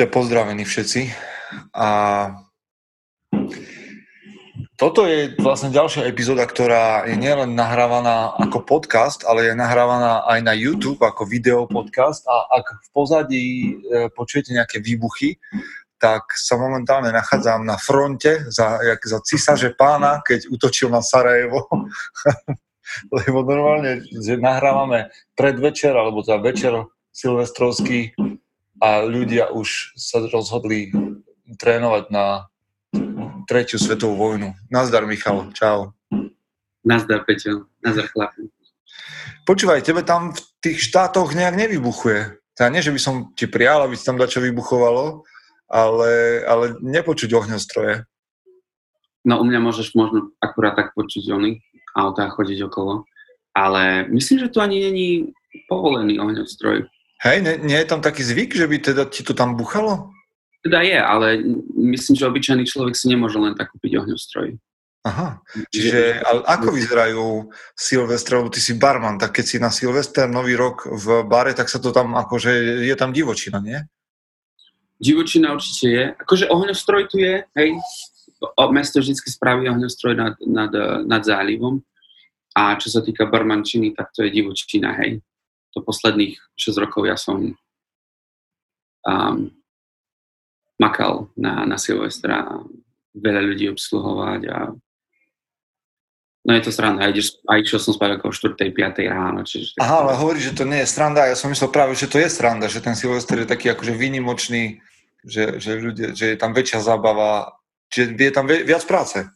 Buďte 0.00 0.16
pozdravení 0.16 0.64
všetci. 0.64 1.12
A 1.76 1.88
toto 4.80 5.04
je 5.04 5.36
vlastne 5.36 5.68
ďalšia 5.68 6.08
epizóda, 6.08 6.48
ktorá 6.48 7.04
je 7.04 7.20
nielen 7.20 7.52
nahrávaná 7.52 8.32
ako 8.32 8.64
podcast, 8.64 9.28
ale 9.28 9.52
je 9.52 9.60
nahrávaná 9.60 10.24
aj 10.24 10.40
na 10.40 10.56
YouTube 10.56 11.04
ako 11.04 11.28
video 11.28 11.68
podcast 11.68 12.24
a 12.24 12.48
ak 12.48 12.80
v 12.80 12.88
pozadí 12.96 13.44
e, 13.44 14.08
počujete 14.16 14.56
nejaké 14.56 14.80
výbuchy, 14.80 15.36
tak 16.00 16.32
sa 16.32 16.56
momentálne 16.56 17.12
nachádzam 17.12 17.60
na 17.68 17.76
fronte 17.76 18.48
za, 18.48 18.80
jak 18.80 19.04
za 19.04 19.20
císaže 19.20 19.76
pána, 19.76 20.24
keď 20.24 20.48
utočil 20.48 20.88
na 20.88 21.04
Sarajevo. 21.04 21.68
Lebo 23.20 23.44
normálne 23.44 24.00
že 24.08 24.40
nahrávame 24.40 25.12
predvečer, 25.36 25.92
alebo 25.92 26.24
za 26.24 26.40
večer 26.40 26.88
silvestrovský 27.12 28.16
a 28.80 29.04
ľudia 29.04 29.52
už 29.52 29.92
sa 29.94 30.24
rozhodli 30.24 30.90
trénovať 31.60 32.04
na 32.08 32.48
tretiu 33.44 33.76
svetovú 33.76 34.16
vojnu. 34.16 34.56
Nazdar, 34.72 35.04
Michal. 35.04 35.52
Čau. 35.52 35.92
Nazdar, 36.80 37.28
Peťo. 37.28 37.68
Nazdar, 37.84 38.08
chlapi. 38.08 38.48
Počúvaj, 39.44 39.84
tebe 39.84 40.00
tam 40.06 40.32
v 40.32 40.40
tých 40.64 40.78
štátoch 40.88 41.36
nejak 41.36 41.56
nevybuchuje. 41.58 42.40
Teda 42.54 42.68
nie, 42.72 42.84
že 42.84 42.92
by 42.92 43.00
som 43.00 43.14
ti 43.36 43.48
prijal, 43.50 43.84
aby 43.84 43.96
si 43.96 44.04
tam 44.06 44.20
dačo 44.20 44.40
vybuchovalo, 44.40 45.24
ale, 45.68 46.44
ale 46.44 46.76
nepočuť 46.80 47.30
ohňostroje. 47.34 48.04
No 49.24 49.40
u 49.40 49.44
mňa 49.44 49.60
môžeš 49.60 49.92
možno 49.92 50.32
akurát 50.40 50.76
tak 50.76 50.96
počuť 50.96 51.24
ony 51.28 51.60
autá 51.92 52.30
chodiť 52.30 52.70
okolo, 52.70 53.04
ale 53.52 54.08
myslím, 54.14 54.46
že 54.46 54.52
tu 54.54 54.62
ani 54.62 54.80
není 54.88 55.08
povolený 55.68 56.22
ohňostroj. 56.22 56.86
Hej, 57.20 57.44
nie, 57.44 57.54
nie 57.60 57.78
je 57.84 57.88
tam 57.88 58.00
taký 58.00 58.24
zvyk, 58.24 58.56
že 58.56 58.64
by 58.64 58.76
teda 58.80 59.04
ti 59.12 59.20
to 59.20 59.36
tam 59.36 59.52
buchalo? 59.52 60.08
Teda 60.64 60.80
je, 60.80 60.96
ale 60.96 61.40
myslím, 61.76 62.16
že 62.16 62.28
obyčajný 62.28 62.64
človek 62.64 62.96
si 62.96 63.12
nemôže 63.12 63.36
len 63.36 63.52
tak 63.52 63.72
kúpiť 63.76 64.00
ohňostroj. 64.00 64.56
Aha, 65.00 65.40
čiže 65.72 66.20
ale 66.20 66.44
ako 66.44 66.76
vyzerajú 66.76 67.24
Silvestre, 67.72 68.36
lebo 68.36 68.52
ty 68.52 68.60
si 68.60 68.76
barman, 68.76 69.16
tak 69.16 69.32
keď 69.32 69.44
si 69.48 69.56
na 69.56 69.72
Silvester, 69.72 70.28
Nový 70.28 70.52
rok 70.52 70.84
v 70.84 71.24
bare, 71.24 71.56
tak 71.56 71.72
sa 71.72 71.80
to 71.80 71.88
tam 71.88 72.12
akože, 72.12 72.84
je 72.84 72.94
tam 73.00 73.08
divočina, 73.08 73.64
nie? 73.64 73.80
Divočina 75.00 75.56
určite 75.56 75.86
je. 75.88 76.04
Akože 76.20 76.52
ohňostroj 76.52 77.08
tu 77.08 77.16
je, 77.16 77.40
hej, 77.56 77.80
mesto 78.72 79.00
vždy 79.00 79.16
spraví 79.16 79.72
ohňostroj 79.72 80.12
nad, 80.16 80.36
nad, 80.44 80.72
nad 81.08 81.22
zálivom 81.24 81.80
a 82.52 82.76
čo 82.76 82.92
sa 82.92 83.00
týka 83.00 83.24
barmančiny, 83.24 83.96
tak 83.96 84.12
to 84.12 84.24
je 84.24 84.32
divočina, 84.32 84.92
hej 85.00 85.24
to 85.74 85.82
posledných 85.82 86.38
6 86.58 86.82
rokov 86.82 87.06
ja 87.06 87.16
som 87.16 87.54
um, 89.06 89.36
makal 90.80 91.28
na, 91.36 91.68
na 91.68 91.76
Silvestra 91.76 92.46
a 92.46 92.54
veľa 93.14 93.42
ľudí 93.44 93.68
obsluhovať 93.70 94.42
a 94.50 94.58
No 96.40 96.56
je 96.56 96.64
to 96.64 96.72
sranda, 96.72 97.04
aj, 97.04 97.20
aj 97.52 97.58
išiel 97.60 97.80
som 97.84 97.92
spať 97.92 98.16
okolo 98.16 98.32
4. 98.32 98.72
5. 98.72 99.12
ráno. 99.12 99.44
Čiže 99.44 99.76
Aha, 99.76 100.08
ale 100.08 100.16
hovorí, 100.16 100.40
že 100.40 100.56
to 100.56 100.64
nie 100.64 100.80
je 100.80 100.88
sranda, 100.88 101.28
ja 101.28 101.36
som 101.36 101.52
myslel 101.52 101.68
práve, 101.68 101.92
že 101.92 102.08
to 102.08 102.16
je 102.16 102.32
sranda, 102.32 102.64
že 102.64 102.80
ten 102.80 102.96
Silvester 102.96 103.44
je 103.44 103.48
taký 103.52 103.68
akože 103.68 103.92
výnimočný, 103.92 104.80
že, 105.20 105.60
že, 105.60 105.76
ľudia, 105.76 106.16
že 106.16 106.32
je 106.32 106.36
tam 106.40 106.56
väčšia 106.56 106.80
zábava, 106.80 107.60
že 107.92 108.16
je 108.16 108.32
tam 108.32 108.48
viac 108.48 108.80
práce. 108.88 109.28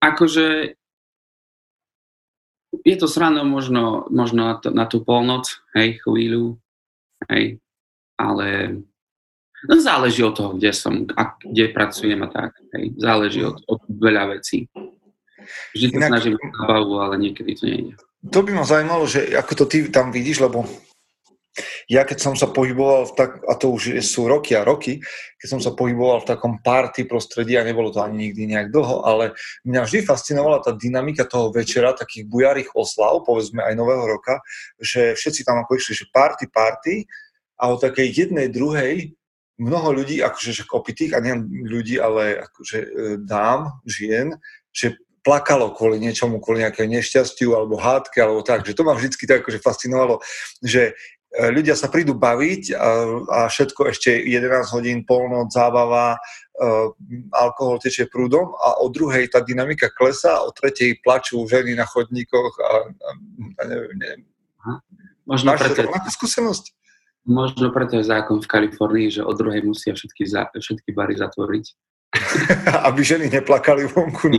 Akože 0.00 0.72
je 2.84 2.96
to 2.96 3.06
sranda 3.08 3.46
možno, 3.46 4.08
možno 4.10 4.40
na, 4.50 4.54
to, 4.58 4.68
na 4.74 4.84
tú 4.88 5.04
polnoc, 5.04 5.48
hej, 5.76 6.00
chvíľu, 6.02 6.58
hej, 7.30 7.60
ale 8.16 8.78
no 9.68 9.74
záleží 9.80 10.24
od 10.24 10.34
toho, 10.36 10.50
kde 10.56 10.72
som 10.72 11.04
a 11.16 11.36
kde 11.40 11.72
pracujem 11.72 12.20
a 12.24 12.28
tak, 12.28 12.52
hej, 12.76 12.92
záleží 12.98 13.44
od, 13.44 13.60
od 13.68 13.80
veľa 13.88 14.38
vecí. 14.38 14.68
Vždy 15.76 15.86
sa 15.94 16.10
snažím 16.10 16.34
zábavu, 16.42 16.98
ale 16.98 17.14
niekedy 17.22 17.54
to 17.54 17.64
nejde. 17.70 17.94
To 18.34 18.42
by 18.42 18.50
ma 18.50 18.66
zaujímalo, 18.66 19.06
že 19.06 19.30
ako 19.38 19.52
to 19.62 19.64
ty 19.70 19.86
tam 19.86 20.10
vidíš, 20.10 20.42
lebo 20.42 20.66
ja 21.86 22.02
keď 22.02 22.18
som 22.18 22.34
sa 22.34 22.50
pohyboval 22.50 23.06
v 23.06 23.12
tak, 23.14 23.30
a 23.46 23.54
to 23.54 23.70
už 23.70 24.02
sú 24.02 24.26
roky 24.26 24.58
a 24.58 24.66
roky, 24.66 24.98
keď 25.38 25.48
som 25.48 25.60
sa 25.62 25.70
pohyboval 25.70 26.26
v 26.26 26.28
takom 26.34 26.58
party 26.58 27.06
prostredí 27.06 27.54
a 27.54 27.62
nebolo 27.62 27.94
to 27.94 28.02
ani 28.02 28.28
nikdy 28.28 28.50
nejak 28.50 28.74
dlho, 28.74 29.06
ale 29.06 29.38
mňa 29.62 29.86
vždy 29.86 29.98
fascinovala 30.02 30.66
tá 30.66 30.74
dynamika 30.74 31.22
toho 31.30 31.54
večera, 31.54 31.94
takých 31.94 32.26
bujarých 32.26 32.74
oslav, 32.74 33.22
povedzme 33.22 33.62
aj 33.62 33.78
Nového 33.78 34.02
roka, 34.02 34.42
že 34.82 35.14
všetci 35.14 35.46
tam 35.46 35.62
ako 35.62 35.78
išli, 35.78 35.94
že 35.94 36.10
party, 36.10 36.50
party 36.50 37.06
a 37.62 37.70
o 37.70 37.78
takej 37.78 38.08
jednej, 38.10 38.50
druhej 38.50 39.14
mnoho 39.56 40.02
ľudí, 40.02 40.20
akože 40.20 40.52
že 40.52 40.64
opitých, 40.68 41.16
a 41.16 41.22
nie 41.22 41.32
ľudí, 41.64 41.96
ale 41.96 42.44
akože 42.44 42.78
e, 42.82 42.88
dám, 43.24 43.80
žien, 43.88 44.36
že 44.68 45.00
plakalo 45.26 45.74
kvôli 45.74 45.98
niečomu, 45.98 46.38
kvôli 46.38 46.62
nejakému 46.62 46.86
nešťastiu 46.86 47.50
alebo 47.58 47.82
hádke 47.82 48.22
alebo 48.22 48.46
tak, 48.46 48.62
že 48.62 48.78
to 48.78 48.86
ma 48.86 48.94
vždycky 48.94 49.26
tak 49.26 49.42
akože 49.42 49.58
fascinovalo, 49.58 50.22
že 50.62 50.94
ľudia 51.36 51.76
sa 51.76 51.92
prídu 51.92 52.16
baviť 52.16 52.72
a, 52.72 52.90
a 53.28 53.40
všetko 53.52 53.92
ešte 53.92 54.08
11 54.12 54.72
hodín, 54.72 55.04
polnoc, 55.04 55.52
zábava, 55.52 56.16
uh, 56.16 56.88
alkohol 57.36 57.76
tečie 57.80 58.08
prúdom 58.08 58.56
a 58.56 58.80
o 58.80 58.88
druhej 58.88 59.28
tá 59.28 59.44
dynamika 59.44 59.92
klesá, 59.92 60.40
o 60.40 60.52
tretej 60.52 60.96
plačú 61.04 61.44
ženy 61.44 61.76
na 61.76 61.84
chodníkoch 61.84 62.56
a, 62.60 62.70
a, 62.88 63.10
a 63.58 63.62
neviem, 63.68 63.96
neviem. 64.00 64.22
Možno 65.26 65.50
Máš 65.52 65.66
preto, 65.66 65.90
skúsenosť? 66.14 66.70
Možno 67.26 67.74
preto 67.74 67.98
je 67.98 68.06
zákon 68.06 68.38
v 68.38 68.46
Kalifornii, 68.46 69.10
že 69.10 69.26
o 69.26 69.34
druhej 69.34 69.66
musia 69.66 69.98
všetky, 69.98 70.22
za, 70.30 70.46
všetky 70.54 70.94
bary 70.94 71.18
zatvoriť. 71.18 71.74
Aby 72.86 73.02
ženy 73.02 73.26
neplakali 73.26 73.90
vonku. 73.90 74.30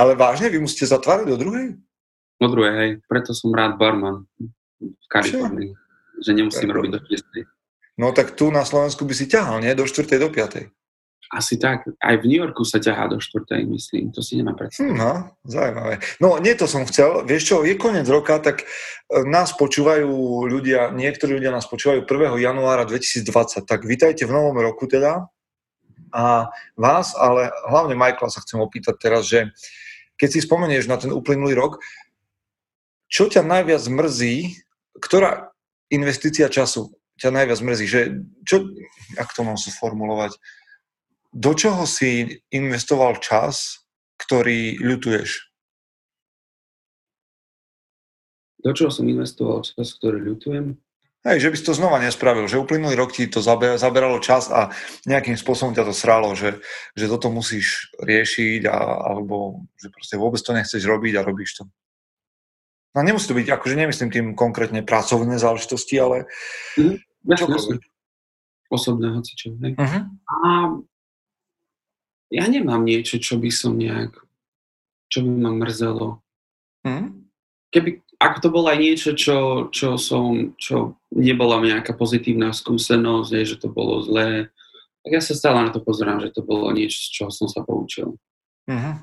Ale 0.00 0.16
vážne, 0.16 0.48
vy 0.48 0.64
musíte 0.64 0.88
zatvárať 0.88 1.28
do 1.28 1.36
druhej? 1.36 1.76
Po 2.42 2.50
druhé, 2.50 2.70
hej, 2.74 2.90
preto 3.06 3.30
som 3.38 3.54
rád 3.54 3.78
barman 3.78 4.26
v 4.82 5.06
Kalifornii, 5.06 5.70
že 6.26 6.34
nemusím 6.34 6.74
robiť 6.74 6.90
do 6.90 6.98
6. 6.98 7.46
No 8.02 8.10
tak 8.10 8.34
tu 8.34 8.50
na 8.50 8.66
Slovensku 8.66 9.06
by 9.06 9.14
si 9.14 9.30
ťahal, 9.30 9.62
nie? 9.62 9.70
Do 9.78 9.86
4. 9.86 10.10
do 10.18 10.26
5. 10.26 10.66
Asi 11.38 11.54
tak. 11.54 11.86
Aj 12.02 12.18
v 12.18 12.26
New 12.26 12.42
Yorku 12.42 12.66
sa 12.66 12.82
ťahá 12.82 13.06
do 13.06 13.22
4. 13.22 13.46
myslím. 13.70 14.10
To 14.10 14.26
si 14.26 14.42
nemám 14.42 14.58
predstaviť. 14.58 14.90
Hm, 14.90 14.98
no, 14.98 15.38
zaujímavé. 15.46 16.02
No, 16.18 16.42
nie 16.42 16.58
to 16.58 16.66
som 16.66 16.82
chcel. 16.82 17.22
Vieš 17.22 17.42
čo, 17.46 17.56
je 17.62 17.78
koniec 17.78 18.10
roka, 18.10 18.42
tak 18.42 18.66
e, 18.66 19.22
nás 19.22 19.54
počúvajú 19.54 20.10
ľudia, 20.50 20.90
niektorí 20.90 21.38
ľudia 21.38 21.54
nás 21.54 21.70
počúvajú 21.70 22.10
1. 22.10 22.42
januára 22.42 22.82
2020. 22.90 23.62
Tak 23.70 23.86
vítajte 23.86 24.26
v 24.26 24.34
novom 24.34 24.58
roku 24.58 24.90
teda. 24.90 25.30
A 26.10 26.50
vás, 26.74 27.14
ale 27.14 27.54
hlavne 27.70 27.94
Michaela 27.94 28.34
sa 28.34 28.42
chcem 28.42 28.58
opýtať 28.58 28.98
teraz, 28.98 29.30
že 29.30 29.54
keď 30.20 30.28
si 30.28 30.40
spomenieš 30.44 30.86
na 30.86 31.00
ten 31.00 31.10
uplynulý 31.10 31.58
rok, 31.58 31.82
čo 33.12 33.28
ťa 33.28 33.44
najviac 33.44 33.84
mrzí, 33.84 34.56
ktorá 34.96 35.52
investícia 35.92 36.48
času 36.48 36.96
ťa 37.20 37.28
najviac 37.28 37.60
mrzí? 37.60 37.84
Že, 37.84 38.00
čo, 38.48 38.72
ak 39.20 39.36
to 39.36 39.44
mám 39.44 39.60
sformulovať? 39.60 40.32
Do 41.36 41.52
čoho 41.52 41.84
si 41.84 42.40
investoval 42.48 43.20
čas, 43.20 43.84
ktorý 44.16 44.80
ľutuješ? 44.80 45.52
Do 48.64 48.72
čoho 48.72 48.88
som 48.88 49.04
investoval 49.04 49.60
čas, 49.60 49.92
ktorý 50.00 50.32
ľutujem? 50.32 50.80
Hej, 51.22 51.38
že 51.38 51.50
by 51.54 51.56
si 51.58 51.68
to 51.68 51.78
znova 51.78 52.02
nespravil, 52.02 52.50
že 52.50 52.58
uplynulý 52.58 52.98
rok 52.98 53.14
ti 53.14 53.30
to 53.30 53.38
zaberalo 53.78 54.18
čas 54.18 54.50
a 54.50 54.74
nejakým 55.06 55.38
spôsobom 55.38 55.70
ťa 55.70 55.86
to 55.86 55.94
sralo, 55.94 56.34
že, 56.34 56.58
že 56.98 57.06
toto 57.06 57.30
musíš 57.30 57.94
riešiť 58.02 58.66
a, 58.66 58.78
alebo 59.14 59.62
že 59.78 59.86
proste 59.94 60.18
vôbec 60.18 60.42
to 60.42 60.50
nechceš 60.50 60.82
robiť 60.82 61.22
a 61.22 61.26
robíš 61.26 61.62
to. 61.62 61.70
No 62.92 63.00
nemusí 63.00 63.24
to 63.24 63.36
byť, 63.36 63.48
akože 63.48 63.74
nemyslím 63.76 64.10
tým 64.12 64.26
konkrétne 64.36 64.84
pracovné 64.84 65.40
záležitosti, 65.40 65.96
ale 65.96 66.28
mm, 66.76 67.00
čokoľvek. 67.24 67.80
Osobné 68.72 69.12
hocičo. 69.12 69.52
Uh-huh. 69.52 70.02
A 70.28 70.38
ja 72.32 72.44
nemám 72.48 72.84
niečo, 72.84 73.20
čo 73.20 73.36
by 73.36 73.52
som 73.52 73.76
nejak, 73.76 74.16
čo 75.08 75.24
by 75.24 75.28
ma 75.28 75.52
mrzelo. 75.56 76.20
Uh-huh. 76.84 77.08
Keby, 77.72 78.00
ak 78.20 78.40
to 78.44 78.48
bolo 78.52 78.68
aj 78.72 78.78
niečo, 78.80 79.10
čo, 79.16 79.68
čo 79.72 79.96
som, 79.96 80.56
čo 80.60 81.00
nebola 81.12 81.60
nejaká 81.64 81.96
pozitívna 81.96 82.52
skúsenosť, 82.52 83.32
že 83.44 83.56
to 83.56 83.72
bolo 83.72 84.04
zlé, 84.04 84.52
tak 85.04 85.10
ja 85.16 85.20
sa 85.24 85.32
stále 85.32 85.64
na 85.64 85.72
to 85.72 85.80
pozerám, 85.80 86.20
že 86.20 86.32
to 86.32 86.44
bolo 86.44 86.68
niečo, 86.72 86.96
z 86.96 87.08
čoho 87.08 87.30
som 87.32 87.48
sa 87.48 87.64
poučil. 87.64 88.20
Uh-huh. 88.68 88.96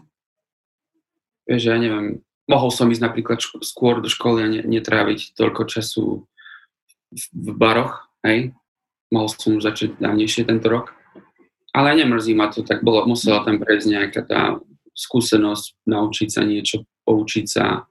Vieš, 1.49 1.73
ja 1.73 1.77
neviem, 1.81 2.21
mohol 2.49 2.73
som 2.73 2.89
ísť 2.89 3.05
napríklad 3.05 3.37
ško- 3.37 3.61
skôr 3.61 4.01
do 4.01 4.09
školy 4.09 4.39
a 4.41 4.47
ne- 4.49 4.65
netráviť 4.65 5.37
toľko 5.37 5.69
času 5.69 6.25
v, 7.13 7.23
v 7.29 7.49
baroch, 7.53 8.09
hej. 8.25 8.57
Mohol 9.13 9.27
som 9.29 9.57
už 9.57 9.65
začať 9.65 9.97
dávnejšie 10.01 10.45
tento 10.49 10.69
rok. 10.69 10.93
Ale 11.73 11.93
nemrzí 11.93 12.33
ma 12.33 12.49
to, 12.49 12.65
tak 12.65 12.81
bolo, 12.81 13.05
musela 13.05 13.45
tam 13.45 13.61
prejsť 13.61 13.85
nejaká 13.89 14.21
tá 14.25 14.41
skúsenosť, 14.93 15.85
naučiť 15.85 16.29
sa 16.33 16.41
niečo, 16.41 16.85
poučiť 17.05 17.45
sa. 17.45 17.85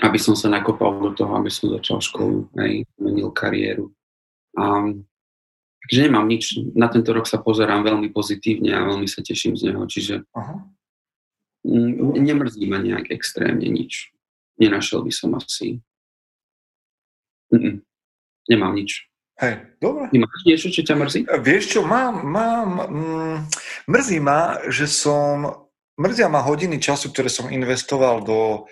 aby 0.00 0.16
som 0.16 0.32
sa 0.32 0.48
nakopal 0.48 0.96
do 0.96 1.12
toho, 1.12 1.34
aby 1.36 1.50
som 1.52 1.68
začal 1.76 2.00
školu, 2.00 2.48
aj 2.56 2.88
menil 2.96 3.28
kariéru. 3.34 3.92
A, 4.56 4.96
takže 5.84 6.08
nemám 6.08 6.24
nič, 6.24 6.56
na 6.72 6.88
tento 6.88 7.12
rok 7.12 7.28
sa 7.28 7.42
pozerám 7.42 7.84
veľmi 7.84 8.08
pozitívne 8.14 8.72
a 8.72 8.86
veľmi 8.88 9.04
sa 9.04 9.20
teším 9.20 9.60
z 9.60 9.70
neho, 9.70 9.84
čiže 9.84 10.24
Aha. 10.32 10.64
Nemrzí 11.64 12.64
ma 12.66 12.80
nejak 12.80 13.12
extrémne 13.12 13.68
nič. 13.68 14.12
Nenašiel 14.60 15.04
by 15.04 15.12
som 15.12 15.36
asi. 15.36 15.80
Mm-mm. 17.52 17.82
Nemám 18.48 18.74
nič. 18.76 19.10
Hej, 19.40 19.72
dobre. 19.80 20.12
Máš 20.12 20.42
niečo, 20.44 20.68
čo 20.68 20.84
ťa 20.84 20.94
mrzí? 21.00 21.20
Vieš 21.24 21.64
čo, 21.72 21.80
mám, 21.80 22.20
mám, 22.28 22.68
mm, 22.92 23.36
mrzí 23.88 24.20
ma, 24.20 24.60
že 24.68 24.84
som, 24.84 25.48
mrzia 25.96 26.28
ma 26.28 26.44
hodiny 26.44 26.76
času, 26.76 27.08
ktoré 27.08 27.32
som 27.32 27.48
investoval 27.48 28.20
do 28.20 28.68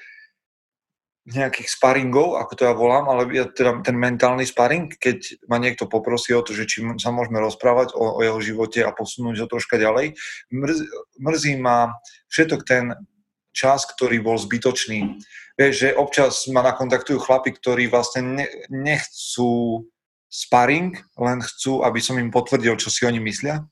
nejakých 1.28 1.68
sparingov, 1.68 2.40
ako 2.40 2.52
to 2.56 2.62
ja 2.64 2.72
volám, 2.72 3.12
ale 3.12 3.28
ja 3.36 3.44
teda 3.44 3.84
ten 3.84 4.00
mentálny 4.00 4.48
sparing, 4.48 4.88
keď 4.96 5.44
ma 5.44 5.60
niekto 5.60 5.84
poprosí 5.84 6.32
o 6.32 6.40
to, 6.40 6.56
že 6.56 6.64
či 6.64 6.80
sa 6.96 7.12
môžeme 7.12 7.36
rozprávať 7.36 7.92
o, 7.92 8.16
o 8.16 8.20
jeho 8.24 8.40
živote 8.40 8.80
a 8.80 8.96
posunúť 8.96 9.44
ho 9.44 9.46
troška 9.50 9.76
ďalej. 9.76 10.16
Mrzí, 10.48 10.84
mrzí 11.20 11.52
ma 11.60 11.92
všetok 12.32 12.60
ten 12.64 12.96
čas, 13.52 13.84
ktorý 13.84 14.24
bol 14.24 14.40
zbytočný. 14.40 15.20
Vieš, 15.58 15.74
že 15.74 15.88
občas 15.92 16.48
ma 16.48 16.64
nakontaktujú 16.64 17.20
chlapi, 17.20 17.52
ktorí 17.52 17.90
vlastne 17.92 18.22
ne, 18.22 18.46
nechcú 18.72 19.84
sparing, 20.30 20.96
len 21.18 21.38
chcú, 21.44 21.84
aby 21.84 22.00
som 22.00 22.16
im 22.16 22.32
potvrdil, 22.32 22.78
čo 22.80 22.88
si 22.88 23.04
oni 23.04 23.20
myslia. 23.20 23.66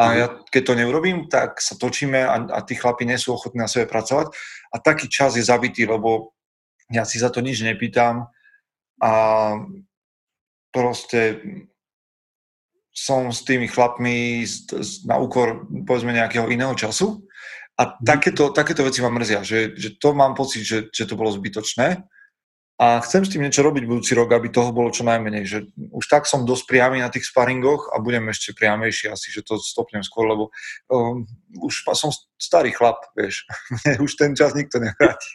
A 0.00 0.04
ja, 0.16 0.26
keď 0.48 0.62
to 0.72 0.78
neurobím, 0.80 1.28
tak 1.28 1.60
sa 1.60 1.76
točíme 1.76 2.16
a, 2.24 2.36
a 2.48 2.58
tí 2.64 2.80
chlapi 2.80 3.04
nie 3.04 3.20
sú 3.20 3.36
ochotní 3.36 3.60
na 3.60 3.68
sebe 3.68 3.84
pracovať. 3.84 4.32
A 4.72 4.80
taký 4.80 5.04
čas 5.04 5.36
je 5.36 5.44
zabitý, 5.44 5.84
lebo 5.84 6.31
ja 6.92 7.04
si 7.08 7.16
za 7.18 7.32
to 7.32 7.40
nič 7.40 7.64
nepýtam 7.64 8.28
a 9.02 9.12
proste 10.72 11.40
som 12.92 13.32
s 13.32 13.40
tými 13.42 13.66
chlapmi 13.72 14.44
na 15.08 15.16
úkor 15.16 15.64
povedzme 15.88 16.12
nejakého 16.12 16.52
iného 16.52 16.76
času 16.76 17.24
a 17.80 17.96
mhm. 17.96 18.04
takéto, 18.04 18.52
takéto 18.52 18.84
veci 18.84 19.00
ma 19.00 19.08
mrzia, 19.08 19.40
že, 19.42 19.72
že 19.74 19.96
to 19.96 20.12
mám 20.12 20.36
pocit, 20.36 20.62
že, 20.62 20.78
že 20.92 21.08
to 21.08 21.16
bolo 21.16 21.32
zbytočné 21.32 22.04
a 22.82 22.98
chcem 23.04 23.22
s 23.22 23.30
tým 23.30 23.46
niečo 23.46 23.62
robiť 23.62 23.86
budúci 23.86 24.12
rok, 24.18 24.34
aby 24.34 24.50
toho 24.50 24.74
bolo 24.74 24.90
čo 24.90 25.06
najmenej, 25.06 25.44
že 25.46 25.58
už 25.94 26.02
tak 26.08 26.26
som 26.26 26.42
dosť 26.42 26.66
priamy 26.66 26.98
na 26.98 27.14
tých 27.14 27.30
sparingoch 27.30 27.94
a 27.94 28.02
budem 28.02 28.26
ešte 28.26 28.58
priamejší 28.58 29.06
asi, 29.06 29.30
že 29.30 29.46
to 29.46 29.60
stopnem 29.62 30.02
skôr, 30.02 30.26
lebo 30.26 30.50
um, 30.90 31.22
už 31.62 31.86
som 31.94 32.10
starý 32.40 32.74
chlap, 32.74 32.98
vieš, 33.14 33.46
už 34.04 34.18
ten 34.18 34.34
čas 34.34 34.58
nikto 34.58 34.82
nevráti. 34.82 35.32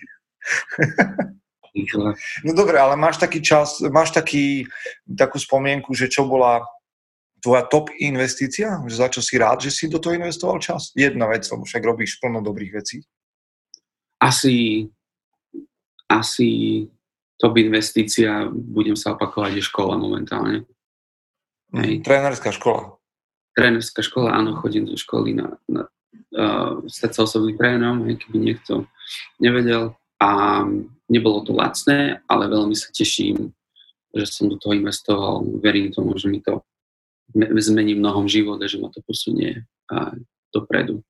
No 2.41 2.51
dobre, 2.56 2.79
ale 2.79 2.95
máš 2.95 3.21
taký 3.21 3.44
čas, 3.44 3.83
máš 3.91 4.15
taký, 4.15 4.65
takú 5.06 5.38
spomienku, 5.38 5.94
že 5.94 6.09
čo 6.09 6.25
bola 6.25 6.65
tvoja 7.44 7.63
top 7.69 7.94
investícia? 8.01 8.81
Že 8.85 8.95
za 8.95 9.07
čo 9.13 9.21
si 9.21 9.35
rád, 9.38 9.62
že 9.62 9.71
si 9.71 9.85
do 9.85 10.01
toho 10.01 10.18
investoval 10.18 10.57
čas? 10.57 10.91
Jedna 10.97 11.29
vec, 11.29 11.45
lebo 11.47 11.63
však 11.63 11.83
robíš 11.85 12.18
plno 12.18 12.41
dobrých 12.41 12.74
vecí. 12.74 13.06
Asi, 14.18 14.89
asi 16.09 16.50
top 17.38 17.53
investícia, 17.62 18.50
budem 18.50 18.97
sa 18.97 19.13
opakovať, 19.13 19.62
je 19.62 19.63
škola 19.69 19.94
momentálne. 19.95 20.65
Mm, 21.69 21.77
Hej. 21.83 21.94
Trénerská 22.01 22.50
škola. 22.50 22.97
Trénerská 23.53 24.01
škola, 24.01 24.33
áno, 24.33 24.57
chodím 24.57 24.89
do 24.89 24.97
školy 24.97 25.38
na, 25.38 25.57
na 25.69 25.85
uh, 26.33 26.81
stať 26.89 27.12
sa 27.13 27.19
osobným 27.25 27.57
trénerom, 27.57 28.06
keby 28.06 28.38
niekto 28.38 28.89
nevedel. 29.38 29.94
A 30.18 30.62
nebolo 31.09 31.44
to 31.44 31.56
lacné, 31.56 32.21
ale 32.27 32.51
veľmi 32.51 32.75
sa 32.75 32.92
teším, 32.92 33.51
že 34.12 34.25
som 34.27 34.51
do 34.51 34.59
toho 34.59 34.75
investoval. 34.75 35.44
Verím 35.63 35.92
tomu, 35.92 36.15
že 36.19 36.27
mi 36.27 36.44
to 36.44 36.63
zmení 37.36 37.95
mnohom 37.95 38.27
život 38.27 38.59
a 38.63 38.68
že 38.68 38.80
ma 38.80 38.88
to 38.92 39.04
posunie 39.04 39.68
a 39.92 40.15
dopredu. 40.51 41.04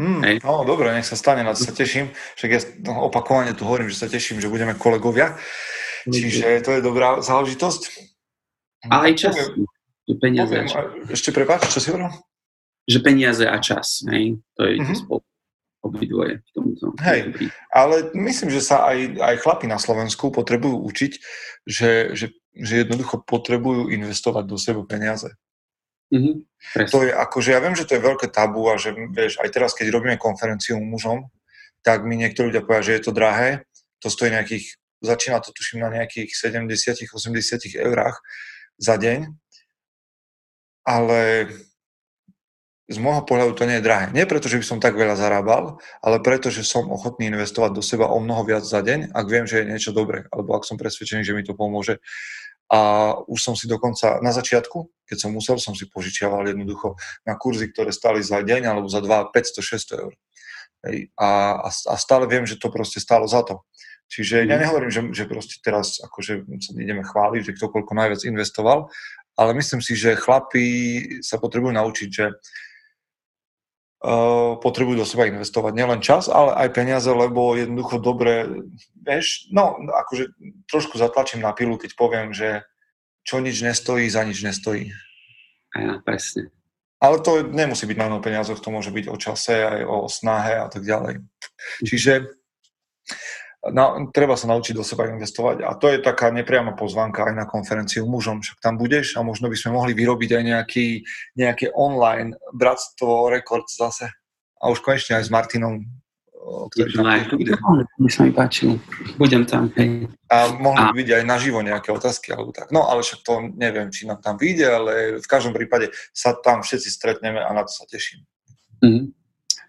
Mm, 0.00 0.20
Hej. 0.24 0.36
no, 0.46 0.64
dobre, 0.64 0.96
nech 0.96 1.04
sa 1.04 1.18
stane, 1.18 1.44
na 1.44 1.52
to 1.52 1.60
sa 1.60 1.76
teším. 1.76 2.08
Však 2.38 2.50
ja 2.50 2.60
no, 2.88 3.12
opakovane 3.12 3.52
tu 3.52 3.68
hovorím, 3.68 3.92
že 3.92 4.00
sa 4.00 4.08
teším, 4.08 4.40
že 4.40 4.48
budeme 4.48 4.72
kolegovia. 4.72 5.36
Čiže 6.08 6.64
to 6.64 6.70
je 6.78 6.80
dobrá 6.80 7.20
záležitosť. 7.20 7.82
A 8.88 9.04
aj 9.04 9.12
čas. 9.20 9.36
Poviem, 9.36 10.16
peniaze 10.16 10.56
poviem, 10.56 10.68
čas. 10.72 10.84
Ešte 11.12 11.36
prepáč, 11.36 11.68
čo 11.68 11.84
si 11.84 11.92
hovoril? 11.92 12.08
Že 12.88 12.98
peniaze 13.04 13.44
a 13.44 13.60
čas, 13.60 14.00
hej? 14.08 14.40
To 14.56 14.64
je 14.64 14.80
mm-hmm. 14.80 14.96
spolu 14.96 15.20
obidvoje 15.80 16.44
v 16.44 16.50
tomto. 16.52 16.92
Hej, 17.00 17.50
ale 17.72 18.12
myslím, 18.12 18.52
že 18.52 18.60
sa 18.60 18.84
aj, 18.92 19.16
aj 19.16 19.36
chlapi 19.40 19.66
na 19.66 19.80
Slovensku 19.80 20.28
potrebujú 20.28 20.76
učiť, 20.84 21.12
že, 21.64 22.12
že, 22.12 22.36
že 22.52 22.84
jednoducho 22.84 23.24
potrebujú 23.24 23.88
investovať 23.88 24.44
do 24.44 24.56
seba 24.60 24.84
peniaze. 24.84 25.32
Mm-hmm, 26.10 26.36
to 26.90 27.06
je 27.06 27.12
akože, 27.14 27.54
ja 27.54 27.62
viem, 27.62 27.78
že 27.78 27.86
to 27.86 27.94
je 27.94 28.02
veľké 28.02 28.34
tabu 28.34 28.66
a 28.66 28.74
že 28.74 28.90
vieš, 29.14 29.38
aj 29.38 29.50
teraz, 29.54 29.70
keď 29.78 29.94
robíme 29.94 30.18
konferenciu 30.18 30.76
mužom, 30.82 31.30
tak 31.86 32.02
mi 32.02 32.18
niektorí 32.18 32.50
ľudia 32.50 32.66
povedia, 32.66 32.86
že 32.92 32.96
je 32.98 33.04
to 33.06 33.12
drahé, 33.14 33.50
to 34.02 34.10
stojí 34.10 34.34
nejakých, 34.34 34.74
začína 35.00 35.38
to 35.38 35.54
tuším 35.54 35.86
na 35.86 35.88
nejakých 35.88 36.34
70-80 36.34 37.14
eurách 37.78 38.18
za 38.76 38.98
deň, 38.98 39.32
ale 40.82 41.46
z 42.90 42.98
môjho 42.98 43.22
pohľadu 43.22 43.54
to 43.54 43.64
nie 43.70 43.78
je 43.78 43.86
drahé. 43.86 44.10
Nie 44.10 44.26
preto, 44.26 44.50
že 44.50 44.58
by 44.58 44.66
som 44.66 44.82
tak 44.82 44.98
veľa 44.98 45.14
zarábal, 45.14 45.78
ale 46.02 46.18
preto, 46.18 46.50
že 46.50 46.66
som 46.66 46.90
ochotný 46.90 47.30
investovať 47.30 47.70
do 47.78 47.82
seba 47.86 48.10
o 48.10 48.18
mnoho 48.18 48.42
viac 48.42 48.66
za 48.66 48.82
deň, 48.82 49.14
ak 49.14 49.26
viem, 49.30 49.46
že 49.46 49.62
je 49.62 49.70
niečo 49.70 49.94
dobré, 49.94 50.26
alebo 50.34 50.58
ak 50.58 50.66
som 50.66 50.74
presvedčený, 50.74 51.22
že 51.22 51.30
mi 51.30 51.46
to 51.46 51.54
pomôže. 51.54 52.02
A 52.70 53.14
už 53.30 53.38
som 53.38 53.54
si 53.54 53.70
dokonca 53.70 54.18
na 54.22 54.34
začiatku, 54.34 54.90
keď 55.06 55.16
som 55.18 55.30
musel, 55.30 55.58
som 55.62 55.74
si 55.74 55.86
požičiaval 55.90 56.50
jednoducho 56.50 56.98
na 57.26 57.34
kurzy, 57.38 57.70
ktoré 57.70 57.94
stali 57.94 58.22
za 58.22 58.42
deň 58.42 58.62
alebo 58.66 58.86
za 58.90 59.02
2, 59.02 59.34
500, 59.34 59.62
600 59.98 60.02
eur. 60.06 60.14
A, 61.18 61.28
a, 61.66 61.94
stále 61.98 62.24
viem, 62.30 62.46
že 62.46 62.58
to 62.58 62.70
proste 62.70 63.02
stálo 63.02 63.26
za 63.26 63.42
to. 63.42 63.62
Čiže 64.10 64.50
ja 64.50 64.58
mhm. 64.58 64.62
nehovorím, 64.66 64.90
že, 64.90 65.02
že 65.14 65.24
proste 65.30 65.62
teraz 65.62 66.02
akože 66.02 66.46
sa 66.58 66.70
ideme 66.74 67.06
chváliť, 67.06 67.42
že 67.46 67.54
kto 67.54 67.70
koľko 67.70 67.94
najviac 67.94 68.22
investoval, 68.26 68.90
ale 69.38 69.50
myslím 69.54 69.78
si, 69.78 69.94
že 69.94 70.18
chlapi 70.18 70.66
sa 71.22 71.38
potrebujú 71.38 71.70
naučiť, 71.74 72.08
že 72.10 72.34
potrebujú 74.64 75.04
do 75.04 75.06
seba 75.06 75.28
investovať 75.28 75.72
nielen 75.76 76.00
čas, 76.00 76.32
ale 76.32 76.56
aj 76.56 76.72
peniaze, 76.72 77.12
lebo 77.12 77.52
jednoducho 77.52 78.00
dobre, 78.00 78.64
vieš, 79.04 79.52
no 79.52 79.76
akože 79.76 80.32
trošku 80.72 80.96
zatlačím 80.96 81.44
na 81.44 81.52
pilu, 81.52 81.76
keď 81.76 81.90
poviem, 82.00 82.32
že 82.32 82.64
čo 83.28 83.44
nič 83.44 83.60
nestojí, 83.60 84.08
za 84.08 84.24
nič 84.24 84.40
nestojí. 84.40 84.88
Ja, 85.76 86.00
presne. 86.00 86.48
Ale 87.00 87.20
to 87.20 87.44
nemusí 87.44 87.84
byť 87.84 87.96
len 87.96 88.12
o 88.12 88.24
peniazoch, 88.24 88.60
to 88.60 88.72
môže 88.72 88.92
byť 88.92 89.06
o 89.08 89.16
čase, 89.20 89.56
aj 89.64 89.80
o 89.84 90.08
snahe 90.08 90.64
a 90.64 90.68
tak 90.68 90.84
ďalej. 90.84 91.20
Čiže 91.84 92.39
no, 93.68 94.08
treba 94.08 94.40
sa 94.40 94.48
naučiť 94.48 94.72
do 94.72 94.80
seba 94.80 95.08
investovať 95.12 95.60
a 95.60 95.76
to 95.76 95.92
je 95.92 96.00
taká 96.00 96.32
nepriama 96.32 96.72
pozvanka 96.72 97.28
aj 97.28 97.34
na 97.36 97.44
konferenciu 97.44 98.08
mužom, 98.08 98.40
však 98.40 98.58
tam 98.64 98.80
budeš 98.80 99.20
a 99.20 99.24
možno 99.24 99.52
by 99.52 99.56
sme 99.56 99.76
mohli 99.76 99.92
vyrobiť 99.92 100.30
aj 100.32 100.42
nejaký, 100.44 100.86
nejaké 101.36 101.66
online 101.76 102.32
bratstvo, 102.56 103.28
rekord 103.28 103.68
zase. 103.68 104.08
A 104.60 104.68
už 104.68 104.80
konečne 104.84 105.20
aj 105.20 105.28
s 105.28 105.32
Martinom, 105.32 105.84
ktorý 106.40 106.88
tam 106.96 107.04
bude. 107.36 107.52
By 108.00 108.10
sa 108.12 108.20
mi 108.24 108.32
páčilo. 108.32 108.80
Budem 109.20 109.44
tam, 109.44 109.68
hej. 109.76 110.08
A 110.32 110.52
mohli 110.56 110.80
by 110.80 110.94
byť 111.04 111.08
aj 111.20 111.24
naživo 111.28 111.60
nejaké 111.60 111.92
otázky 111.92 112.32
alebo 112.32 112.52
tak. 112.52 112.72
No 112.72 112.88
ale 112.88 113.04
však 113.04 113.20
to 113.24 113.52
neviem, 113.56 113.92
či 113.92 114.08
nám 114.08 114.24
tam 114.24 114.40
vyjde, 114.40 114.66
ale 114.68 114.92
v 115.20 115.28
každom 115.28 115.52
prípade 115.52 115.92
sa 116.16 116.32
tam 116.32 116.64
všetci 116.64 116.88
stretneme 116.88 117.40
a 117.40 117.50
na 117.52 117.64
to 117.64 117.72
sa 117.72 117.84
teším. 117.84 118.24
Mm-hmm. 118.80 119.19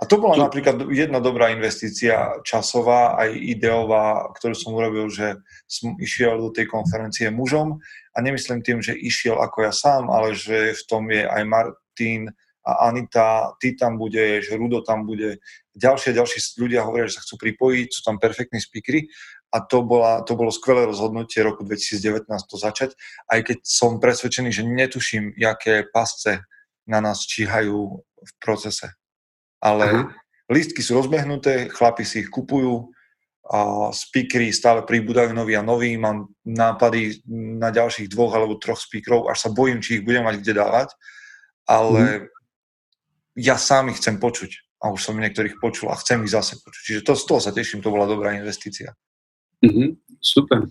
A 0.01 0.10
to 0.10 0.17
bola 0.17 0.34
napríklad 0.34 0.81
jedna 0.89 1.22
dobrá 1.22 1.53
investícia 1.53 2.41
časová, 2.41 3.22
aj 3.22 3.38
ideová, 3.38 4.34
ktorú 4.34 4.58
som 4.58 4.74
urobil, 4.74 5.13
že 5.13 5.38
som 5.70 5.93
išiel 6.01 6.41
do 6.41 6.50
tej 6.50 6.65
konferencie 6.65 7.29
mužom. 7.29 7.77
A 8.10 8.17
nemyslím 8.17 8.65
tým, 8.65 8.81
že 8.81 8.98
išiel 8.98 9.38
ako 9.38 9.70
ja 9.70 9.74
sám, 9.74 10.10
ale 10.10 10.34
že 10.34 10.74
v 10.74 10.84
tom 10.89 11.05
je 11.13 11.22
aj 11.22 11.43
Martin 11.46 12.34
a 12.65 12.89
Anita, 12.89 13.53
ty 13.62 13.77
tam 13.77 14.01
budeš, 14.01 14.58
Rudo 14.58 14.81
tam 14.81 15.05
bude, 15.05 15.38
ďalšie 15.77 16.17
ďalší 16.17 16.58
ľudia 16.58 16.81
hovoria, 16.81 17.05
že 17.05 17.22
sa 17.22 17.25
chcú 17.25 17.38
pripojiť, 17.38 17.88
sú 17.93 18.01
tam 18.01 18.17
perfektní 18.17 18.58
speakery. 18.58 19.05
A 19.53 19.62
to, 19.62 19.86
bola, 19.86 20.25
to 20.25 20.34
bolo 20.34 20.50
skvelé 20.50 20.89
rozhodnutie 20.89 21.46
roku 21.46 21.62
2019 21.62 22.25
to 22.25 22.58
začať, 22.58 22.98
aj 23.29 23.53
keď 23.53 23.58
som 23.67 24.01
presvedčený, 24.01 24.50
že 24.50 24.65
netuším, 24.65 25.38
aké 25.46 25.86
pasce 25.86 26.41
na 26.89 27.03
nás 27.03 27.22
číhajú 27.27 28.01
v 28.01 28.31
procese 28.41 29.00
ale 29.62 29.86
uh-huh. 29.88 30.06
lístky 30.50 30.82
sú 30.82 30.98
rozbehnuté, 30.98 31.70
chlapi 31.70 32.03
si 32.03 32.25
ich 32.25 32.30
kupujú, 32.34 32.89
a 33.51 33.91
speakery 33.91 34.56
stále 34.56 34.88
pribúdajú 34.88 35.36
noví 35.36 35.60
a 35.60 35.65
noví, 35.65 36.00
mám 36.00 36.32
nápady 36.48 37.20
na 37.60 37.68
ďalších 37.68 38.08
dvoch 38.08 38.32
alebo 38.32 38.56
troch 38.56 38.80
speakerov, 38.80 39.27
až 39.27 39.44
sa 39.44 39.50
bojím, 39.51 39.84
či 39.84 40.00
ich 40.00 40.06
budem 40.08 40.24
mať 40.24 40.39
kde 40.39 40.53
dávať, 40.56 40.89
ale 41.68 42.01
uh-huh. 42.01 43.41
ja 43.44 43.60
sám 43.60 43.91
ich 43.91 44.00
chcem 44.00 44.18
počuť 44.24 44.72
a 44.82 44.89
už 44.89 45.03
som 45.03 45.20
niektorých 45.20 45.62
počul 45.62 45.94
a 45.94 46.00
chcem 46.00 46.25
ich 46.25 46.34
zase 46.34 46.58
počuť. 46.58 46.82
Čiže 46.82 47.01
to, 47.06 47.13
z 47.13 47.24
toho 47.30 47.39
sa 47.44 47.51
teším, 47.53 47.86
to 47.86 47.94
bola 47.94 48.10
dobrá 48.10 48.34
investícia. 48.34 48.98
Mm-hmm. 49.62 49.89
Super. 50.18 50.65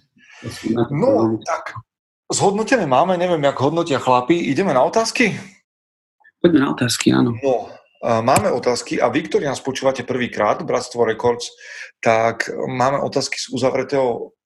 No, 0.90 1.38
tak 1.46 1.78
zhodnotené 2.26 2.90
máme, 2.90 3.14
neviem, 3.14 3.38
jak 3.38 3.54
hodnotia 3.60 4.02
chlapi. 4.02 4.34
Ideme 4.50 4.74
na 4.74 4.82
otázky? 4.82 5.38
Poďme 6.42 6.58
na 6.58 6.68
otázky, 6.74 7.14
áno. 7.14 7.38
No, 7.38 7.70
máme 8.00 8.48
otázky 8.52 8.96
a 9.00 9.12
vy, 9.12 9.28
ktorí 9.28 9.44
nás 9.44 9.60
počúvate 9.60 10.02
prvýkrát, 10.08 10.64
Bratstvo 10.64 11.04
Records, 11.04 11.52
tak 12.00 12.48
máme 12.52 13.00
otázky 13.04 13.36
z 13.36 13.52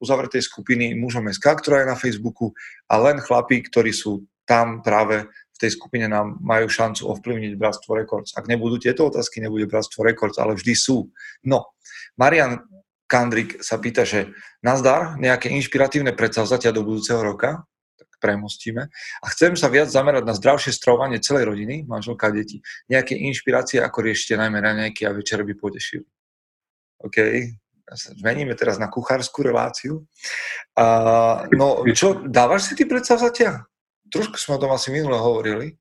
uzavretej 0.03 0.43
skupiny 0.43 0.99
Mužom 0.99 1.31
SK, 1.31 1.63
ktorá 1.63 1.87
je 1.87 1.91
na 1.91 1.99
Facebooku 1.99 2.51
a 2.91 2.99
len 2.99 3.23
chlapi, 3.23 3.63
ktorí 3.63 3.95
sú 3.95 4.27
tam 4.45 4.83
práve 4.83 5.31
v 5.55 5.59
tej 5.63 5.71
skupine 5.79 6.11
nám 6.11 6.43
majú 6.43 6.67
šancu 6.67 7.07
ovplyvniť 7.15 7.55
Bratstvo 7.55 7.95
Records. 7.95 8.35
Ak 8.35 8.51
nebudú 8.51 8.83
tieto 8.83 9.07
otázky, 9.07 9.39
nebude 9.39 9.71
Bratstvo 9.71 10.03
Records, 10.03 10.37
ale 10.43 10.59
vždy 10.59 10.75
sú. 10.75 11.15
No, 11.47 11.79
Marian 12.19 12.67
Kandrik 13.07 13.63
sa 13.63 13.79
pýta, 13.79 14.03
že 14.03 14.35
nazdar, 14.67 15.15
nejaké 15.15 15.55
inšpiratívne 15.55 16.11
predsavzatia 16.11 16.75
do 16.75 16.83
budúceho 16.83 17.23
roka? 17.23 17.63
Premostíme. 18.21 18.91
A 19.23 19.27
chcem 19.33 19.55
sa 19.55 19.71
viac 19.71 19.91
zamerať 19.91 20.25
na 20.27 20.35
zdravšie 20.35 20.75
stravovanie 20.75 21.23
celej 21.23 21.51
rodiny, 21.51 21.87
manželka 21.87 22.29
a 22.29 22.35
deti. 22.35 22.61
Nejaké 22.91 23.15
inšpirácie, 23.15 23.81
ako 23.81 24.05
riešite 24.05 24.41
najmä 24.41 24.59
raňajky 24.61 25.07
a 25.07 25.15
večer 25.15 25.43
by 25.47 25.55
potešili. 25.55 26.07
OK, 27.05 27.17
zmeníme 27.93 28.57
teraz 28.57 28.81
na 28.81 28.89
kuchárskú 28.89 29.45
reláciu. 29.45 30.09
A, 30.75 31.45
no, 31.53 31.85
čo, 31.93 32.25
dávaš 32.25 32.73
si 32.73 32.81
ty 32.81 32.89
predsavzatia? 32.89 33.69
Trošku 34.09 34.41
sme 34.41 34.57
o 34.57 34.63
tom 34.63 34.73
asi 34.73 34.89
minule 34.89 35.21
hovorili. 35.21 35.77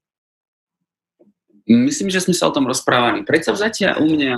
Myslím, 1.63 2.11
že 2.11 2.19
sme 2.19 2.35
sa 2.35 2.51
o 2.51 2.55
tom 2.55 2.67
rozprávali. 2.67 3.23
Predsavzatia 3.23 3.95
u 4.03 4.05
mňa 4.11 4.35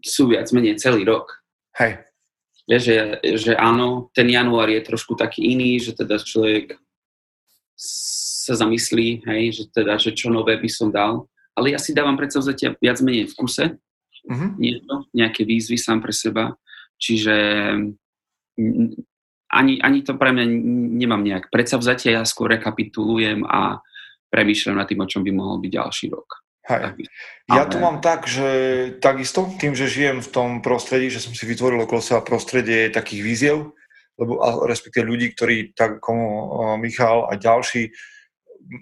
sú 0.00 0.32
viac 0.32 0.48
menej 0.56 0.80
celý 0.80 1.04
rok. 1.04 1.44
Hej. 1.76 2.07
Že, 2.68 3.24
že 3.24 3.52
áno, 3.56 4.12
ten 4.12 4.28
január 4.28 4.68
je 4.68 4.84
trošku 4.84 5.16
taký 5.16 5.56
iný, 5.56 5.80
že 5.80 5.96
teda 5.96 6.20
človek 6.20 6.76
sa 7.78 8.52
zamyslí, 8.60 9.24
hej, 9.24 9.42
že 9.56 9.64
teda, 9.72 9.96
že 9.96 10.12
čo 10.12 10.28
nové 10.28 10.60
by 10.60 10.68
som 10.68 10.92
dal. 10.92 11.24
Ale 11.56 11.72
ja 11.72 11.80
si 11.80 11.96
dávam 11.96 12.20
predsavzatia 12.20 12.76
viac 12.76 13.00
menej 13.00 13.32
v 13.32 13.36
kuse, 13.40 13.66
uh-huh. 13.72 14.50
niečo, 14.60 15.08
nejaké 15.16 15.48
výzvy 15.48 15.80
sám 15.80 16.04
pre 16.04 16.12
seba. 16.12 16.60
Čiže 17.00 17.34
ani, 19.48 19.74
ani 19.80 19.98
to 20.04 20.18
pre 20.20 20.30
mňa 20.34 20.44
nemám 20.98 21.24
nejak 21.24 21.48
predsavzatia, 21.48 22.20
ja 22.20 22.22
skôr 22.28 22.52
rekapitulujem 22.52 23.48
a 23.48 23.80
premýšľam 24.28 24.76
nad 24.76 24.86
tým, 24.90 25.00
o 25.00 25.08
čom 25.08 25.24
by 25.24 25.32
mohol 25.32 25.56
byť 25.64 25.72
ďalší 25.72 26.06
rok. 26.12 26.44
Hej. 26.68 27.08
Ja 27.48 27.64
to 27.64 27.80
mám 27.80 28.04
tak, 28.04 28.28
že 28.28 28.48
takisto, 29.00 29.48
tým, 29.56 29.72
že 29.72 29.88
žijem 29.88 30.20
v 30.20 30.28
tom 30.28 30.50
prostredí, 30.60 31.08
že 31.08 31.24
som 31.24 31.32
si 31.32 31.48
vytvoril 31.48 31.80
okolo 31.80 32.04
seba 32.04 32.20
prostredie 32.20 32.92
takých 32.92 33.22
víziev, 33.24 33.72
lebo 34.20 34.44
a 34.44 34.68
respektíve 34.68 35.08
ľudí, 35.08 35.32
ktorí 35.32 35.72
tak 35.72 36.04
ako 36.04 36.12
Michal 36.76 37.24
a 37.24 37.40
ďalší, 37.40 37.88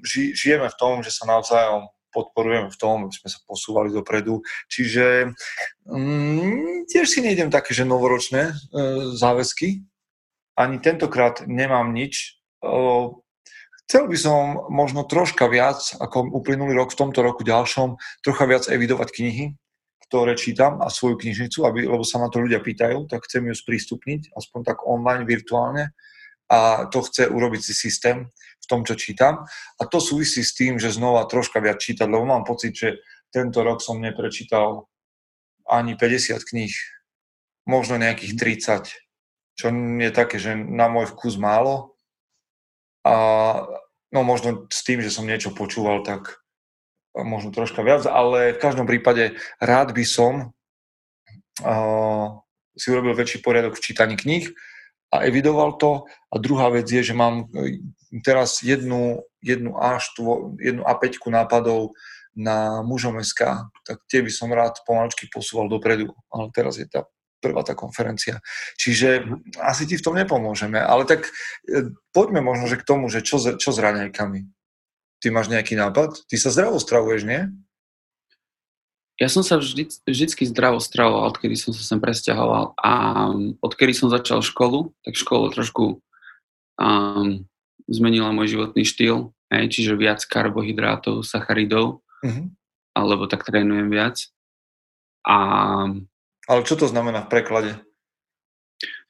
ži, 0.02 0.34
žijeme 0.34 0.66
v 0.66 0.78
tom, 0.82 1.06
že 1.06 1.14
sa 1.14 1.30
navzájom 1.30 1.86
podporujeme 2.16 2.72
v 2.72 2.80
tom, 2.80 3.04
aby 3.04 3.12
sme 3.12 3.28
sa 3.28 3.44
posúvali 3.44 3.92
dopredu. 3.92 4.40
Čiže 4.72 5.36
mm, 5.84 6.88
tiež 6.88 7.04
si 7.04 7.20
nejdem 7.20 7.52
také, 7.52 7.76
že 7.76 7.84
novoročné 7.84 8.42
e, 8.48 8.54
záväzky. 9.20 9.84
Ani 10.56 10.80
tentokrát 10.80 11.44
nemám 11.44 11.92
nič. 11.92 12.40
E, 12.64 12.72
Chcel 13.86 14.10
by 14.10 14.18
som 14.18 14.66
možno 14.66 15.06
troška 15.06 15.46
viac, 15.46 15.94
ako 16.02 16.34
uplynulý 16.34 16.74
rok, 16.74 16.90
v 16.90 17.06
tomto 17.06 17.22
roku 17.22 17.46
ďalšom, 17.46 18.02
trocha 18.18 18.44
viac 18.50 18.66
evidovať 18.66 19.08
knihy, 19.14 19.54
ktoré 20.10 20.34
čítam 20.34 20.82
a 20.82 20.90
svoju 20.90 21.14
knižnicu, 21.14 21.62
aby, 21.62 21.86
lebo 21.86 22.02
sa 22.02 22.18
na 22.18 22.26
to 22.26 22.42
ľudia 22.42 22.58
pýtajú, 22.58 23.06
tak 23.06 23.26
chcem 23.30 23.46
ju 23.46 23.54
sprístupniť, 23.54 24.34
aspoň 24.34 24.60
tak 24.66 24.82
online, 24.82 25.22
virtuálne. 25.22 25.94
A 26.50 26.86
to 26.90 27.02
chce 27.02 27.26
urobiť 27.26 27.62
si 27.62 27.74
systém 27.74 28.30
v 28.62 28.66
tom, 28.66 28.82
čo 28.86 28.98
čítam. 28.98 29.46
A 29.78 29.82
to 29.86 30.02
súvisí 30.02 30.42
s 30.42 30.54
tým, 30.54 30.78
že 30.78 30.94
znova 30.94 31.26
troška 31.26 31.58
viac 31.62 31.78
čítať, 31.78 32.06
lebo 32.06 32.26
mám 32.26 32.46
pocit, 32.46 32.74
že 32.74 33.02
tento 33.34 33.62
rok 33.66 33.82
som 33.82 34.02
neprečítal 34.02 34.86
ani 35.66 35.98
50 35.98 36.38
kníh, 36.42 36.74
možno 37.66 37.98
nejakých 37.98 38.34
30, 38.38 38.94
čo 39.58 39.66
je 39.74 40.10
také, 40.14 40.38
že 40.38 40.54
na 40.54 40.86
môj 40.86 41.10
vkus 41.10 41.34
málo, 41.34 41.95
a 43.06 43.14
no 44.10 44.20
možno 44.26 44.66
s 44.66 44.82
tým, 44.82 44.98
že 44.98 45.14
som 45.14 45.30
niečo 45.30 45.54
počúval, 45.54 46.02
tak 46.02 46.42
možno 47.14 47.54
troška 47.54 47.86
viac, 47.86 48.02
ale 48.04 48.58
v 48.58 48.62
každom 48.62 48.84
prípade 48.84 49.38
rád 49.62 49.94
by 49.94 50.04
som 50.04 50.52
uh, 51.62 52.28
si 52.76 52.92
urobil 52.92 53.14
väčší 53.16 53.40
poriadok 53.40 53.78
v 53.78 53.84
čítaní 53.86 54.18
kníh 54.18 54.52
a 55.14 55.24
evidoval 55.24 55.80
to. 55.80 56.04
A 56.28 56.34
druhá 56.36 56.68
vec 56.68 56.84
je, 56.90 57.00
že 57.00 57.16
mám 57.16 57.48
e, 57.56 57.80
teraz 58.20 58.60
jednu, 58.60 59.24
jednu, 59.40 59.72
A4, 59.72 60.60
jednu 60.60 60.82
A5 60.84 61.16
nápadov 61.32 61.96
na 62.36 62.84
mužom 62.84 63.16
SK, 63.24 63.64
tak 63.80 64.04
tie 64.12 64.20
by 64.20 64.28
som 64.28 64.52
rád 64.52 64.76
pomaličky 64.84 65.24
posúval 65.32 65.72
dopredu, 65.72 66.12
ale 66.28 66.52
teraz 66.52 66.76
je 66.76 66.84
tá 66.84 67.08
prvá 67.46 67.62
tá 67.62 67.78
konferencia. 67.78 68.42
Čiže 68.74 69.22
asi 69.62 69.86
ti 69.86 69.94
v 69.94 70.02
tom 70.02 70.18
nepomôžeme, 70.18 70.82
ale 70.82 71.06
tak 71.06 71.30
e, 71.70 71.94
poďme 72.10 72.42
možno 72.42 72.66
že 72.66 72.82
k 72.82 72.86
tomu, 72.86 73.06
že 73.06 73.22
čo, 73.22 73.38
čo 73.38 73.70
s 73.70 73.78
raňajkami. 73.78 74.42
Ty 75.22 75.26
máš 75.30 75.46
nejaký 75.46 75.78
nápad? 75.78 76.26
Ty 76.26 76.36
sa 76.36 76.50
zdravo 76.50 76.82
stravuješ, 76.82 77.22
nie? 77.22 77.46
Ja 79.16 79.32
som 79.32 79.40
sa 79.40 79.56
vždy, 79.56 79.88
vždycky 80.04 80.44
zdravo 80.44 80.76
stravoval, 80.76 81.32
odkedy 81.32 81.56
som 81.56 81.72
sa 81.72 81.80
sem 81.80 81.96
presťahoval 81.96 82.76
a 82.76 82.92
odkedy 83.64 83.96
som 83.96 84.12
začal 84.12 84.44
školu, 84.44 84.92
tak 85.08 85.16
škola 85.16 85.48
trošku 85.56 86.04
um, 86.76 87.48
zmenila 87.88 88.36
môj 88.36 88.52
životný 88.60 88.84
štýl, 88.84 89.32
hej, 89.48 89.72
čiže 89.72 89.96
viac 89.96 90.20
karbohydrátov, 90.20 91.24
sacharidov, 91.24 92.04
uh-huh. 92.20 92.46
alebo 92.92 93.24
tak 93.24 93.48
trénujem 93.48 93.88
viac. 93.88 94.20
A 95.24 95.38
ale 96.46 96.66
čo 96.66 96.78
to 96.78 96.86
znamená 96.86 97.26
v 97.26 97.30
preklade? 97.30 97.72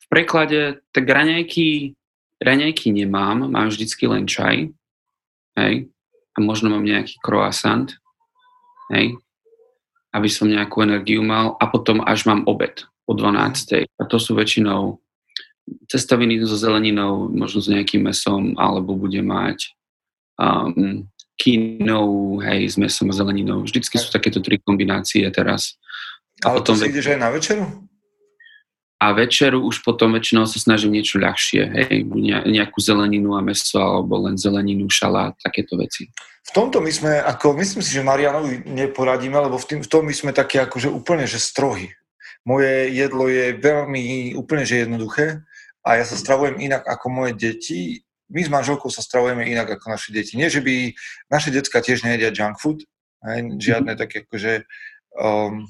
V 0.03 0.07
preklade, 0.09 0.81
tak 0.93 1.05
raňajky, 1.05 1.95
raňajky 2.41 2.93
nemám, 2.93 3.51
mám 3.51 3.69
vždycky 3.69 4.07
len 4.07 4.25
čaj, 4.25 4.71
hej, 5.57 5.75
a 6.37 6.39
možno 6.39 6.69
mám 6.71 6.85
nejaký 6.85 7.17
croissant, 7.25 7.97
hej, 8.93 9.17
aby 10.13 10.29
som 10.33 10.49
nejakú 10.49 10.81
energiu 10.85 11.21
mal 11.21 11.57
a 11.61 11.65
potom 11.69 12.01
až 12.05 12.25
mám 12.25 12.45
obed 12.49 12.85
o 13.05 13.13
12. 13.13 13.85
A 13.85 14.03
to 14.09 14.17
sú 14.17 14.37
väčšinou 14.37 15.01
cestoviny 15.91 16.41
so 16.47 16.55
zeleninou, 16.55 17.29
možno 17.29 17.61
s 17.61 17.69
nejakým 17.69 18.07
mesom, 18.07 18.55
alebo 18.57 18.95
bude 18.95 19.19
mať 19.21 19.75
um, 20.39 21.05
kínou, 21.37 22.39
hej, 22.41 22.71
s 22.71 22.77
mesom 22.79 23.11
a 23.11 23.15
zeleninou. 23.17 23.67
Vždycky 23.67 23.99
sú 23.99 24.09
takéto 24.09 24.41
tri 24.41 24.57
kombinácie 24.63 25.27
teraz. 25.35 25.77
A 26.45 26.53
Ale 26.53 26.61
potom 26.61 26.77
to 26.77 26.85
si 26.85 26.93
ideš 26.93 27.17
aj 27.17 27.19
na 27.21 27.31
večeru? 27.33 27.65
A 28.97 29.13
večeru 29.13 29.61
už 29.61 29.85
potom 29.85 30.17
väčšinou 30.17 30.49
sa 30.49 30.57
snažím 30.57 30.97
niečo 30.97 31.21
ľahšie, 31.21 31.63
hej, 31.69 32.09
nejakú 32.49 32.81
zeleninu 32.81 33.37
a 33.37 33.45
meso, 33.45 33.77
alebo 33.77 34.25
len 34.25 34.41
zeleninu, 34.41 34.89
šalát, 34.89 35.37
takéto 35.37 35.77
veci. 35.77 36.09
V 36.49 36.51
tomto 36.57 36.81
my 36.81 36.89
sme, 36.89 37.13
ako 37.21 37.61
myslím 37.61 37.85
si, 37.85 37.93
že 37.93 38.07
Marianovi 38.07 38.65
neporadíme, 38.65 39.37
lebo 39.37 39.61
v, 39.61 39.69
tým, 39.69 39.81
v 39.85 39.91
tom 39.93 40.09
my 40.09 40.15
sme 40.17 40.33
také 40.33 40.65
akože 40.65 40.89
úplne, 40.89 41.29
že 41.29 41.37
strohy. 41.37 41.93
Moje 42.49 42.89
jedlo 42.95 43.29
je 43.29 43.53
veľmi 43.59 44.33
úplne, 44.39 44.65
že 44.65 44.89
jednoduché 44.89 45.45
a 45.85 46.01
ja 46.01 46.05
sa 46.07 46.17
stravujem 46.17 46.57
inak 46.63 46.87
ako 46.89 47.07
moje 47.13 47.33
deti. 47.37 48.01
My 48.33 48.47
s 48.47 48.51
manželkou 48.51 48.89
sa 48.89 49.05
stravujeme 49.05 49.45
inak 49.45 49.77
ako 49.77 49.93
naše 49.93 50.15
deti. 50.15 50.41
Nie, 50.41 50.49
že 50.49 50.65
by 50.65 50.95
naše 51.29 51.53
decka 51.53 51.85
tiež 51.85 52.01
nejedia 52.07 52.33
junk 52.33 52.57
food, 52.63 52.81
hej, 53.29 53.61
žiadne 53.61 53.93
mm-hmm. 53.93 54.03
také 54.07 54.25
akože 54.25 54.65
um, 55.21 55.69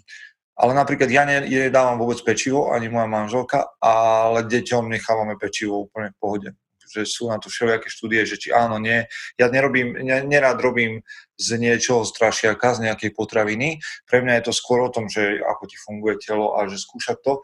ale 0.56 0.72
napríklad 0.72 1.12
ja 1.12 1.28
nedávam 1.28 2.00
vôbec 2.00 2.16
pečivo, 2.25 2.72
ani 2.72 2.88
moja 2.88 3.04
manželka, 3.04 3.76
ale 3.76 4.48
deťom 4.48 4.88
nechávame 4.88 5.36
pečivo 5.36 5.84
úplne 5.84 6.16
v 6.16 6.18
pohode. 6.18 6.48
Že 6.86 7.02
sú 7.02 7.22
na 7.28 7.36
to 7.36 7.50
všelijaké 7.50 7.90
štúdie, 7.90 8.22
že 8.25 8.38
či 8.40 8.54
áno, 8.54 8.78
nie. 8.78 9.04
Ja 9.36 9.50
nerobím, 9.52 9.98
nerád 10.06 10.62
robím 10.62 11.02
z 11.34 11.60
niečoho 11.60 12.06
strašiaka, 12.06 12.78
z 12.78 12.88
nejakej 12.88 13.10
potraviny. 13.10 13.82
Pre 14.06 14.22
mňa 14.22 14.40
je 14.40 14.44
to 14.48 14.52
skôr 14.54 14.80
o 14.80 14.88
tom, 14.88 15.10
že 15.10 15.42
ako 15.42 15.66
ti 15.66 15.76
funguje 15.76 16.16
telo 16.22 16.56
a 16.56 16.64
že 16.70 16.78
skúšať 16.78 17.18
to. 17.20 17.42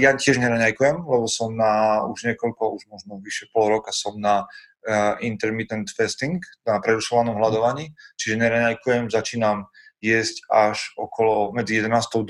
Ja 0.00 0.16
tiež 0.16 0.40
neraňajkujem, 0.40 1.04
lebo 1.04 1.28
som 1.28 1.54
na 1.54 2.02
už 2.08 2.32
niekoľko, 2.32 2.80
už 2.80 2.82
možno 2.90 3.20
vyše 3.20 3.46
pol 3.52 3.70
roka 3.70 3.92
som 3.92 4.16
na 4.18 4.48
uh, 4.88 5.14
intermittent 5.20 5.92
fasting, 5.92 6.40
na 6.64 6.80
prerušovanom 6.80 7.36
hľadovaní, 7.36 7.92
čiže 8.16 8.40
neraňajkujem, 8.40 9.12
začínam 9.12 9.68
jesť 10.02 10.46
až 10.50 10.94
okolo 10.94 11.52
medzi 11.52 11.78
11. 11.82 11.94
a 11.94 12.20
2. 12.22 12.26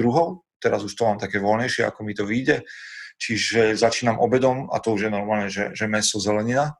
Teraz 0.58 0.80
už 0.82 0.92
to 0.94 1.06
mám 1.06 1.18
také 1.22 1.38
voľnejšie, 1.38 1.86
ako 1.86 2.00
mi 2.02 2.12
to 2.14 2.26
vyjde. 2.26 2.66
Čiže 3.18 3.74
začínam 3.74 4.22
obedom 4.22 4.70
a 4.70 4.78
to 4.78 4.94
už 4.94 5.06
je 5.06 5.10
normálne, 5.10 5.50
že, 5.50 5.74
že 5.74 5.90
meso, 5.90 6.22
zelenina. 6.22 6.78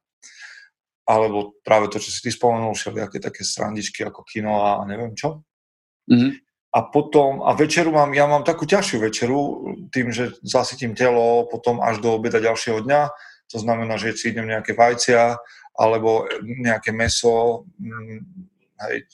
Alebo 1.08 1.56
práve 1.64 1.88
to, 1.88 1.98
čo 1.98 2.10
si 2.12 2.20
ty 2.20 2.30
spomenul, 2.30 2.74
všelijaké 2.74 3.18
také 3.18 3.42
srandičky 3.42 4.04
ako 4.04 4.22
kino 4.22 4.60
a 4.62 4.84
neviem 4.86 5.14
čo. 5.16 5.42
Mm-hmm. 6.08 6.32
a 6.72 6.78
potom, 6.88 7.44
a 7.44 7.52
večeru 7.52 7.92
mám, 7.92 8.16
ja 8.16 8.24
mám 8.24 8.40
takú 8.40 8.64
ťažšiu 8.64 8.96
večeru, 8.96 9.40
tým, 9.92 10.08
že 10.08 10.40
zasytím 10.40 10.96
telo 10.96 11.44
potom 11.52 11.84
až 11.84 12.00
do 12.00 12.16
obeda 12.16 12.40
ďalšieho 12.40 12.80
dňa, 12.80 13.12
to 13.48 13.56
znamená, 13.60 13.96
že 14.00 14.16
si 14.16 14.32
idem 14.32 14.48
nejaké 14.48 14.72
vajcia, 14.72 15.36
alebo 15.76 16.24
nejaké 16.40 16.96
meso, 16.96 17.64
mm, 17.76 18.20
hej. 18.88 19.04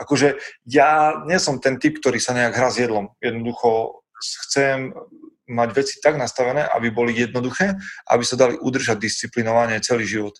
Akože 0.00 0.40
ja 0.68 1.20
nie 1.24 1.38
som 1.40 1.62
ten 1.62 1.80
typ, 1.80 1.98
ktorý 2.00 2.18
sa 2.18 2.36
nejak 2.36 2.54
hrá 2.54 2.68
s 2.68 2.80
jedlom. 2.80 3.12
Jednoducho 3.22 4.02
chcem 4.48 4.92
mať 5.48 5.68
veci 5.76 5.94
tak 6.00 6.16
nastavené, 6.16 6.64
aby 6.64 6.88
boli 6.88 7.12
jednoduché, 7.12 7.76
aby 8.08 8.24
sa 8.24 8.36
dali 8.40 8.56
udržať 8.56 8.96
disciplinovanie 8.96 9.80
celý 9.84 10.08
život. 10.08 10.34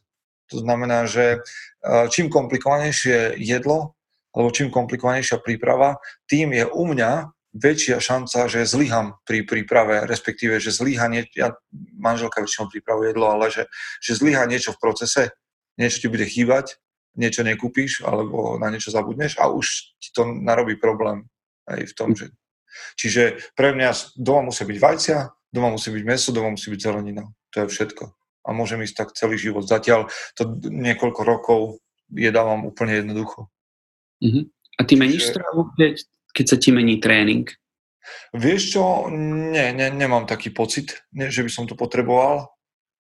To 0.53 0.61
znamená, 0.61 1.05
že 1.09 1.37
e, 1.37 1.99
čím 2.09 2.33
komplikovanejšie 2.33 3.37
jedlo, 3.41 3.97
alebo 4.33 4.53
čím 4.53 4.73
komplikovanejšia 4.73 5.41
príprava, 5.41 6.01
tým 6.29 6.57
je 6.57 6.65
u 6.69 6.85
mňa 6.89 7.33
väčšia 7.55 8.03
šanca, 8.03 8.51
že 8.51 8.67
zlyham 8.67 9.15
pri 9.23 9.47
príprave, 9.47 10.03
respektíve, 10.11 10.59
že 10.59 10.75
zlyha 10.75 11.07
nie, 11.07 11.23
ja, 11.39 11.55
manželka 11.95 12.43
väčšinou 12.43 12.67
pripravuje 12.67 13.15
jedlo, 13.15 13.31
ale 13.31 13.47
že, 13.55 13.71
že 14.03 14.19
zlyha 14.19 14.43
niečo 14.51 14.75
v 14.75 14.83
procese, 14.83 15.23
niečo 15.79 16.03
ti 16.03 16.09
bude 16.11 16.27
chýbať, 16.27 16.83
niečo 17.15 17.47
nekúpiš, 17.47 18.03
alebo 18.03 18.59
na 18.59 18.71
niečo 18.71 18.91
zabudneš 18.91 19.39
a 19.39 19.51
už 19.51 19.97
ti 20.03 20.11
to 20.11 20.27
narobí 20.27 20.79
problém 20.79 21.27
aj 21.71 21.91
v 21.91 21.95
tom, 21.97 22.11
že... 22.15 22.31
Čiže 22.99 23.55
pre 23.55 23.71
mňa 23.71 24.19
doma 24.19 24.51
musí 24.51 24.67
byť 24.67 24.79
vajcia, 24.83 25.19
doma 25.55 25.71
musí 25.71 25.95
byť 25.95 26.03
meso, 26.03 26.35
doma 26.35 26.51
musí 26.51 26.75
byť 26.75 26.81
zelenina. 26.83 27.23
To 27.55 27.65
je 27.65 27.71
všetko. 27.71 28.05
A 28.45 28.49
môžem 28.51 28.83
ísť 28.83 28.97
tak 28.99 29.09
celý 29.15 29.39
život. 29.39 29.63
Zatiaľ 29.63 30.11
to 30.35 30.59
niekoľko 30.59 31.23
rokov 31.23 31.61
jedávam 32.11 32.67
úplne 32.67 32.99
jednoducho. 32.99 33.47
Uh-huh. 34.19 34.45
A 34.75 34.83
ty 34.83 34.99
meníš 34.99 35.31
stravu, 35.31 35.71
keď, 35.79 36.03
keď 36.35 36.45
sa 36.51 36.57
ti 36.59 36.75
mení 36.75 36.99
tréning? 36.99 37.47
Vieš 38.35 38.77
čo, 38.77 39.07
nie, 39.15 39.71
nie, 39.73 39.89
nemám 39.95 40.27
taký 40.27 40.51
pocit, 40.51 41.07
nie, 41.15 41.31
že 41.31 41.47
by 41.47 41.51
som 41.55 41.65
to 41.65 41.79
potreboval. 41.79 42.53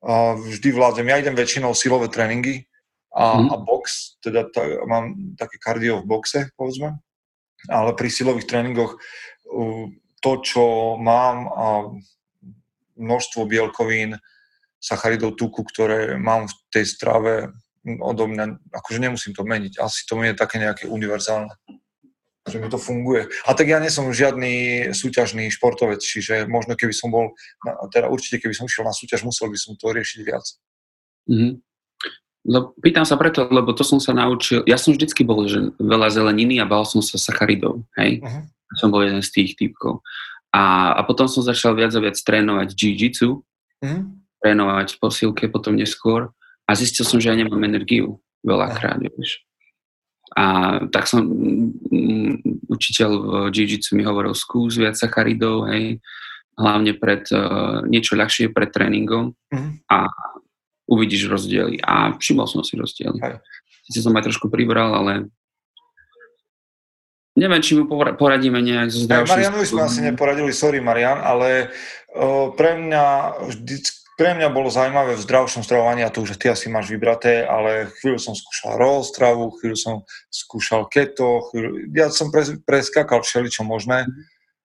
A 0.04 0.38
vždy 0.38 0.70
vládzem. 0.70 1.10
Ja 1.10 1.18
idem 1.18 1.34
väčšinou 1.34 1.74
silové 1.74 2.08
tréningy 2.08 2.70
a, 3.14 3.38
a 3.38 3.56
box, 3.62 4.18
teda 4.18 4.50
ta, 4.50 4.66
mám 4.90 5.34
také 5.38 5.62
kardio 5.62 6.02
v 6.02 6.08
boxe, 6.10 6.50
povedzme. 6.58 6.98
Ale 7.70 7.94
pri 7.94 8.08
silových 8.10 8.50
tréningoch 8.50 8.98
to, 10.20 10.32
čo 10.42 10.96
mám, 10.98 11.36
a 11.48 11.66
množstvo 12.98 13.46
bielkovín, 13.46 14.18
sacharidov, 14.82 15.38
tuku, 15.38 15.64
ktoré 15.64 16.18
mám 16.20 16.50
v 16.50 16.54
tej 16.74 16.84
strave, 16.84 17.32
odo 17.86 18.28
mňa, 18.28 18.60
akože 18.72 18.98
nemusím 19.00 19.32
to 19.32 19.46
meniť. 19.46 19.80
Asi 19.80 20.04
to 20.04 20.20
je 20.20 20.36
také 20.36 20.60
nejaké 20.60 20.90
univerzálne 20.90 21.52
že 22.44 22.60
mi 22.60 22.68
to 22.68 22.76
funguje. 22.76 23.24
A 23.48 23.56
tak 23.56 23.72
ja 23.72 23.80
nie 23.80 23.88
som 23.88 24.12
žiadny 24.12 24.92
súťažný 24.92 25.48
športovec, 25.48 26.04
čiže 26.04 26.44
možno 26.44 26.76
keby 26.76 26.92
som 26.92 27.08
bol, 27.08 27.32
teda 27.88 28.12
určite 28.12 28.36
keby 28.36 28.52
som 28.52 28.68
išiel 28.68 28.84
na 28.84 28.92
súťaž, 28.92 29.24
musel 29.24 29.48
by 29.48 29.56
som 29.56 29.72
to 29.80 29.88
riešiť 29.88 30.20
viac. 30.20 30.44
Mm-hmm. 31.24 31.52
No, 32.44 32.76
pýtam 32.76 33.08
sa 33.08 33.16
preto, 33.16 33.48
lebo 33.48 33.72
to 33.72 33.80
som 33.80 33.96
sa 33.96 34.12
naučil, 34.12 34.60
ja 34.68 34.76
som 34.76 34.92
vždycky 34.92 35.24
bol, 35.24 35.48
že 35.48 35.72
veľa 35.80 36.12
zeleniny 36.12 36.60
a 36.60 36.68
bal 36.68 36.84
som 36.84 37.00
sa 37.00 37.16
sacharidov, 37.16 37.88
hej? 37.96 38.20
Uh-huh. 38.20 38.44
Som 38.76 38.92
bol 38.92 39.00
jeden 39.00 39.24
z 39.24 39.32
tých 39.32 39.50
typkov. 39.56 40.04
A, 40.52 40.92
a 40.92 41.00
potom 41.08 41.24
som 41.24 41.40
začal 41.40 41.72
viac 41.72 41.96
a 41.96 42.04
viac 42.04 42.20
trénovať 42.20 42.76
jiu-jitsu, 42.76 43.40
uh-huh. 43.40 44.02
trénovať 44.44 45.00
posilke 45.00 45.48
potom 45.48 45.72
neskôr 45.72 46.36
a 46.68 46.70
zistil 46.76 47.08
som, 47.08 47.16
že 47.16 47.32
ja 47.32 47.36
nemám 47.36 47.64
energiu 47.64 48.20
veľakrát, 48.44 49.00
vieš. 49.00 49.40
A 50.36 50.78
tak 50.92 51.08
som, 51.08 51.24
mm, 51.24 52.68
učiteľ 52.68 53.10
v 53.48 53.56
jiu-jitsu 53.56 53.96
mi 53.96 54.04
hovoril, 54.04 54.36
skús 54.36 54.76
viac 54.76 55.00
sacharidov, 55.00 55.64
hej, 55.72 55.96
hlavne 56.60 56.92
pred, 56.98 57.24
uh, 57.32 57.82
niečo 57.88 58.14
ľahšie 58.14 58.52
pred 58.52 58.70
tréningom 58.70 59.32
mm-hmm. 59.32 59.88
a 59.90 60.06
uvidíš 60.88 61.28
rozdiely. 61.28 61.80
A 61.84 62.16
všimol 62.16 62.48
som 62.48 62.60
si 62.64 62.76
rozdiely. 62.76 63.20
Sice 63.88 64.00
som 64.04 64.16
aj 64.16 64.28
trošku 64.28 64.48
pribral, 64.48 64.92
ale 64.96 65.28
neviem, 67.36 67.60
či 67.60 67.76
mu 67.76 67.88
poradíme 67.90 68.62
nejak 68.62 68.88
zo 68.88 69.04
zdravším 69.04 69.34
Marianovi 69.34 69.66
sme 69.66 69.82
asi 69.84 70.00
neporadili, 70.00 70.50
sorry 70.54 70.78
Marian, 70.78 71.20
ale 71.20 71.74
pre 72.54 72.78
mňa 72.78 73.04
vždycky 73.50 74.04
pre 74.14 74.30
mňa 74.30 74.46
bolo 74.54 74.70
zaujímavé 74.70 75.18
v 75.18 75.26
zdravšom 75.26 75.66
stravovaní, 75.66 76.06
a 76.06 76.10
to 76.10 76.22
už 76.22 76.38
ty 76.38 76.46
asi 76.46 76.70
máš 76.70 76.86
vybraté, 76.86 77.42
ale 77.42 77.90
chvíľu 77.98 78.22
som 78.22 78.34
skúšal 78.38 78.78
raw 78.78 79.02
stravu, 79.02 79.50
chvíľu 79.58 79.74
som 79.74 79.94
skúšal 80.30 80.86
keto, 80.86 81.50
chvíľu, 81.50 81.90
ja 81.90 82.06
som 82.14 82.30
pres, 82.30 82.54
preskakal 82.62 83.26
všeličo 83.26 83.66
možné 83.66 84.06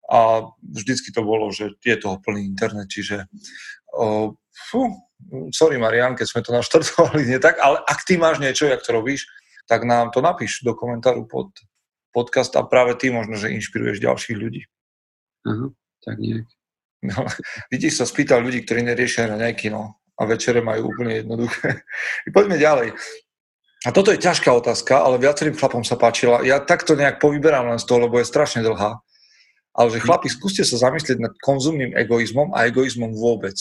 a 0.07 0.47
vždycky 0.63 1.11
to 1.11 1.27
bolo, 1.27 1.51
že 1.51 1.75
je 1.83 1.95
toho 1.99 2.23
plný 2.23 2.47
internet, 2.47 2.87
čiže 2.87 3.27
uh, 3.99 4.31
fú, 4.71 4.81
sorry 5.53 5.77
Marian, 5.77 6.15
keď 6.15 6.27
sme 6.29 6.41
to 6.41 6.51
naštartovali 6.51 7.27
nie 7.27 7.39
tak, 7.39 7.57
ale 7.61 7.79
ak 7.83 8.03
ty 8.07 8.19
máš 8.19 8.39
niečo, 8.39 8.67
jak 8.67 8.83
to 8.83 8.91
robíš, 8.95 9.27
tak 9.67 9.87
nám 9.87 10.11
to 10.11 10.19
napíš 10.19 10.63
do 10.63 10.75
komentáru 10.75 11.27
pod 11.27 11.51
podcast 12.13 12.53
a 12.55 12.63
práve 12.63 12.93
ty 12.95 13.09
možno, 13.09 13.33
že 13.35 13.51
inšpiruješ 13.51 14.03
ďalších 14.03 14.37
ľudí. 14.37 14.61
Aha, 15.49 15.67
tak 16.05 16.15
nejak. 16.21 16.47
No, 17.03 17.25
vidíš, 17.73 17.99
sa 17.99 18.05
spýtal 18.07 18.39
ľudí, 18.39 18.63
ktorí 18.63 18.85
neriešia 18.85 19.27
raňajky, 19.27 19.73
no. 19.73 19.99
A 20.13 20.29
večere 20.29 20.61
majú 20.61 20.93
úplne 20.93 21.25
jednoduché. 21.25 21.83
Poďme 22.37 22.61
ďalej. 22.61 22.93
A 23.83 23.89
toto 23.91 24.15
je 24.15 24.21
ťažká 24.21 24.47
otázka, 24.47 25.03
ale 25.03 25.19
viacerým 25.19 25.59
chlapom 25.59 25.83
sa 25.83 25.99
páčila. 25.99 26.39
Ja 26.45 26.63
takto 26.63 26.95
nejak 26.95 27.19
povyberám 27.19 27.67
len 27.67 27.79
z 27.81 27.89
toho, 27.89 28.07
lebo 28.07 28.15
je 28.21 28.29
strašne 28.29 28.63
dlhá. 28.63 29.03
Ale 29.73 29.89
že 29.89 30.05
chlapi, 30.05 30.29
skúste 30.29 30.63
sa 30.63 30.77
zamyslieť 30.79 31.17
nad 31.19 31.33
konzumným 31.41 31.97
egoizmom 31.97 32.53
a 32.53 32.69
egoizmom 32.69 33.11
vôbec. 33.11 33.57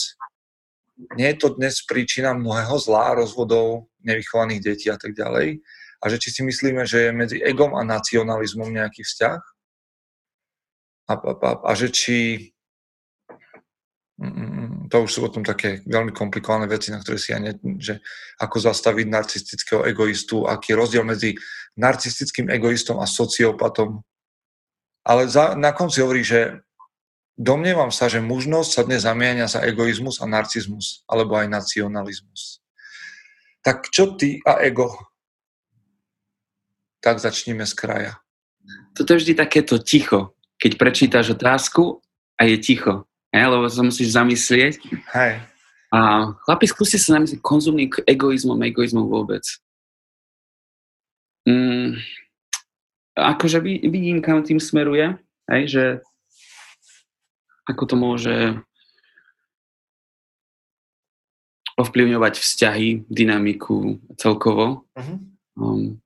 Nie 1.17 1.33
je 1.33 1.41
to 1.41 1.57
dnes 1.57 1.81
príčina 1.83 2.37
mnohého 2.37 2.77
zlá, 2.77 3.17
rozvodov, 3.17 3.89
nevychovaných 4.05 4.61
detí 4.61 4.87
a 4.93 4.97
tak 4.97 5.17
ďalej. 5.17 5.61
A 6.03 6.03
že 6.11 6.19
či 6.19 6.29
si 6.29 6.41
myslíme, 6.43 6.83
že 6.85 7.09
je 7.09 7.11
medzi 7.15 7.37
egom 7.39 7.73
a 7.73 7.81
nacionalizmom 7.81 8.69
nejaký 8.69 9.01
vzťah? 9.01 9.39
A, 11.09 11.13
a, 11.13 11.31
a, 11.33 11.49
a 11.67 11.71
že 11.73 11.89
či 11.89 12.17
Mm, 14.23 14.87
to 14.93 15.03
už 15.03 15.09
sú 15.09 15.19
potom 15.25 15.41
také 15.41 15.81
veľmi 15.89 16.13
komplikované 16.13 16.69
veci, 16.69 16.93
na 16.93 17.01
ktoré 17.01 17.17
si 17.17 17.33
ja 17.33 17.41
ne, 17.41 17.57
že 17.81 17.97
ako 18.37 18.61
zastaviť 18.61 19.09
narcistického 19.09 19.81
egoistu, 19.89 20.45
aký 20.45 20.71
je 20.73 20.79
rozdiel 20.79 21.03
medzi 21.03 21.33
narcistickým 21.75 22.53
egoistom 22.53 23.01
a 23.01 23.09
sociopatom. 23.09 24.05
Ale 25.03 25.25
za, 25.27 25.57
na 25.57 25.73
konci 25.73 26.05
hovorí, 26.05 26.21
že 26.21 26.61
domnievam 27.37 27.89
sa, 27.89 28.09
že 28.09 28.21
mužnosť 28.21 28.69
sa 28.69 28.81
dnes 28.85 29.03
zamienia 29.03 29.49
za 29.49 29.61
egoizmus 29.65 30.21
a 30.21 30.29
narcizmus, 30.29 31.01
alebo 31.09 31.37
aj 31.37 31.49
nacionalizmus. 31.49 32.61
Tak 33.63 33.89
čo 33.89 34.13
ty 34.19 34.43
a 34.43 34.59
ego? 34.61 34.91
Tak 36.99 37.19
začníme 37.19 37.63
z 37.67 37.73
kraja. 37.75 38.13
Toto 38.95 39.15
je 39.15 39.19
vždy 39.23 39.33
takéto 39.35 39.79
ticho. 39.79 40.35
Keď 40.59 40.71
prečítaš 40.79 41.35
otázku 41.35 41.99
a 42.39 42.47
je 42.47 42.55
ticho 42.61 43.03
Hej, 43.33 43.49
lebo 43.49 43.65
sa 43.65 43.81
musíš 43.81 44.13
zamyslieť. 44.13 44.77
Hej. 45.17 45.41
A 45.89 45.99
chlapi, 46.45 46.69
skúste 46.69 47.01
sa 47.01 47.17
zamyslieť 47.17 47.41
konzumným 47.41 47.89
egoizmom, 48.05 48.61
egoizmom 48.61 49.09
vôbec. 49.09 49.41
Mm, 51.49 51.97
akože 53.17 53.57
vidím, 53.65 54.21
kam 54.21 54.45
tým 54.45 54.61
smeruje, 54.61 55.17
hej, 55.49 55.63
že 55.65 55.83
ako 57.69 57.83
to 57.87 57.95
môže 57.95 58.35
ovplyvňovať 61.73 62.33
vzťahy, 62.37 63.09
dynamiku 63.09 63.97
celkovo. 64.15 64.85
Uh-huh. 64.93 65.17
Um, 65.57 65.97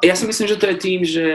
ja 0.00 0.14
si 0.14 0.24
myslím, 0.24 0.46
že 0.46 0.60
to 0.60 0.66
je 0.70 0.76
tým, 0.78 1.00
že 1.02 1.26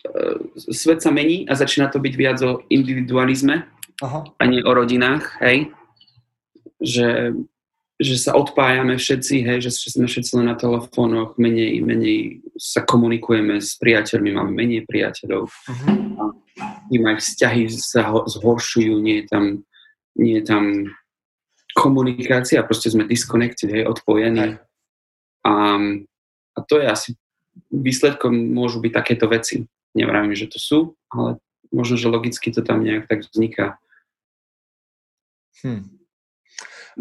E, 0.00 0.72
svet 0.72 1.02
sa 1.02 1.12
mení 1.12 1.44
a 1.44 1.54
začína 1.54 1.92
to 1.92 2.00
byť 2.00 2.14
viac 2.16 2.38
o 2.40 2.64
individualizme 2.72 3.68
Aha. 4.00 4.20
a 4.24 4.42
nie 4.48 4.64
o 4.64 4.72
rodinách, 4.72 5.36
hej. 5.44 5.68
Že, 6.80 7.36
že 8.00 8.16
sa 8.16 8.32
odpájame 8.32 8.96
všetci, 8.96 9.44
hej, 9.44 9.68
že 9.68 9.92
sme 9.92 10.08
všetci 10.08 10.40
len 10.40 10.48
na 10.48 10.56
telefónoch, 10.56 11.36
menej, 11.36 11.84
menej 11.84 12.40
sa 12.56 12.80
komunikujeme 12.80 13.60
s 13.60 13.76
priateľmi, 13.76 14.32
máme 14.32 14.56
menej 14.56 14.88
priateľov. 14.88 15.52
Uh-huh. 15.52 16.32
A 16.90 17.12
vzťahy 17.20 17.68
sa 17.68 18.08
ho, 18.08 18.24
zhoršujú, 18.24 18.96
nie 19.04 19.20
je 19.20 19.26
tam, 19.28 19.44
nie 20.16 20.40
je 20.40 20.44
tam 20.48 20.64
komunikácia, 21.76 22.64
proste 22.64 22.88
sme 22.88 23.04
disconnected, 23.04 23.68
hej, 23.68 23.84
odpojení. 23.84 24.56
A, 25.44 25.52
a 26.56 26.58
to 26.64 26.80
je 26.80 26.86
asi 26.88 27.10
výsledkom 27.68 28.32
môžu 28.32 28.80
byť 28.80 28.92
takéto 28.96 29.28
veci. 29.28 29.68
Nevravím, 29.92 30.32
že 30.32 30.48
to 30.48 30.56
sú, 30.56 30.78
ale 31.12 31.36
možno, 31.68 32.00
že 32.00 32.08
logicky 32.08 32.48
to 32.48 32.64
tam 32.64 32.80
nejak 32.80 33.12
tak 33.12 33.28
vzniká. 33.28 33.76
Hm. 35.60 35.99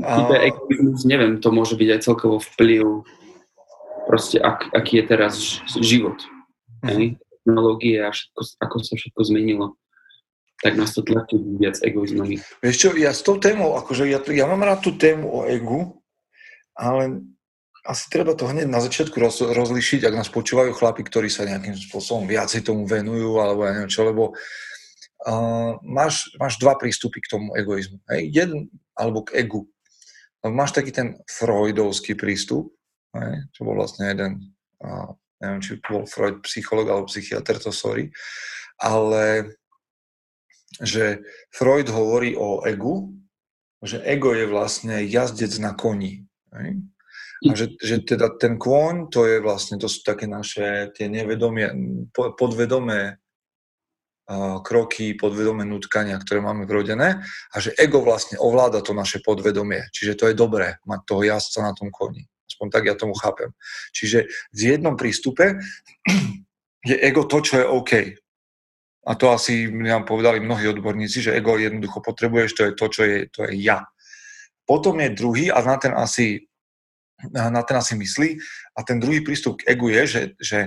A... 0.03 0.29
Egoizmus, 0.47 1.03
neviem, 1.05 1.39
to 1.43 1.49
môže 1.51 1.75
byť 1.75 1.89
aj 1.95 1.99
celkovo 2.03 2.37
vplyv 2.39 3.03
proste 4.09 4.41
ak, 4.41 4.73
aký 4.73 4.99
je 5.01 5.05
teraz 5.05 5.35
život. 5.79 6.17
Mm-hmm. 6.81 7.19
Technológie 7.19 7.97
a 8.01 8.09
všetko, 8.09 8.39
ako 8.63 8.75
sa 8.81 8.93
všetko 8.97 9.21
zmenilo 9.27 9.67
tak 10.59 10.75
nás 10.75 10.91
to 10.91 11.01
tlačí 11.01 11.39
viac 11.55 11.79
egoizmami. 11.79 12.35
Vieš 12.59 12.75
čo, 12.75 12.89
ja 12.99 13.15
s 13.15 13.23
tou 13.23 13.39
témou, 13.39 13.79
akože 13.79 14.03
ja, 14.11 14.19
ja 14.19 14.43
mám 14.43 14.59
rád 14.59 14.83
tú 14.83 14.91
tému 14.91 15.31
o 15.31 15.39
egu, 15.47 16.03
ale 16.75 17.23
asi 17.87 18.11
treba 18.11 18.35
to 18.35 18.43
hneď 18.43 18.67
na 18.67 18.83
začiatku 18.83 19.15
roz, 19.15 19.39
rozlišiť, 19.39 20.03
ak 20.03 20.17
nás 20.19 20.27
počúvajú 20.27 20.75
chlapi, 20.75 21.07
ktorí 21.07 21.31
sa 21.31 21.47
nejakým 21.47 21.79
spôsobom 21.79 22.27
viacej 22.27 22.67
tomu 22.67 22.83
venujú, 22.83 23.39
alebo 23.39 23.63
ja 23.63 23.71
neviem 23.71 23.91
čo, 23.91 24.03
lebo 24.03 24.35
uh, 24.35 25.79
máš, 25.79 26.27
máš 26.35 26.59
dva 26.59 26.75
prístupy 26.75 27.23
k 27.23 27.31
tomu 27.31 27.55
egoizmu. 27.55 28.03
Hej? 28.11 28.21
Jeden, 28.35 28.67
alebo 28.99 29.23
k 29.23 29.39
egu. 29.39 29.63
Máš 30.45 30.71
taký 30.71 30.95
ten 30.95 31.07
freudovský 31.27 32.15
prístup, 32.15 32.71
hej? 33.11 33.43
čo 33.51 33.67
bol 33.67 33.75
vlastne 33.75 34.07
jeden, 34.07 34.31
uh, 34.79 35.11
neviem, 35.43 35.59
či 35.59 35.83
bol 35.83 36.07
Freud 36.07 36.39
psycholog 36.47 36.87
alebo 36.87 37.11
psychiatr, 37.11 37.59
to 37.59 37.75
sorry, 37.75 38.07
ale 38.79 39.55
že 40.79 41.19
Freud 41.51 41.91
hovorí 41.91 42.39
o 42.39 42.63
egu, 42.63 43.11
že 43.83 43.99
ego 44.03 44.31
je 44.31 44.47
vlastne 44.47 45.03
jazdec 45.03 45.51
na 45.59 45.75
koni. 45.75 46.23
Hej? 46.55 46.69
A 47.47 47.51
že, 47.55 47.75
že 47.79 48.03
teda 48.03 48.35
ten 48.35 48.59
kôň, 48.59 49.07
to 49.07 49.23
je 49.23 49.39
vlastne, 49.39 49.79
to 49.79 49.87
sú 49.87 50.03
také 50.03 50.27
naše 50.27 50.91
tie 50.91 51.07
nevedomie, 51.07 51.71
podvedomé 52.11 53.19
kroky, 54.61 55.17
podvedomé 55.17 55.65
nutkania, 55.65 56.21
ktoré 56.21 56.37
máme 56.37 56.69
vrodené 56.69 57.25
a 57.49 57.55
že 57.57 57.73
ego 57.81 58.05
vlastne 58.05 58.37
ovláda 58.37 58.85
to 58.85 58.93
naše 58.93 59.25
podvedomie. 59.25 59.89
Čiže 59.89 60.13
to 60.13 60.25
je 60.29 60.37
dobré 60.37 60.77
mať 60.85 60.99
toho 61.09 61.21
jazdca 61.25 61.59
na 61.65 61.73
tom 61.73 61.89
koni. 61.89 62.29
Aspoň 62.45 62.67
tak 62.69 62.83
ja 62.85 62.93
tomu 62.93 63.17
chápem. 63.17 63.49
Čiže 63.89 64.29
v 64.53 64.59
jednom 64.61 64.93
prístupe 64.93 65.57
je 66.89 66.95
ego 67.01 67.25
to, 67.25 67.41
čo 67.41 67.53
je 67.57 67.65
OK. 67.65 67.91
A 69.09 69.11
to 69.17 69.33
asi 69.33 69.65
nám 69.65 70.05
povedali 70.05 70.37
mnohí 70.37 70.69
odborníci, 70.69 71.25
že 71.25 71.33
ego 71.33 71.57
jednoducho 71.57 71.97
potrebuješ, 72.05 72.51
to 72.53 72.61
je 72.69 72.71
to, 72.77 72.85
čo 72.93 73.01
je, 73.07 73.17
to 73.33 73.39
je 73.49 73.53
ja. 73.65 73.81
Potom 74.69 75.01
je 75.01 75.09
druhý 75.09 75.49
a 75.49 75.57
na 75.65 75.81
ten 75.81 75.97
asi 75.97 76.45
na 77.27 77.63
ten 77.67 77.75
asi 77.75 77.99
myslí. 77.99 78.39
A 78.77 78.83
ten 78.87 78.95
druhý 78.95 79.19
prístup 79.19 79.59
k 79.59 79.75
egu 79.75 79.91
je, 79.91 80.03
že, 80.07 80.21
že 80.39 80.59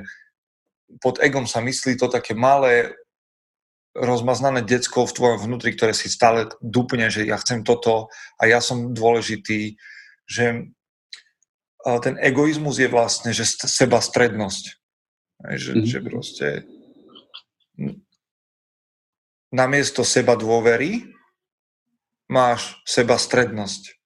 pod 1.01 1.17
egom 1.25 1.49
sa 1.49 1.65
myslí 1.65 1.97
to 1.97 2.13
také 2.13 2.37
malé, 2.37 2.93
rozmaznané 3.93 4.65
decko 4.65 5.05
v 5.05 5.17
tvojom 5.17 5.39
vnútri, 5.45 5.77
ktoré 5.77 5.93
si 5.93 6.09
stále 6.09 6.49
dupne, 6.65 7.13
že 7.13 7.29
ja 7.29 7.37
chcem 7.37 7.61
toto 7.61 8.09
a 8.41 8.49
ja 8.49 8.65
som 8.65 8.97
dôležitý, 8.97 9.77
že 10.25 10.73
ten 12.01 12.15
egoizmus 12.23 12.79
je 12.79 12.89
vlastne, 12.89 13.37
že 13.37 13.45
seba 13.45 14.01
strednosť. 14.01 14.65
Že, 15.43 15.73
mm-hmm. 15.75 15.91
že 15.91 15.99
proste 16.07 16.47
namiesto 19.51 20.07
seba 20.07 20.39
dôvery 20.39 21.11
máš 22.31 22.79
seba 22.87 23.19
strednosť. 23.19 23.99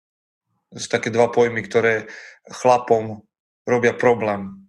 To 0.73 0.79
sú 0.83 0.89
také 0.91 1.13
dva 1.13 1.31
pojmy, 1.31 1.63
ktoré 1.63 2.11
chlapom 2.49 3.23
robia 3.69 3.95
problém. 3.95 4.67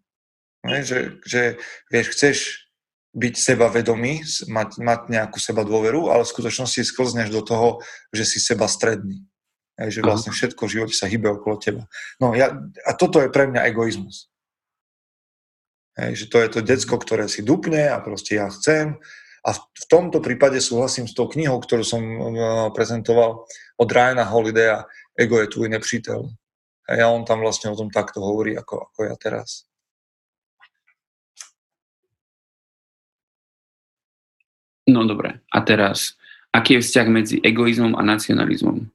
Ne? 0.68 0.84
Že, 0.84 1.24
že 1.26 1.42
vieš, 1.90 2.08
chceš 2.14 2.38
byť 3.18 3.34
sebavedomý, 3.34 4.22
mať, 4.46 4.78
mať 4.78 5.02
nejakú 5.10 5.42
seba 5.42 5.66
dôveru, 5.66 6.14
ale 6.14 6.22
v 6.22 6.34
skutočnosti 6.38 6.86
sklzneš 6.86 7.34
do 7.34 7.42
toho, 7.42 7.82
že 8.14 8.30
si 8.30 8.38
seba 8.38 8.70
stredný. 8.70 9.26
Hej, 9.78 10.02
že 10.02 10.06
vlastne 10.06 10.30
všetko 10.34 10.66
v 10.66 10.74
živote 10.74 10.96
sa 10.98 11.10
hýbe 11.10 11.30
okolo 11.38 11.58
teba. 11.58 11.84
No 12.22 12.38
ja, 12.38 12.54
a 12.86 12.92
toto 12.94 13.22
je 13.22 13.34
pre 13.34 13.50
mňa 13.50 13.66
egoizmus. 13.74 14.30
Hej, 15.98 16.14
že 16.14 16.26
to 16.30 16.38
je 16.42 16.50
to 16.50 16.60
decko, 16.62 17.02
ktoré 17.02 17.26
si 17.26 17.42
dupne 17.42 17.90
a 17.90 17.98
proste 17.98 18.38
ja 18.38 18.50
chcem. 18.54 19.02
A 19.42 19.50
v, 19.54 19.60
v 19.62 19.86
tomto 19.90 20.22
prípade 20.22 20.62
súhlasím 20.62 21.10
s 21.10 21.18
tou 21.18 21.26
knihou, 21.30 21.58
ktorú 21.62 21.82
som 21.86 22.02
uh, 22.02 22.22
prezentoval 22.74 23.46
od 23.78 23.90
Ryana 23.90 24.26
Holidaya, 24.30 24.86
Ego 25.18 25.42
je 25.42 25.50
tvoj 25.50 25.74
nepřítel. 25.74 26.30
A 26.90 27.10
on 27.10 27.26
tam 27.26 27.42
vlastne 27.42 27.74
o 27.74 27.78
tom 27.78 27.90
takto 27.90 28.22
hovorí, 28.22 28.54
ako, 28.54 28.94
ako 28.94 29.00
ja 29.10 29.16
teraz. 29.18 29.66
No 34.88 35.04
dobre, 35.04 35.44
a 35.52 35.60
teraz, 35.62 36.16
aký 36.56 36.80
je 36.80 36.84
vzťah 36.88 37.08
medzi 37.12 37.36
egoizmom 37.44 37.94
a 38.00 38.02
nacionalizmom? 38.08 38.88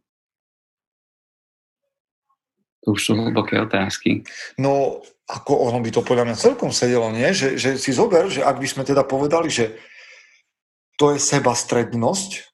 To 2.83 2.98
už 2.98 3.00
sú 3.00 3.12
hlboké 3.14 3.61
otázky. 3.62 4.26
No, 4.59 5.05
ako 5.31 5.70
ono 5.70 5.78
by 5.78 5.90
to 5.94 6.02
podľa 6.02 6.33
mňa 6.33 6.37
celkom 6.37 6.74
sedelo, 6.74 7.12
nie? 7.14 7.31
Že, 7.31 7.48
že 7.55 7.70
si 7.78 7.94
zober, 7.94 8.26
že 8.26 8.42
ak 8.42 8.59
by 8.59 8.66
sme 8.66 8.83
teda 8.83 9.07
povedali, 9.07 9.52
že 9.52 9.78
to 10.98 11.14
je 11.14 11.22
sebastrednosť, 11.22 12.50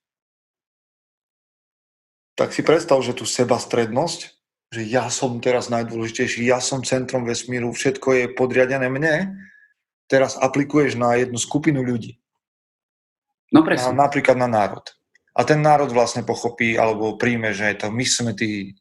tak 2.36 2.52
si 2.52 2.60
predstav, 2.60 3.00
že 3.00 3.16
tú 3.16 3.24
sebastrednosť 3.24 4.38
že 4.68 4.84
ja 4.84 5.08
som 5.08 5.40
teraz 5.40 5.72
najdôležitejší, 5.72 6.44
ja 6.44 6.60
som 6.60 6.84
centrom 6.84 7.24
vesmíru, 7.24 7.72
všetko 7.72 8.08
je 8.12 8.24
podriadené 8.36 8.92
mne, 8.92 9.32
teraz 10.08 10.36
aplikuješ 10.36 11.00
na 11.00 11.16
jednu 11.16 11.40
skupinu 11.40 11.80
ľudí. 11.80 12.20
No 13.52 13.64
presne. 13.64 13.96
Na, 13.96 14.08
napríklad 14.08 14.36
na 14.36 14.48
národ. 14.48 14.84
A 15.38 15.46
ten 15.46 15.62
národ 15.62 15.88
vlastne 15.94 16.26
pochopí 16.26 16.74
alebo 16.74 17.16
príjme, 17.16 17.54
že 17.54 17.78
to 17.78 17.88
my 17.94 18.04
sme 18.04 18.34
tí 18.34 18.74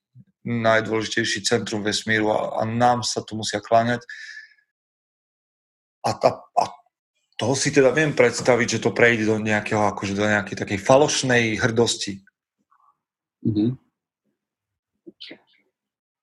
najdôležitejší 0.47 1.43
centrum 1.43 1.83
vesmíru 1.83 2.31
a, 2.31 2.59
a 2.59 2.61
nám 2.65 3.03
sa 3.03 3.21
tu 3.21 3.35
musia 3.37 3.59
kláňať. 3.59 4.01
A, 6.07 6.15
a, 6.15 6.29
a 6.39 6.63
toho 7.37 7.53
si 7.53 7.69
teda 7.69 7.93
viem 7.93 8.15
predstaviť, 8.15 8.79
že 8.79 8.83
to 8.83 8.95
prejde 8.95 9.29
do 9.29 9.37
nejakého, 9.37 9.85
akože 9.93 10.17
do 10.17 10.25
nejakej 10.25 10.57
takej 10.57 10.79
falošnej 10.81 11.61
hrdosti. 11.61 12.25
Mm-hmm. 13.45 13.69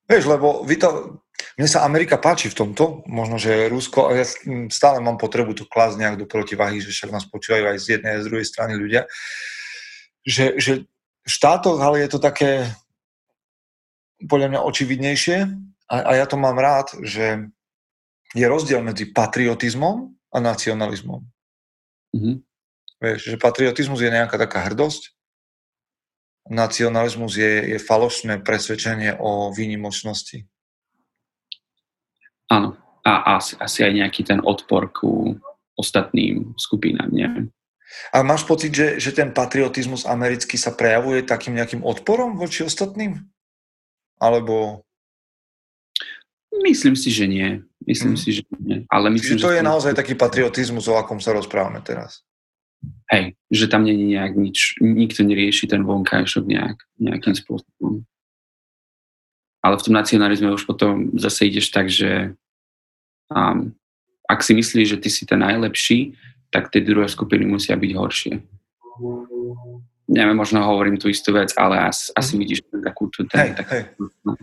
Vieš, 0.04 0.24
lebo 0.28 0.66
vy 0.66 0.76
to, 0.76 1.20
mne 1.54 1.68
sa 1.70 1.86
Amerika 1.86 2.18
páči 2.18 2.50
v 2.50 2.58
tomto, 2.58 3.06
možno, 3.06 3.38
že 3.38 3.70
Rusko, 3.70 4.10
a 4.10 4.18
ja 4.18 4.26
stále 4.70 4.98
mám 4.98 5.16
potrebu 5.16 5.54
to 5.54 5.64
klásť 5.68 5.96
nejak 6.02 6.16
do 6.18 6.26
protivahy, 6.26 6.82
že 6.82 6.90
však 6.90 7.14
nás 7.14 7.24
počúvajú 7.30 7.70
aj 7.70 7.78
z 7.78 7.86
jednej 7.98 8.18
a 8.18 8.22
z 8.22 8.28
druhej 8.28 8.46
strany 8.46 8.74
ľudia, 8.74 9.06
že, 10.26 10.58
že 10.58 10.72
v 11.24 11.30
štátoch, 11.30 11.78
ale 11.78 12.02
je 12.02 12.08
to 12.10 12.18
také 12.18 12.68
podľa 14.26 14.50
mňa 14.50 14.60
očividnejšie 14.66 15.36
a, 15.90 15.96
a 16.02 16.12
ja 16.18 16.26
to 16.26 16.34
mám 16.34 16.58
rád, 16.58 16.90
že 17.04 17.48
je 18.34 18.46
rozdiel 18.48 18.82
medzi 18.82 19.08
patriotizmom 19.14 20.10
a 20.34 20.38
nacionalizmom. 20.42 21.22
Mm-hmm. 22.18 22.36
Vieš, 22.98 23.20
že 23.30 23.36
patriotizmus 23.38 24.00
je 24.02 24.10
nejaká 24.10 24.34
taká 24.40 24.64
hrdosť 24.66 25.14
nacionalizmus 26.50 27.36
je, 27.36 27.76
je 27.76 27.78
falošné 27.80 28.44
presvedčenie 28.44 29.16
o 29.16 29.52
výnimočnosti. 29.52 30.44
Áno. 32.50 32.76
A 33.04 33.36
asi, 33.36 33.52
asi 33.60 33.84
aj 33.84 33.92
nejaký 34.00 34.24
ten 34.24 34.40
odpor 34.40 34.88
ku 34.88 35.36
ostatným 35.76 36.56
skupinám, 36.56 37.12
neviem. 37.12 37.52
A 38.10 38.24
máš 38.24 38.42
pocit, 38.48 38.72
že, 38.74 38.96
že 38.98 39.12
ten 39.12 39.30
patriotizmus 39.30 40.08
americký 40.08 40.56
sa 40.56 40.74
prejavuje 40.74 41.22
takým 41.22 41.54
nejakým 41.54 41.84
odporom 41.84 42.34
voči 42.34 42.64
ostatným? 42.64 43.22
Alebo... 44.18 44.82
Myslím 46.64 46.96
si, 46.96 47.10
že 47.10 47.28
nie. 47.28 47.60
Myslím 47.84 48.16
mm. 48.16 48.20
si, 48.20 48.28
že 48.40 48.42
nie. 48.56 48.88
Ale 48.88 49.12
myslím, 49.12 49.36
Čiže 49.36 49.44
to 49.44 49.52
že 49.52 49.56
je 49.60 49.68
naozaj 49.68 49.92
taký 49.92 50.14
patriotizmus, 50.16 50.88
o 50.88 50.96
akom 50.96 51.20
sa 51.20 51.36
rozprávame 51.36 51.84
teraz. 51.84 52.24
Hej, 53.12 53.36
že 53.52 53.68
tam 53.68 53.84
není 53.84 54.16
nejak 54.16 54.32
nič, 54.36 54.80
nikto 54.80 55.24
nerieši 55.24 55.68
ten 55.68 55.84
vonkajšok 55.84 56.44
nejak, 56.44 56.78
nejakým 57.00 57.36
spôsobom. 57.36 58.04
Ale 59.64 59.80
v 59.80 59.84
tom 59.88 59.96
nacionalizme 59.96 60.52
už 60.52 60.68
potom 60.68 61.08
zase 61.16 61.48
ideš 61.48 61.72
tak, 61.72 61.88
že 61.88 62.36
um, 63.32 63.72
ak 64.28 64.44
si 64.44 64.52
myslíš, 64.52 64.96
že 64.96 65.00
ty 65.00 65.08
si 65.08 65.24
ten 65.24 65.40
najlepší, 65.40 66.12
tak 66.52 66.68
tie 66.68 66.84
druhé 66.84 67.08
skupiny 67.08 67.48
musia 67.48 67.72
byť 67.72 67.92
horšie. 67.96 68.34
Neviem, 70.04 70.36
možno 70.36 70.60
hovorím 70.60 71.00
tú 71.00 71.08
istú 71.08 71.32
vec, 71.32 71.56
ale 71.56 71.80
asi, 71.88 72.12
asi 72.12 72.36
mhm. 72.36 72.40
vidíš 72.44 72.58
takú. 72.84 73.08
Ten, 73.08 73.26
hej, 73.32 73.50
takú, 73.56 73.70
hej. 73.72 73.84
No. 74.28 74.36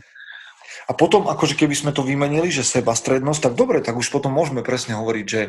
A 0.89 0.91
potom, 0.97 1.29
akože 1.29 1.55
keby 1.55 1.71
sme 1.77 1.91
to 1.95 2.03
vymenili, 2.03 2.51
že 2.51 2.67
sebastrednosť, 2.67 3.39
tak 3.47 3.53
dobre, 3.55 3.79
tak 3.79 3.95
už 3.95 4.11
potom 4.11 4.35
môžeme 4.35 4.59
presne 4.59 4.97
hovoriť, 4.97 5.25
že 5.29 5.41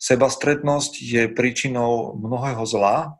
sebastrednosť 0.00 0.92
je 0.98 1.22
príčinou 1.30 2.18
mnohého 2.18 2.64
zla, 2.66 3.14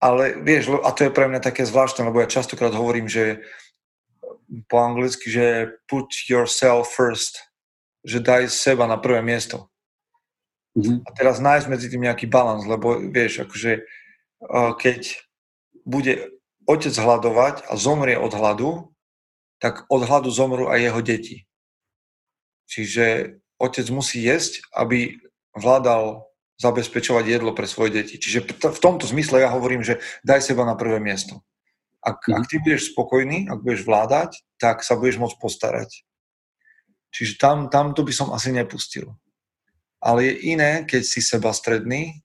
ale 0.00 0.40
vieš, 0.40 0.80
a 0.80 0.90
to 0.96 1.06
je 1.06 1.14
pre 1.14 1.28
mňa 1.28 1.44
také 1.44 1.68
zvláštne, 1.68 2.08
lebo 2.08 2.24
ja 2.24 2.26
častokrát 2.26 2.72
hovorím, 2.72 3.06
že 3.06 3.44
po 4.66 4.76
anglicky, 4.82 5.30
že 5.30 5.76
put 5.86 6.10
yourself 6.26 6.90
first, 6.90 7.38
že 8.02 8.18
daj 8.18 8.50
seba 8.50 8.88
na 8.90 8.98
prvé 8.98 9.22
miesto. 9.22 9.70
Mm-hmm. 10.78 11.02
A 11.02 11.08
teraz 11.14 11.42
nájsť 11.42 11.66
medzi 11.66 11.86
tým 11.90 12.06
nejaký 12.06 12.30
balans, 12.30 12.66
lebo 12.66 12.98
vieš, 12.98 13.46
akože 13.46 13.82
keď 14.78 15.00
bude 15.82 16.30
otec 16.64 16.94
hľadovať 16.94 17.66
a 17.66 17.74
zomrie 17.74 18.14
od 18.14 18.30
hladu, 18.30 18.70
tak 19.58 19.84
od 19.90 20.06
hladu 20.06 20.30
zomrú 20.32 20.70
aj 20.70 20.78
jeho 20.80 21.00
deti. 21.02 21.36
Čiže 22.70 23.36
otec 23.58 23.86
musí 23.90 24.22
jesť, 24.24 24.62
aby 24.72 25.18
vládal 25.52 26.24
zabezpečovať 26.62 27.24
jedlo 27.26 27.52
pre 27.52 27.66
svoje 27.66 28.00
deti. 28.00 28.16
Čiže 28.16 28.46
v 28.56 28.80
tomto 28.80 29.04
zmysle 29.10 29.42
ja 29.42 29.50
hovorím, 29.50 29.82
že 29.82 29.98
daj 30.22 30.46
seba 30.46 30.62
na 30.62 30.78
prvé 30.78 31.02
miesto. 31.02 31.42
Ak, 32.00 32.24
mm. 32.24 32.34
ak 32.36 32.44
ty 32.48 32.56
budeš 32.60 32.92
spokojný, 32.92 33.48
ak 33.48 33.60
budeš 33.60 33.84
vládať, 33.84 34.30
tak 34.56 34.80
sa 34.84 34.96
budeš 34.96 35.20
môcť 35.20 35.36
postarať. 35.36 35.90
Čiže 37.10 37.36
tam, 37.36 37.68
tam 37.68 37.92
to 37.92 38.06
by 38.06 38.12
som 38.14 38.32
asi 38.32 38.54
nepustil. 38.54 39.18
Ale 40.00 40.24
je 40.24 40.56
iné, 40.56 40.88
keď 40.88 41.02
si 41.04 41.20
seba 41.20 41.52
stredný 41.52 42.24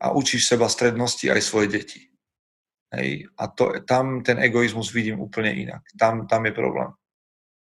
a 0.00 0.16
učíš 0.16 0.48
seba 0.48 0.70
strednosti 0.70 1.28
aj 1.28 1.40
svoje 1.44 1.68
deti. 1.68 2.00
Hej. 2.94 3.28
A 3.36 3.52
to, 3.52 3.84
tam 3.84 4.24
ten 4.24 4.40
egoizmus 4.40 4.88
vidím 4.90 5.20
úplne 5.20 5.52
inak. 5.52 5.84
Tam, 6.00 6.24
tam 6.24 6.48
je 6.48 6.54
problém. 6.56 6.90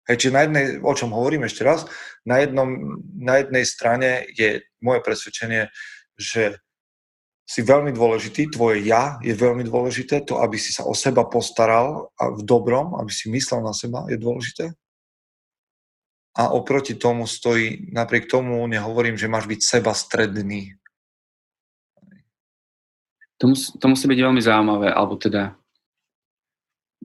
Hej, 0.08 0.24
čiže 0.24 0.36
na 0.36 0.42
jednej, 0.48 0.66
o 0.80 0.94
čom 0.96 1.12
hovorím 1.12 1.44
ešte 1.48 1.68
raz, 1.68 1.84
na, 2.24 2.40
jednom, 2.40 3.00
na 3.16 3.44
jednej 3.44 3.66
strane 3.68 4.24
je 4.36 4.64
moje 4.80 5.04
presvedčenie, 5.04 5.68
že 6.16 6.64
si 7.48 7.64
veľmi 7.64 7.96
dôležitý, 7.96 8.52
tvoje 8.52 8.84
ja 8.84 9.16
je 9.24 9.32
veľmi 9.32 9.64
dôležité, 9.64 10.28
to, 10.28 10.44
aby 10.44 10.60
si 10.60 10.76
sa 10.76 10.84
o 10.84 10.92
seba 10.92 11.24
postaral 11.24 12.12
a 12.20 12.28
v 12.36 12.44
dobrom, 12.44 13.00
aby 13.00 13.08
si 13.08 13.32
myslel 13.32 13.64
na 13.64 13.72
seba, 13.72 14.04
je 14.12 14.20
dôležité. 14.20 14.76
A 16.36 16.52
oproti 16.52 17.00
tomu 17.00 17.24
stojí, 17.24 17.88
napriek 17.96 18.28
tomu 18.28 18.68
nehovorím, 18.68 19.16
že 19.16 19.32
máš 19.32 19.48
byť 19.48 19.60
seba 19.64 19.96
stredný. 19.96 20.76
To, 23.40 23.56
mus, 23.56 23.72
to 23.80 23.86
musí 23.88 24.06
byť 24.12 24.20
veľmi 24.20 24.42
zaujímavé, 24.44 24.92
alebo 24.92 25.16
teda 25.16 25.56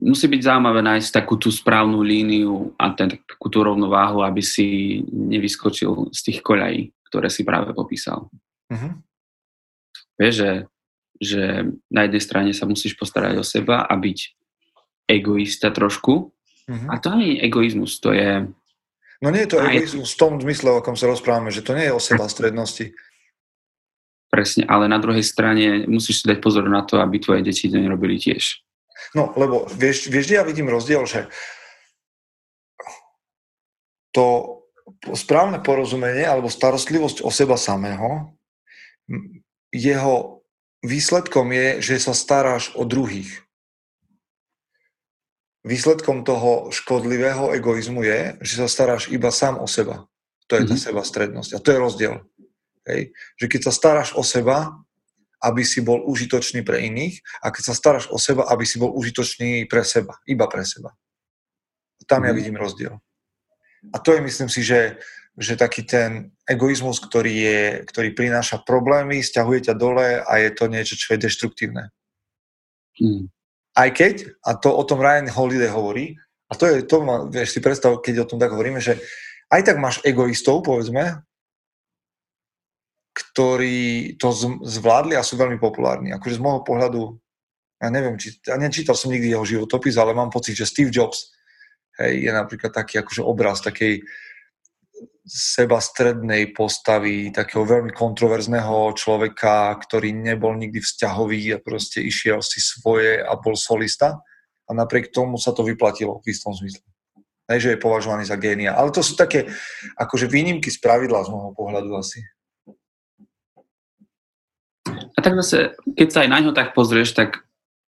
musí 0.03 0.27
byť 0.27 0.41
zaujímavé 0.43 0.83
nájsť 0.83 1.23
takú 1.23 1.39
tú 1.39 1.55
správnu 1.55 2.03
líniu 2.03 2.75
a 2.75 2.91
ten, 2.91 3.15
takú 3.15 3.47
tú 3.47 3.63
rovnováhu, 3.63 4.19
aby 4.27 4.43
si 4.43 4.99
nevyskočil 5.07 6.11
z 6.11 6.19
tých 6.19 6.39
koľají, 6.43 6.91
ktoré 7.07 7.31
si 7.31 7.47
práve 7.47 7.71
popísal. 7.71 8.27
Uh-huh. 8.67 8.91
Vieš, 10.23 10.35
že, 10.39 10.51
že 11.19 11.41
na 11.91 12.07
jednej 12.07 12.23
strane 12.23 12.51
sa 12.55 12.63
musíš 12.63 12.95
postarať 12.95 13.35
o 13.35 13.43
seba 13.43 13.83
a 13.83 13.91
byť 13.99 14.19
egoista 15.11 15.67
trošku. 15.75 16.31
Uh-huh. 16.31 16.87
A 16.87 16.95
to 17.03 17.11
nie 17.19 17.35
je 17.35 17.51
egoizmus, 17.51 17.99
to 17.99 18.15
je... 18.15 18.47
No 19.19 19.27
nie 19.35 19.43
je 19.43 19.51
to 19.51 19.59
egoizmus 19.59 20.15
v 20.15 20.19
tom 20.19 20.39
zmysle, 20.39 20.71
o 20.71 20.79
kom 20.79 20.95
sa 20.95 21.11
rozprávame, 21.11 21.51
že 21.51 21.59
to 21.59 21.75
nie 21.75 21.91
je 21.91 21.95
o 21.95 21.99
seba 21.99 22.31
strednosti. 22.31 22.95
Presne, 24.31 24.63
ale 24.65 24.87
na 24.87 24.97
druhej 24.97 25.27
strane 25.27 25.83
musíš 25.91 26.23
si 26.23 26.31
dať 26.31 26.39
pozor 26.39 26.71
na 26.71 26.87
to, 26.87 27.03
aby 27.03 27.19
tvoje 27.19 27.43
deti 27.43 27.67
to 27.67 27.75
nerobili 27.75 28.15
tiež. 28.15 28.63
No, 29.11 29.35
lebo 29.35 29.67
vieš, 29.75 30.07
vieš, 30.07 30.31
ja 30.31 30.47
vidím 30.47 30.71
rozdiel, 30.71 31.03
že 31.03 31.27
to 34.15 34.57
správne 35.11 35.59
porozumenie 35.59 36.23
alebo 36.23 36.47
starostlivosť 36.47 37.27
o 37.27 37.29
seba 37.29 37.59
samého, 37.59 38.33
jeho 39.73 40.45
výsledkom 40.85 41.49
je, 41.49 41.81
že 41.81 41.95
sa 41.97 42.13
staráš 42.13 42.69
o 42.77 42.85
druhých. 42.85 43.41
Výsledkom 45.65 46.21
toho 46.21 46.69
škodlivého 46.69 47.55
egoizmu 47.55 48.03
je, 48.05 48.37
že 48.43 48.53
sa 48.61 48.67
staráš 48.69 49.09
iba 49.09 49.31
sám 49.33 49.57
o 49.57 49.67
seba. 49.67 50.05
To 50.51 50.59
je 50.59 50.67
mm-hmm. 50.67 50.69
tá 50.69 50.75
mhm. 50.77 50.85
seba 50.85 51.01
strednosť. 51.01 51.49
A 51.57 51.59
to 51.63 51.69
je 51.73 51.79
rozdiel. 51.81 52.13
Hej. 52.85 53.15
Že 53.39 53.45
keď 53.47 53.61
sa 53.63 53.73
staráš 53.73 54.09
o 54.13 54.21
seba, 54.21 54.75
aby 55.43 55.63
si 55.63 55.83
bol 55.83 56.03
užitočný 56.07 56.63
pre 56.63 56.83
iných 56.87 57.19
a 57.43 57.51
keď 57.51 57.63
sa 57.71 57.75
staráš 57.75 58.07
o 58.11 58.19
seba, 58.19 58.47
aby 58.47 58.63
si 58.63 58.79
bol 58.79 58.91
užitočný 58.95 59.67
pre 59.67 59.83
seba, 59.83 60.19
iba 60.23 60.47
pre 60.47 60.63
seba. 60.63 60.95
Tam 62.07 62.27
ja 62.27 62.35
mhm. 62.35 62.37
vidím 62.37 62.57
rozdiel. 62.59 62.99
A 63.91 63.99
to 63.99 64.15
je, 64.15 64.23
myslím 64.23 64.47
si, 64.47 64.63
že, 64.63 64.99
že 65.33 65.57
taký 65.57 65.81
ten 65.81 66.29
egoizmus, 66.45 67.01
ktorý, 67.01 67.33
je, 67.33 67.61
ktorý 67.89 68.13
prináša 68.13 68.61
problémy, 68.61 69.25
stiahuje 69.25 69.69
ťa 69.69 69.75
dole 69.77 70.21
a 70.21 70.33
je 70.37 70.49
to 70.53 70.69
niečo, 70.69 70.93
čo 70.93 71.17
je 71.17 71.23
deštruktívne. 71.25 71.89
Mm. 73.01 73.33
Aj 73.73 73.89
keď, 73.89 74.37
a 74.45 74.53
to 74.53 74.69
o 74.69 74.83
tom 74.85 75.01
Ryan 75.01 75.33
Holiday 75.33 75.73
hovorí, 75.73 76.13
a 76.45 76.53
to 76.53 76.69
je, 76.69 76.85
to 76.85 77.01
ma, 77.01 77.25
vieš 77.25 77.57
si 77.57 77.59
predstav, 77.65 77.97
keď 77.97 78.23
o 78.23 78.29
tom 78.29 78.37
tak 78.37 78.53
hovoríme, 78.53 78.77
že 78.77 79.01
aj 79.49 79.61
tak 79.65 79.81
máš 79.81 79.97
egoistov, 80.05 80.61
povedzme, 80.61 81.25
ktorí 83.13 84.13
to 84.21 84.29
zvládli 84.61 85.17
a 85.17 85.25
sú 85.25 85.37
veľmi 85.37 85.57
populárni. 85.57 86.13
Akože 86.13 86.37
z 86.37 86.43
môjho 86.45 86.61
pohľadu, 86.61 87.17
ja 87.81 87.89
neviem, 87.89 88.17
či, 88.21 88.37
ja 88.45 88.57
nečítal 88.57 88.93
som 88.93 89.09
nikdy 89.09 89.33
jeho 89.33 89.45
životopis, 89.45 89.97
ale 89.97 90.13
mám 90.13 90.29
pocit, 90.29 90.53
že 90.53 90.69
Steve 90.69 90.93
Jobs 90.93 91.33
hej, 92.01 92.29
je 92.29 92.31
napríklad 92.33 92.73
taký 92.73 93.01
akože 93.01 93.21
obraz 93.21 93.61
takej 93.61 94.01
seba 95.23 95.79
strednej 95.79 96.51
postavy, 96.51 97.31
takého 97.31 97.63
veľmi 97.63 97.95
kontroverzného 97.95 98.91
človeka, 98.93 99.71
ktorý 99.79 100.11
nebol 100.11 100.53
nikdy 100.59 100.83
vzťahový 100.83 101.55
a 101.55 101.63
proste 101.63 102.03
išiel 102.03 102.43
si 102.43 102.59
svoje 102.59 103.23
a 103.23 103.33
bol 103.39 103.55
solista 103.55 104.19
a 104.67 104.71
napriek 104.71 105.15
tomu 105.15 105.39
sa 105.39 105.55
to 105.55 105.63
vyplatilo 105.63 106.19
v 106.19 106.31
istom 106.31 106.51
zmysle. 106.51 106.83
Hej, 107.47 107.59
že 107.59 107.69
je 107.75 107.83
považovaný 107.83 108.23
za 108.23 108.39
génia. 108.39 108.71
Ale 108.71 108.91
to 108.95 109.03
sú 109.03 109.19
také 109.19 109.51
akože 109.99 110.31
výnimky 110.31 110.71
z 110.71 110.79
pravidla 110.79 111.27
z 111.27 111.31
môjho 111.31 111.51
pohľadu 111.51 111.91
asi. 111.99 112.23
A 114.87 115.19
tak 115.19 115.35
zase, 115.43 115.75
keď 115.95 116.07
sa 116.07 116.19
aj 116.23 116.29
na 116.31 116.39
ňo 116.39 116.51
tak 116.55 116.71
pozrieš, 116.71 117.15
tak 117.15 117.43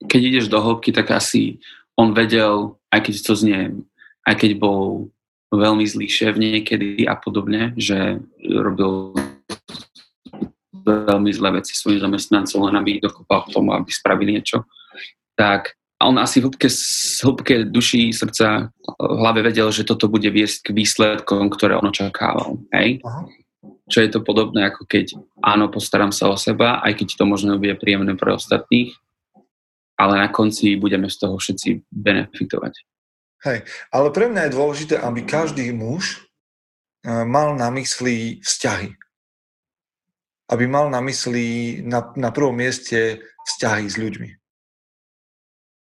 keď 0.08 0.22
ideš 0.24 0.46
do 0.48 0.60
hĺbky, 0.60 0.96
tak 0.96 1.12
asi 1.12 1.60
on 2.00 2.16
vedel, 2.16 2.80
aj 2.90 3.08
keď 3.08 3.14
to 3.22 3.34
znie, 3.36 3.62
aj 4.26 4.36
keď 4.40 4.52
bol 4.58 5.12
veľmi 5.52 5.84
zlý 5.84 6.08
šéf 6.08 6.40
niekedy 6.40 7.04
a 7.06 7.20
podobne, 7.20 7.76
že 7.76 8.24
robil 8.42 9.14
veľmi 10.82 11.30
zlé 11.30 11.62
veci 11.62 11.78
svojim 11.78 12.02
zamestnancom, 12.02 12.72
len 12.72 12.76
aby 12.80 13.04
dokopal 13.04 13.46
k 13.46 13.54
tomu, 13.54 13.76
aby 13.76 13.92
spravili 13.92 14.40
niečo, 14.40 14.66
tak 15.38 15.78
on 16.02 16.18
asi 16.18 16.42
v 16.42 16.50
hĺbke, 16.50 16.70
hĺbke 17.22 17.56
duší, 17.70 18.10
srdca, 18.10 18.74
v 18.98 19.18
hlave 19.22 19.46
vedel, 19.46 19.70
že 19.70 19.86
toto 19.86 20.10
bude 20.10 20.26
viesť 20.34 20.72
k 20.72 20.76
výsledkom, 20.82 21.54
ktoré 21.54 21.78
on 21.78 21.94
očakával. 21.94 22.58
Hej? 22.74 23.06
Aha 23.06 23.30
čo 23.92 24.00
je 24.00 24.10
to 24.10 24.24
podobné, 24.24 24.72
ako 24.72 24.88
keď 24.88 25.20
áno, 25.44 25.68
postaram 25.68 26.16
sa 26.16 26.32
o 26.32 26.40
seba, 26.40 26.80
aj 26.80 27.04
keď 27.04 27.20
to 27.20 27.24
možno 27.28 27.60
bude 27.60 27.76
príjemné 27.76 28.16
pre 28.16 28.32
ostatných, 28.32 28.96
ale 30.00 30.18
na 30.18 30.32
konci 30.32 30.80
budeme 30.80 31.12
z 31.12 31.20
toho 31.20 31.36
všetci 31.36 31.92
benefitovať. 31.92 32.74
Hej, 33.42 33.66
ale 33.90 34.08
pre 34.14 34.30
mňa 34.30 34.48
je 34.48 34.56
dôležité, 34.56 34.96
aby 35.02 35.26
každý 35.26 35.74
muž 35.74 36.22
eh, 37.06 37.26
mal 37.26 37.58
na 37.58 37.74
mysli 37.74 38.40
vzťahy. 38.46 38.94
Aby 40.52 40.68
mal 40.68 40.92
na 40.92 41.00
mysli 41.02 41.80
na, 41.82 42.12
na 42.14 42.30
prvom 42.30 42.54
mieste 42.54 43.24
vzťahy 43.48 43.86
s 43.88 43.96
ľuďmi. 43.98 44.30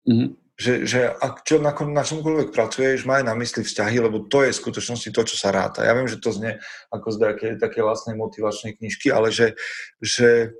Mm-hmm 0.10 0.41
že, 0.62 0.74
že 0.86 1.02
ak 1.10 1.41
čo, 1.41 1.58
na, 1.58 1.74
na 1.74 2.06
čomkoľvek 2.06 2.54
pracuješ, 2.54 3.10
maj 3.10 3.26
na 3.26 3.34
mysli 3.34 3.65
vzťahy, 3.65 3.97
lebo 3.97 4.30
to 4.30 4.45
je 4.45 4.54
v 4.54 4.62
skutočnosti 4.62 5.10
to, 5.10 5.21
čo 5.26 5.34
sa 5.34 5.50
ráta. 5.50 5.82
Ja 5.82 5.97
viem, 5.97 6.06
že 6.06 6.21
to 6.21 6.30
znie 6.30 6.62
ako 6.93 7.08
z 7.10 7.17
také, 7.17 7.47
také 7.58 7.82
vlastnej 7.82 8.13
motivačnej 8.13 8.78
knižky, 8.78 9.10
ale 9.10 9.34
že, 9.34 9.58
že 9.97 10.54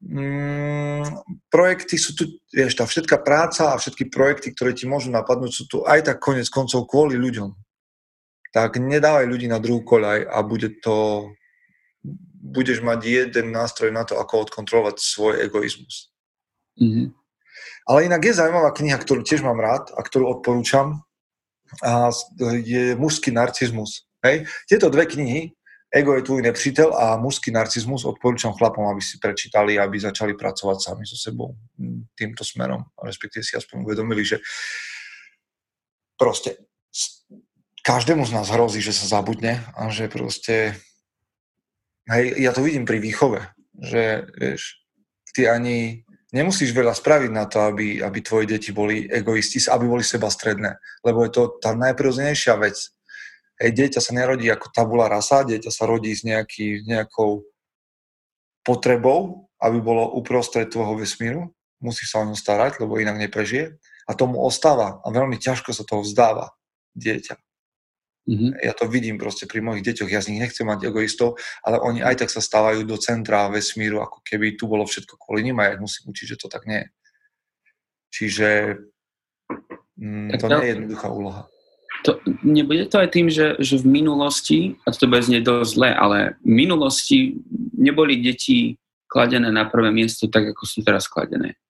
mm, 0.00 1.04
projekty 1.52 1.96
sú 2.00 2.16
tu, 2.16 2.24
vieš, 2.52 2.76
tá 2.76 2.84
všetká 2.88 3.20
práca 3.20 3.72
a 3.72 3.80
všetky 3.80 4.08
projekty, 4.08 4.52
ktoré 4.52 4.72
ti 4.72 4.88
môžu 4.88 5.12
napadnúť, 5.12 5.52
sú 5.52 5.64
tu 5.68 5.76
aj 5.84 6.08
tak 6.08 6.18
konec 6.18 6.48
koncov 6.48 6.88
kvôli 6.88 7.20
ľuďom. 7.20 7.52
Tak 8.50 8.82
nedávaj 8.82 9.30
ľudí 9.30 9.46
na 9.46 9.62
druhú 9.62 9.86
koľaj 9.86 10.26
a 10.26 10.38
bude 10.42 10.82
to, 10.82 11.30
budeš 12.40 12.82
mať 12.82 13.00
jeden 13.04 13.54
nástroj 13.54 13.94
na 13.94 14.02
to, 14.02 14.18
ako 14.18 14.50
odkontrolovať 14.50 14.96
svoj 14.98 15.38
egoizmus. 15.44 16.10
Mm-hmm. 16.80 17.14
Ale 17.86 18.06
inak 18.06 18.22
je 18.24 18.38
zaujímavá 18.38 18.70
kniha, 18.72 18.98
ktorú 18.98 19.20
tiež 19.22 19.44
mám 19.44 19.60
rád 19.60 19.92
a 19.94 20.00
ktorú 20.00 20.40
odporúčam. 20.40 21.04
A 21.86 22.10
je 22.58 22.98
mužský 22.98 23.30
narcizmus. 23.30 24.10
Hej? 24.26 24.50
Tieto 24.66 24.90
dve 24.90 25.06
knihy, 25.06 25.54
Ego 25.90 26.14
je 26.14 26.22
tvoj 26.22 26.42
nepřítel 26.42 26.94
a 26.94 27.18
mužský 27.18 27.50
narcizmus 27.50 28.06
odporúčam 28.06 28.54
chlapom, 28.54 28.86
aby 28.86 29.02
si 29.02 29.18
prečítali, 29.18 29.74
aby 29.74 29.98
začali 29.98 30.38
pracovať 30.38 30.78
sami 30.78 31.02
so 31.02 31.18
sebou 31.18 31.58
týmto 32.14 32.46
smerom. 32.46 32.86
Respektíve 32.94 33.42
si 33.42 33.58
aspoň 33.58 33.82
uvedomili, 33.82 34.22
že 34.22 34.38
proste 36.14 36.62
každému 37.82 38.22
z 38.22 38.32
nás 38.38 38.54
hrozí, 38.54 38.78
že 38.78 38.94
sa 38.94 39.18
zabudne 39.18 39.66
a 39.74 39.90
že 39.90 40.06
proste 40.06 40.78
hej, 42.06 42.38
ja 42.38 42.54
to 42.54 42.62
vidím 42.62 42.86
pri 42.86 43.02
výchove, 43.02 43.42
že 43.74 44.30
vieš, 44.38 44.78
ty 45.34 45.50
ani 45.50 46.06
nemusíš 46.30 46.70
veľa 46.70 46.94
spraviť 46.94 47.30
na 47.34 47.50
to, 47.50 47.66
aby, 47.66 47.98
aby 47.98 48.18
tvoje 48.22 48.46
deti 48.46 48.70
boli 48.70 49.10
egoisti, 49.10 49.58
aby 49.66 49.90
boli 49.90 50.06
seba 50.06 50.30
stredné, 50.30 50.78
lebo 51.02 51.26
je 51.26 51.34
to 51.34 51.42
tá 51.58 51.74
najprirodzenejšia 51.74 52.54
vec. 52.62 52.94
Hej, 53.60 53.76
dieťa 53.76 54.00
sa 54.00 54.16
nerodí 54.16 54.48
ako 54.48 54.72
tabula 54.72 55.04
rasa, 55.04 55.44
dieťa 55.44 55.68
sa 55.68 55.84
rodí 55.84 56.16
s 56.16 56.24
nejaký, 56.24 56.88
nejakou 56.88 57.44
potrebou, 58.64 59.52
aby 59.60 59.78
bolo 59.84 60.16
uprostred 60.16 60.72
tvojho 60.72 60.96
vesmíru, 60.96 61.52
musí 61.84 62.08
sa 62.08 62.24
o 62.24 62.28
ňu 62.28 62.32
starať, 62.32 62.80
lebo 62.80 62.96
inak 62.96 63.20
neprežije 63.20 63.76
a 64.08 64.12
tomu 64.16 64.40
ostáva 64.40 65.04
a 65.04 65.06
veľmi 65.12 65.36
ťažko 65.36 65.76
sa 65.76 65.84
toho 65.84 66.00
vzdáva 66.00 66.56
dieťa. 66.96 67.36
Mm-hmm. 68.30 68.50
Ja 68.64 68.72
to 68.76 68.88
vidím 68.88 69.16
proste 69.20 69.44
pri 69.44 69.60
mojich 69.64 69.84
deťoch, 69.84 70.08
ja 70.08 70.24
z 70.24 70.32
nich 70.32 70.40
nechcem 70.40 70.64
mať 70.64 70.88
egoistov, 70.88 71.40
ale 71.60 71.80
oni 71.80 72.00
aj 72.00 72.24
tak 72.24 72.30
sa 72.32 72.40
stávajú 72.40 72.84
do 72.88 72.96
centra 72.96 73.48
vesmíru, 73.52 74.00
ako 74.00 74.24
keby 74.24 74.56
tu 74.56 74.68
bolo 74.68 74.88
všetko 74.88 75.20
kvôli 75.20 75.50
nim 75.50 75.56
a 75.60 75.72
ja 75.72 75.76
musím 75.76 76.12
učiť, 76.12 76.36
že 76.36 76.40
to 76.40 76.48
tak 76.48 76.64
nie 76.64 76.80
je. 76.80 76.88
Čiže 78.10 78.48
mm, 80.00 80.36
to, 80.36 80.46
to 80.46 80.48
nie 80.48 80.64
je 80.64 80.72
jednoduchá 80.76 81.08
úloha. 81.12 81.42
To, 82.08 82.16
nebude 82.40 82.88
to 82.88 82.96
aj 82.96 83.08
tým, 83.12 83.28
že, 83.28 83.60
že 83.60 83.76
v 83.76 84.00
minulosti, 84.00 84.80
a 84.88 84.94
to 84.94 85.04
bude 85.04 85.20
znieť 85.20 85.44
dosť 85.44 85.68
zle, 85.76 85.90
ale 85.92 86.18
v 86.40 86.52
minulosti 86.64 87.36
neboli 87.76 88.16
deti 88.24 88.80
kladené 89.04 89.52
na 89.52 89.68
prvé 89.68 89.92
miesto 89.92 90.30
tak, 90.32 90.56
ako 90.56 90.64
sú 90.64 90.80
teraz 90.80 91.04
kladené. 91.04 91.60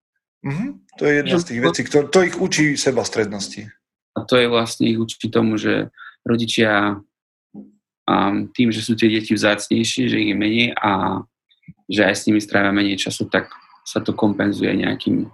Mm-hmm. 0.46 0.70
To 0.98 1.02
je 1.02 1.12
jedna 1.18 1.36
z 1.40 1.46
tých 1.50 1.60
vecí, 1.60 1.80
to, 1.90 2.06
to 2.06 2.20
ich 2.22 2.36
učí 2.38 2.78
seba 2.78 3.02
strednosti. 3.02 3.66
A 4.14 4.22
to 4.22 4.38
je 4.38 4.46
vlastne 4.46 4.86
ich 4.86 4.98
učí 5.00 5.26
tomu, 5.26 5.58
že 5.58 5.90
rodičia 6.22 7.00
um, 8.06 8.46
tým, 8.54 8.70
že 8.70 8.86
sú 8.86 8.94
tie 8.94 9.10
deti 9.10 9.34
vzácnejšie, 9.34 10.06
že 10.06 10.20
ich 10.20 10.30
je 10.30 10.36
menej 10.36 10.76
a 10.78 11.22
že 11.90 12.06
aj 12.06 12.14
s 12.14 12.26
nimi 12.30 12.38
strávia 12.38 12.70
menej 12.70 13.02
času, 13.02 13.26
tak 13.26 13.50
sa 13.82 13.98
to 13.98 14.14
kompenzuje 14.14 14.70
nejakým 14.78 15.26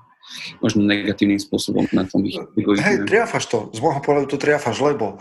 možno 0.60 0.84
negatívnym 0.84 1.40
spôsobom 1.40 1.86
na 1.94 2.04
tom 2.06 2.24
ich. 2.26 2.38
Hej, 2.58 3.06
triafaš 3.06 3.44
to. 3.46 3.58
Z 3.72 3.78
môjho 3.80 4.00
pohľadu 4.02 4.26
to 4.34 4.38
triafaš, 4.40 4.78
lebo 4.82 5.18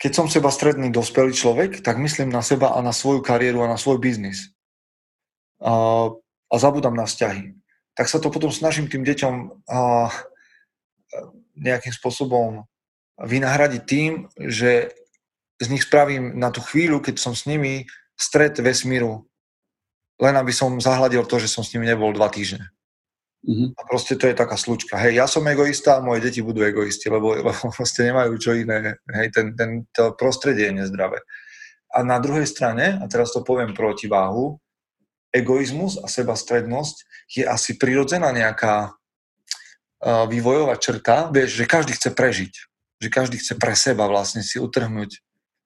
keď 0.00 0.12
som 0.16 0.26
seba 0.32 0.48
stredný 0.48 0.88
dospelý 0.88 1.36
človek, 1.36 1.84
tak 1.84 2.00
myslím 2.00 2.32
na 2.32 2.40
seba 2.40 2.72
a 2.72 2.80
na 2.80 2.90
svoju 2.90 3.20
kariéru 3.20 3.60
a 3.62 3.70
na 3.70 3.76
svoj 3.76 4.00
biznis. 4.00 4.52
A, 5.60 6.08
a 6.48 6.54
zabudám 6.56 6.96
na 6.96 7.04
vzťahy. 7.04 7.52
Tak 7.92 8.08
sa 8.08 8.16
to 8.16 8.32
potom 8.32 8.48
snažím 8.48 8.88
tým 8.88 9.04
deťom 9.04 9.34
a, 9.68 10.08
nejakým 11.60 11.92
spôsobom 11.92 12.64
vynahradiť 13.20 13.82
tým, 13.84 14.12
že 14.40 14.96
z 15.60 15.66
nich 15.68 15.84
spravím 15.84 16.40
na 16.40 16.48
tú 16.48 16.64
chvíľu, 16.64 17.04
keď 17.04 17.20
som 17.20 17.36
s 17.36 17.44
nimi 17.44 17.84
stret 18.16 18.56
vesmíru, 18.56 19.28
len 20.16 20.34
aby 20.36 20.52
som 20.56 20.80
zahľadil 20.80 21.28
to, 21.28 21.36
že 21.36 21.52
som 21.52 21.60
s 21.60 21.76
nimi 21.76 21.84
nebol 21.84 22.16
dva 22.16 22.32
týždne. 22.32 22.72
Mm-hmm. 23.40 23.68
A 23.72 23.80
proste 23.88 24.20
to 24.20 24.28
je 24.28 24.36
taká 24.36 24.56
slučka. 24.60 25.00
Hej, 25.00 25.16
ja 25.16 25.24
som 25.24 25.46
egoista 25.48 25.96
a 25.96 26.04
moje 26.04 26.20
deti 26.28 26.44
budú 26.44 26.60
egoisti, 26.60 27.08
lebo, 27.08 27.32
lebo 27.48 27.52
proste 27.72 28.04
nemajú 28.04 28.36
čo 28.36 28.52
iné. 28.52 29.00
Hej, 29.08 29.32
ten, 29.32 29.46
ten, 29.56 29.70
to 29.96 30.12
prostredie 30.14 30.68
je 30.68 30.84
nezdravé. 30.84 31.24
A 31.90 32.06
na 32.06 32.20
druhej 32.22 32.46
strane, 32.46 33.00
a 33.00 33.04
teraz 33.10 33.34
to 33.34 33.42
poviem 33.42 33.74
proti 33.74 34.06
váhu, 34.06 34.60
egoizmus 35.34 35.98
a 35.98 36.06
sebastrednosť 36.06 36.96
je 37.38 37.44
asi 37.46 37.78
prirodzená 37.78 38.30
nejaká 38.34 38.90
uh, 38.90 40.26
vývojová 40.26 40.78
črta, 40.78 41.30
vieš, 41.30 41.58
že 41.62 41.70
každý 41.70 41.94
chce 41.94 42.10
prežiť. 42.14 42.52
Že 43.00 43.08
každý 43.10 43.36
chce 43.38 43.54
pre 43.58 43.74
seba 43.74 44.06
vlastne 44.06 44.42
si 44.42 44.58
utrhnúť 44.58 45.18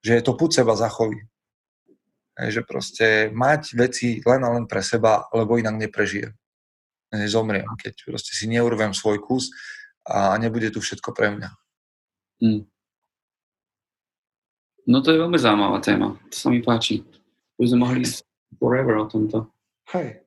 že 0.05 0.21
je 0.21 0.21
to 0.21 0.37
púd 0.37 0.53
seba 0.53 0.77
zachoví. 0.77 1.17
Že 2.37 2.61
proste 2.61 3.07
mať 3.33 3.73
veci 3.73 4.21
len 4.21 4.45
a 4.45 4.53
len 4.53 4.69
pre 4.69 4.85
seba, 4.85 5.25
lebo 5.33 5.57
inak 5.57 5.81
neprežijem. 5.81 6.29
Nezomriem, 7.13 7.69
keď 7.77 7.93
proste 8.09 8.33
si 8.33 8.49
neurvem 8.49 8.93
svoj 8.93 9.21
kus 9.21 9.53
a 10.05 10.37
nebude 10.37 10.73
tu 10.73 10.81
všetko 10.81 11.13
pre 11.13 11.33
mňa. 11.37 11.49
Hmm. 12.41 12.61
No 14.85 15.01
to 15.01 15.13
je 15.13 15.21
veľmi 15.21 15.37
zaujímavá 15.37 15.81
téma. 15.81 16.13
To 16.29 16.35
sa 16.35 16.47
mi 16.53 16.61
páči. 16.61 17.01
Už 17.57 17.73
sme 17.73 17.85
mohli 17.89 18.05
ísť 18.05 18.21
forever 18.61 19.01
o 19.01 19.09
tomto. 19.09 19.49
Hej. 19.93 20.21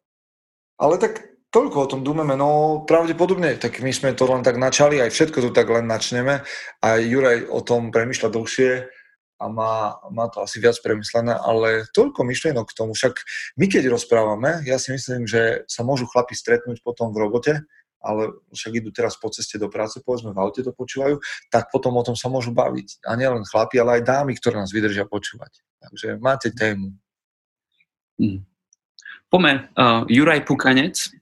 Ale 0.79 0.95
tak 0.99 1.39
toľko 1.55 1.77
o 1.79 1.91
tom 1.91 2.01
dúmeme, 2.05 2.35
no 2.35 2.83
pravdepodobne, 2.85 3.57
tak 3.57 3.81
my 3.81 3.93
sme 3.95 4.13
to 4.13 4.29
len 4.29 4.45
tak 4.45 4.61
načali, 4.61 5.01
aj 5.01 5.15
všetko 5.15 5.39
tu 5.41 5.51
tak 5.55 5.71
len 5.71 5.89
načneme 5.89 6.45
a 6.85 6.89
Juraj 7.01 7.49
o 7.49 7.61
tom 7.65 7.89
premyšľa 7.89 8.29
dlhšie 8.35 8.71
a 9.39 9.45
má, 9.47 10.03
má 10.11 10.27
to 10.27 10.43
asi 10.43 10.59
viac 10.59 10.75
premyslené, 10.83 11.39
ale 11.39 11.87
toľko 11.95 12.27
myšlienok 12.27 12.67
k 12.67 12.77
tomu. 12.77 12.93
Však 12.93 13.15
my 13.55 13.67
keď 13.71 13.87
rozprávame, 13.87 14.67
ja 14.67 14.83
si 14.83 14.91
myslím, 14.91 15.31
že 15.31 15.63
sa 15.71 15.87
môžu 15.87 16.11
chlapi 16.11 16.35
stretnúť 16.35 16.83
potom 16.83 17.15
v 17.15 17.23
robote, 17.23 17.55
ale 18.03 18.35
však 18.55 18.83
idú 18.83 18.91
teraz 18.95 19.19
po 19.19 19.31
ceste 19.31 19.59
do 19.59 19.71
práce, 19.71 19.99
povedzme 20.03 20.35
v 20.35 20.39
aute 20.43 20.63
to 20.63 20.71
počúvajú, 20.75 21.19
tak 21.51 21.71
potom 21.71 21.99
o 21.99 22.07
tom 22.07 22.15
sa 22.15 22.31
môžu 22.31 22.55
baviť. 22.55 23.03
A 23.07 23.19
nielen 23.19 23.47
chlapi, 23.47 23.79
ale 23.79 24.03
aj 24.03 24.07
dámy, 24.07 24.39
ktoré 24.39 24.59
nás 24.59 24.71
vydržia 24.71 25.07
počúvať. 25.07 25.63
Takže 25.83 26.19
máte 26.19 26.51
tému. 26.55 26.95
Hmm. 28.19 28.43
Pome, 29.31 29.71
uh, 29.79 30.03
Juraj 30.11 30.43
Pukanec 30.47 31.15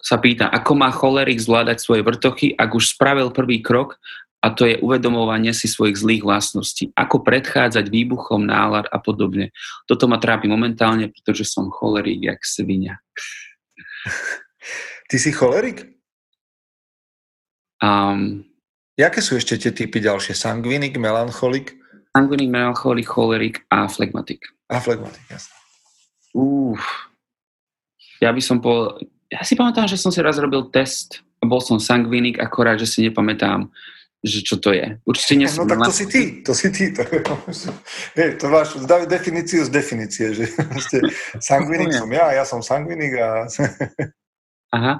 sa 0.00 0.16
pýta, 0.16 0.48
ako 0.48 0.72
má 0.74 0.88
cholerik 0.88 1.36
zvládať 1.36 1.78
svoje 1.84 2.02
vrtochy, 2.02 2.56
ak 2.56 2.72
už 2.72 2.96
spravil 2.96 3.28
prvý 3.30 3.60
krok 3.60 4.00
a 4.42 4.50
to 4.50 4.66
je 4.66 4.82
uvedomovanie 4.82 5.54
si 5.54 5.70
svojich 5.70 6.02
zlých 6.02 6.26
vlastností. 6.26 6.90
Ako 6.98 7.22
predchádzať 7.22 7.86
výbuchom, 7.86 8.42
nálad 8.42 8.90
a 8.90 8.98
podobne. 8.98 9.54
Toto 9.86 10.10
ma 10.10 10.18
trápi 10.18 10.50
momentálne, 10.50 11.06
pretože 11.14 11.46
som 11.46 11.70
cholerik 11.70 12.18
jak 12.18 12.42
svinia. 12.42 12.98
Ty 15.06 15.16
si 15.16 15.30
cholerik? 15.30 15.94
Um, 17.78 18.42
Jaké 18.98 19.24
sú 19.24 19.38
ešte 19.38 19.56
tie 19.56 19.72
typy 19.72 20.02
ďalšie? 20.02 20.36
Sangvinik, 20.36 20.98
melancholik? 20.98 21.78
Sangvinik, 22.12 22.50
melancholik, 22.52 23.08
cholerik 23.08 23.64
a 23.72 23.88
flegmatik. 23.88 24.42
A 24.68 24.82
flegmatik, 24.82 25.22
jasne. 25.32 25.54
Uf. 26.36 26.82
Ja 28.20 28.34
by 28.34 28.42
som 28.44 28.60
po... 28.60 29.00
Ja 29.32 29.40
si 29.48 29.56
pamätám, 29.56 29.88
že 29.88 29.96
som 29.96 30.12
si 30.12 30.20
raz 30.20 30.36
robil 30.36 30.68
test 30.68 31.24
a 31.40 31.48
bol 31.48 31.64
som 31.64 31.80
sangvinik, 31.80 32.36
akorát, 32.36 32.76
že 32.76 32.84
si 32.84 32.98
nepamätám 33.08 33.72
že 34.22 34.46
čo 34.46 34.54
to 34.62 34.70
je. 34.70 35.02
Určite 35.02 35.34
nie 35.34 35.46
No 35.58 35.66
tak 35.66 35.82
to 35.82 35.92
si 35.92 36.06
ty, 36.06 36.22
to 36.46 36.54
si 36.54 36.70
ty. 36.70 36.94
To, 36.94 37.02
je, 38.14 38.24
to 38.40 38.46
máš, 38.46 38.78
dávaj 38.86 39.10
definíciu 39.10 39.66
z 39.66 39.70
definície, 39.70 40.30
že 40.32 40.46
ste 40.86 40.98
sangvinik 41.42 41.90
som 41.90 42.08
ja, 42.14 42.30
ja 42.30 42.44
som 42.46 42.62
sangvinik 42.62 43.18
a... 43.18 43.50
Aha. 44.72 44.94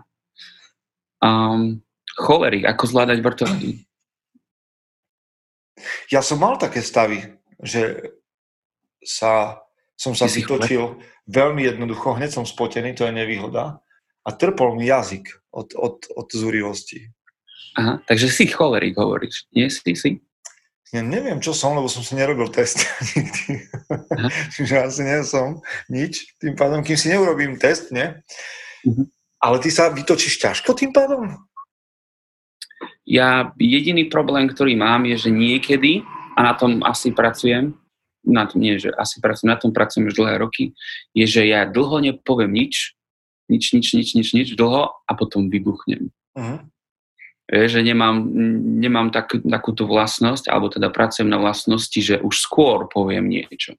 Um, 1.22 1.80
cholerik, 2.18 2.66
ako 2.66 2.82
zvládať 2.90 3.18
vrtovky? 3.22 3.70
Ja 6.10 6.20
som 6.20 6.42
mal 6.42 6.58
také 6.58 6.82
stavy, 6.82 7.22
že 7.62 8.12
sa, 9.00 9.62
som 9.94 10.18
sa 10.18 10.26
vytočil 10.26 10.98
veľmi 11.30 11.62
jednoducho, 11.62 12.18
hneď 12.18 12.42
som 12.42 12.44
spotený, 12.46 12.94
to 12.98 13.06
je 13.06 13.14
nevýhoda, 13.14 13.82
a 14.22 14.28
trpol 14.30 14.78
mi 14.78 14.86
jazyk 14.86 15.30
od, 15.50 15.74
od, 15.74 16.06
od 16.14 16.26
zúrivosti. 16.30 17.10
Aha, 17.72 18.04
takže 18.04 18.28
si 18.28 18.44
cholerik 18.52 19.00
hovoríš, 19.00 19.48
nie 19.56 19.72
si 19.72 19.96
si? 19.96 20.10
Ja 20.92 21.00
neviem, 21.00 21.40
čo 21.40 21.56
som, 21.56 21.72
lebo 21.72 21.88
som 21.88 22.04
si 22.04 22.12
nerobil 22.12 22.52
test 22.52 22.84
nikdy. 23.16 23.64
Čiže 24.52 24.74
asi 24.84 25.00
nie 25.08 25.24
som 25.24 25.64
nič. 25.88 26.36
Tým 26.36 26.52
pádom, 26.52 26.84
kým 26.84 27.00
si 27.00 27.08
neurobím 27.08 27.56
test, 27.56 27.88
nie? 27.96 28.12
Uh-huh. 28.84 29.08
Ale 29.40 29.56
ty 29.64 29.72
sa 29.72 29.88
vytočíš 29.88 30.36
ťažko 30.36 30.76
tým 30.76 30.92
pádom? 30.92 31.32
Ja 33.08 33.56
jediný 33.56 34.12
problém, 34.12 34.52
ktorý 34.52 34.76
mám, 34.76 35.08
je, 35.08 35.16
že 35.16 35.30
niekedy, 35.32 36.04
a 36.36 36.52
na 36.52 36.54
tom 36.60 36.84
asi 36.84 37.08
pracujem, 37.16 37.72
na 38.22 38.44
tom 38.44 38.60
nie, 38.60 38.76
že 38.76 38.92
asi 38.92 39.16
pracujem, 39.18 39.48
na 39.48 39.58
tom 39.58 39.72
pracujem 39.72 40.12
už 40.12 40.14
dlhé 40.20 40.44
roky, 40.44 40.76
je, 41.16 41.24
že 41.24 41.48
ja 41.48 41.64
dlho 41.64 42.04
nepoviem 42.04 42.52
nič, 42.52 42.92
nič, 43.48 43.72
nič, 43.72 43.96
nič, 43.96 44.08
nič, 44.12 44.28
nič, 44.36 44.48
dlho 44.60 44.92
a 44.92 45.12
potom 45.16 45.48
vybuchnem. 45.48 46.12
Uh-huh 46.36 46.68
že 47.50 47.80
nemám, 47.82 48.22
nemám 48.78 49.08
tak, 49.10 49.38
takúto 49.42 49.84
vlastnosť, 49.84 50.48
alebo 50.48 50.70
teda 50.70 50.88
pracujem 50.88 51.28
na 51.28 51.42
vlastnosti, 51.42 51.98
že 51.98 52.16
už 52.22 52.34
skôr 52.38 52.86
poviem 52.86 53.26
niečo. 53.28 53.76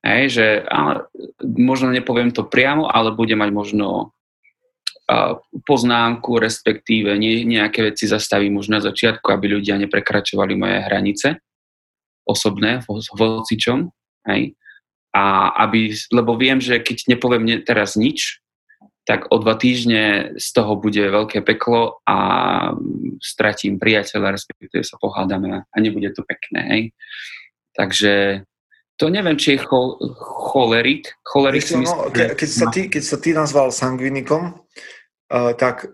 Hej, 0.00 0.22
že 0.32 0.46
ale, 0.64 1.04
možno 1.44 1.92
nepoviem 1.92 2.32
to 2.32 2.48
priamo, 2.48 2.88
ale 2.88 3.12
budem 3.12 3.36
mať 3.36 3.50
možno 3.52 3.86
uh, 4.08 5.36
poznámku, 5.68 6.40
respektíve 6.40 7.12
nie, 7.20 7.44
nejaké 7.44 7.92
veci 7.92 8.08
zastavím 8.08 8.56
už 8.56 8.72
na 8.72 8.80
začiatku, 8.80 9.28
aby 9.28 9.60
ľudia 9.60 9.76
neprekračovali 9.76 10.56
moje 10.56 10.78
hranice 10.88 11.28
osobné, 12.24 12.80
vocičom. 12.88 13.92
Hej. 14.24 14.56
A 15.10 15.52
aby, 15.66 15.92
lebo 16.14 16.38
viem, 16.38 16.62
že 16.62 16.78
keď 16.80 17.10
nepoviem 17.10 17.60
teraz 17.66 17.98
nič, 17.98 18.40
tak 19.08 19.32
o 19.32 19.40
dva 19.40 19.56
týždne 19.56 20.36
z 20.36 20.48
toho 20.52 20.76
bude 20.76 21.00
veľké 21.00 21.40
peklo 21.40 22.04
a 22.04 22.18
stratím 23.18 23.80
priateľa, 23.80 24.36
respektíve 24.36 24.84
sa 24.84 25.00
pohádame 25.00 25.64
a 25.64 25.76
nebude 25.80 26.12
to 26.12 26.22
pekné. 26.22 26.60
Hej. 26.68 26.82
Takže 27.72 28.44
to 29.00 29.08
neviem, 29.08 29.40
či 29.40 29.56
je 29.56 29.64
chol, 29.64 29.96
cholerik. 30.52 31.16
cholerik 31.24 31.64
si 31.64 31.80
no, 31.80 32.12
ke, 32.12 32.36
keď, 32.36 32.50
sa 32.52 32.66
ty, 32.68 32.92
keď 32.92 33.02
sa 33.02 33.16
ty 33.16 33.32
nazval 33.32 33.72
sangvinikom, 33.72 34.52
uh, 34.52 35.52
tak 35.56 35.88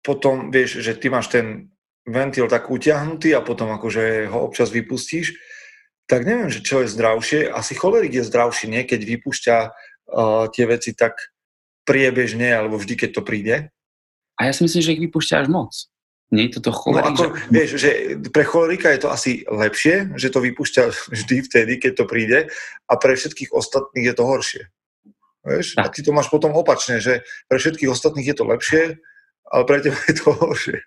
potom 0.00 0.48
vieš, 0.48 0.80
že 0.80 0.96
ty 0.96 1.12
máš 1.12 1.28
ten 1.28 1.68
ventil 2.08 2.48
tak 2.48 2.72
utiahnutý 2.72 3.36
a 3.36 3.44
potom 3.44 3.68
akože 3.76 4.32
ho 4.32 4.48
občas 4.48 4.72
vypustíš, 4.72 5.36
tak 6.08 6.24
neviem, 6.24 6.48
že 6.48 6.64
čo 6.64 6.80
je 6.80 6.88
zdravšie. 6.88 7.52
Asi 7.52 7.76
cholerik 7.76 8.16
je 8.16 8.24
zdravší, 8.24 8.72
nie? 8.72 8.88
Keď 8.88 9.00
vypúšťa 9.04 9.56
uh, 9.68 10.48
tie 10.48 10.64
veci 10.64 10.96
tak 10.96 11.20
priebežne 11.88 12.52
alebo 12.52 12.76
vždy, 12.76 12.94
keď 13.00 13.10
to 13.16 13.22
príde? 13.24 13.56
A 14.36 14.40
ja 14.44 14.52
si 14.52 14.60
myslím, 14.68 14.84
že 14.84 14.92
ich 14.92 15.02
vypúšťa 15.08 15.40
až 15.40 15.48
moc. 15.48 15.72
Nie 16.28 16.52
je 16.52 16.60
to 16.60 16.68
to 16.68 16.72
cholerik? 16.76 17.08
No 17.08 17.12
ako, 17.16 17.24
že... 17.24 17.48
vieš, 17.48 17.70
že 17.80 17.90
pre 18.28 18.44
cholerika 18.44 18.92
je 18.92 19.00
to 19.00 19.08
asi 19.08 19.48
lepšie, 19.48 20.12
že 20.20 20.28
to 20.28 20.44
vypúšťa 20.44 20.82
vždy 21.16 21.36
vtedy, 21.48 21.72
keď 21.80 21.92
to 21.96 22.04
príde 22.04 22.38
a 22.84 22.92
pre 23.00 23.16
všetkých 23.16 23.56
ostatných 23.56 24.12
je 24.12 24.14
to 24.14 24.24
horšie. 24.28 24.62
Vieš? 25.48 25.80
A 25.80 25.88
ty 25.88 26.04
to 26.04 26.12
máš 26.12 26.28
potom 26.28 26.52
opačne, 26.52 27.00
že 27.00 27.24
pre 27.48 27.56
všetkých 27.56 27.88
ostatných 27.88 28.28
je 28.28 28.36
to 28.36 28.44
lepšie, 28.44 28.82
ale 29.48 29.62
pre 29.64 29.80
teba 29.80 29.96
je 30.04 30.14
to 30.20 30.36
horšie. 30.36 30.78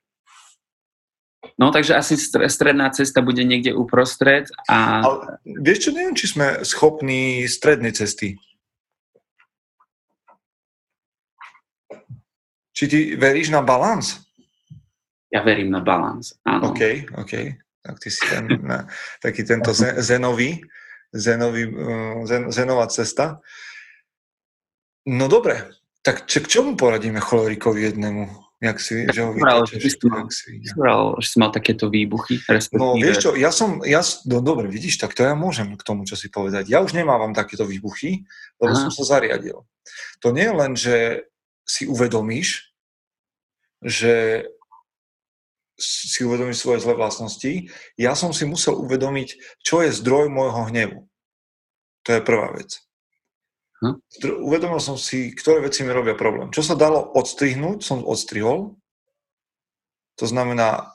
No, 1.58 1.74
takže 1.74 1.98
asi 1.98 2.18
stredná 2.50 2.90
cesta 2.94 3.22
bude 3.22 3.42
niekde 3.42 3.74
uprostred. 3.74 4.50
A... 4.70 5.02
Ale, 5.02 5.18
vieš 5.46 5.90
čo, 5.90 5.92
neviem, 5.94 6.14
či 6.14 6.30
sme 6.30 6.62
schopní 6.62 7.50
strednej 7.50 7.94
cesty. 7.98 8.38
Či 12.82 12.90
ty 12.90 13.00
veríš 13.14 13.54
na 13.54 13.62
balans? 13.62 14.26
Ja 15.30 15.46
verím 15.46 15.70
na 15.70 15.86
balans, 15.86 16.34
áno. 16.42 16.74
OK, 16.74 17.14
OK. 17.14 17.54
Tak 17.86 17.96
ty 18.02 18.10
si 18.10 18.26
ten, 18.26 18.50
na, 18.66 18.90
taký 19.22 19.46
tento 19.46 19.70
zenový, 20.02 20.66
zenový, 21.14 21.70
uh, 21.70 22.26
zen, 22.26 22.50
zenová 22.50 22.90
cesta. 22.90 23.38
No 25.06 25.30
dobre, 25.30 25.70
tak 26.02 26.26
č- 26.26 26.42
k 26.42 26.50
čomu 26.58 26.74
poradíme 26.74 27.22
cholerikovi 27.22 27.94
jednému? 27.94 28.26
Jak 28.62 28.78
si, 28.82 29.06
že 29.14 29.22
ho 29.26 29.34
vytečeš, 29.34 30.02
že. 30.02 30.74
Bral, 30.74 31.22
že 31.22 31.28
si 31.34 31.38
mal 31.38 31.54
takéto 31.54 31.86
výbuchy? 31.86 32.42
No 32.74 32.98
vieš 32.98 33.30
čo, 33.30 33.38
ja 33.38 33.54
som, 33.54 33.86
ja, 33.86 34.02
no 34.26 34.42
dobre, 34.42 34.70
vidíš, 34.70 34.98
tak 34.98 35.14
to 35.14 35.22
ja 35.22 35.38
môžem 35.38 35.78
k 35.78 35.86
tomu, 35.86 36.06
čo 36.10 36.18
si 36.18 36.34
povedať. 36.34 36.66
Ja 36.66 36.82
už 36.82 36.98
nemávam 36.98 37.34
takéto 37.34 37.66
výbuchy, 37.66 38.26
lebo 38.58 38.74
Aha. 38.74 38.90
som 38.90 38.94
sa 38.94 39.18
zariadil. 39.18 39.66
To 40.26 40.34
nie 40.34 40.50
je 40.50 40.54
len, 40.58 40.74
že 40.74 40.96
si 41.66 41.90
uvedomíš, 41.90 42.71
že 43.82 44.46
si 45.82 46.22
uvedomíš 46.22 46.62
svoje 46.62 46.86
zlé 46.86 46.94
vlastnosti. 46.94 47.52
Ja 47.98 48.14
som 48.14 48.32
si 48.32 48.46
musel 48.46 48.78
uvedomiť, 48.78 49.60
čo 49.66 49.82
je 49.82 49.90
zdroj 49.90 50.30
môjho 50.30 50.70
hnevu. 50.70 51.00
To 52.06 52.10
je 52.14 52.22
prvá 52.22 52.54
vec. 52.54 52.78
Hm? 53.82 53.98
Uvedomil 54.46 54.78
som 54.78 54.94
si, 54.94 55.34
ktoré 55.34 55.66
veci 55.66 55.82
mi 55.82 55.90
robia 55.90 56.14
problém. 56.14 56.54
Čo 56.54 56.62
sa 56.62 56.76
dalo 56.78 57.02
odstrihnúť, 57.18 57.82
som 57.82 58.06
odstrihol. 58.06 58.78
To 60.22 60.26
znamená, 60.30 60.94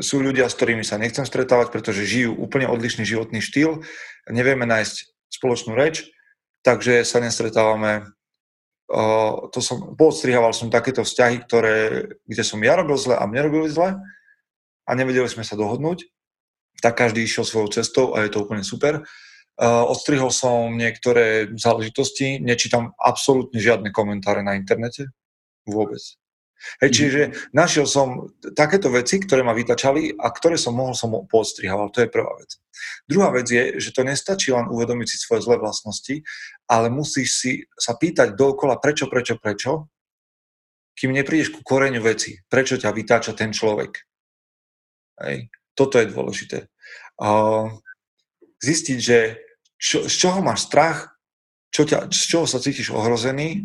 sú 0.00 0.20
ľudia, 0.20 0.48
s 0.48 0.56
ktorými 0.56 0.84
sa 0.84 1.00
nechcem 1.00 1.24
stretávať, 1.24 1.72
pretože 1.72 2.08
žijú 2.08 2.36
úplne 2.36 2.68
odlišný 2.68 3.04
životný 3.08 3.40
štýl, 3.40 3.84
nevieme 4.28 4.68
nájsť 4.68 5.16
spoločnú 5.32 5.72
reč, 5.76 6.08
takže 6.60 7.04
sa 7.04 7.20
nestretávame 7.20 8.08
Uh, 8.88 9.52
to 9.52 9.60
som, 9.60 9.92
poodstrihával 10.00 10.56
som 10.56 10.72
takéto 10.72 11.04
vzťahy, 11.04 11.44
ktoré, 11.44 12.08
kde 12.24 12.40
som 12.40 12.56
ja 12.64 12.72
robil 12.72 12.96
zle 12.96 13.20
a 13.20 13.28
mne 13.28 13.52
robili 13.52 13.68
zle 13.68 14.00
a 14.88 14.90
nevedeli 14.96 15.28
sme 15.28 15.44
sa 15.44 15.60
dohodnúť, 15.60 16.08
tak 16.80 16.96
každý 16.96 17.20
išiel 17.20 17.44
svojou 17.44 17.68
cestou 17.68 18.16
a 18.16 18.24
je 18.24 18.32
to 18.32 18.48
úplne 18.48 18.64
super. 18.64 19.04
Uh, 19.60 19.84
odstrihol 19.84 20.32
som 20.32 20.72
niektoré 20.72 21.52
záležitosti, 21.52 22.40
nečítam 22.40 22.96
absolútne 22.96 23.60
žiadne 23.60 23.92
komentáre 23.92 24.40
na 24.40 24.56
internete, 24.56 25.12
vôbec. 25.68 26.00
Hej, 26.82 26.90
mhm. 26.90 26.96
čiže 26.96 27.20
našiel 27.54 27.86
som 27.86 28.34
takéto 28.54 28.90
veci, 28.90 29.22
ktoré 29.22 29.46
ma 29.46 29.54
vytačali 29.54 30.14
a 30.18 30.30
ktoré 30.30 30.58
som 30.58 30.74
mohol, 30.74 30.94
som 30.94 31.14
podstrihával. 31.30 31.94
To 31.94 32.02
je 32.02 32.10
prvá 32.10 32.34
vec. 32.38 32.58
Druhá 33.06 33.30
vec 33.34 33.46
je, 33.50 33.78
že 33.78 33.90
to 33.94 34.06
nestačí 34.06 34.50
len 34.54 34.70
uvedomiť 34.70 35.06
si 35.06 35.16
svoje 35.18 35.42
zlé 35.42 35.58
vlastnosti, 35.58 36.22
ale 36.70 36.90
musíš 36.90 37.28
si 37.38 37.52
sa 37.74 37.94
pýtať 37.94 38.34
dookola 38.34 38.78
prečo, 38.78 39.10
prečo, 39.10 39.38
prečo, 39.38 39.90
kým 40.98 41.14
neprídeš 41.14 41.54
ku 41.54 41.62
koreňu 41.62 42.02
veci. 42.02 42.42
Prečo 42.50 42.74
ťa 42.74 42.90
vytáča 42.90 43.32
ten 43.38 43.54
človek. 43.54 44.02
Hej. 45.22 45.50
Toto 45.78 46.02
je 46.02 46.10
dôležité. 46.10 46.58
Zistiť, 48.58 48.98
že 48.98 49.18
čo, 49.78 50.10
z 50.10 50.14
čoho 50.14 50.42
máš 50.42 50.66
strach, 50.66 51.14
čo 51.70 51.86
ťa, 51.86 52.10
z 52.10 52.22
čoho 52.26 52.46
sa 52.50 52.58
cítiš 52.58 52.90
ohrozený 52.90 53.62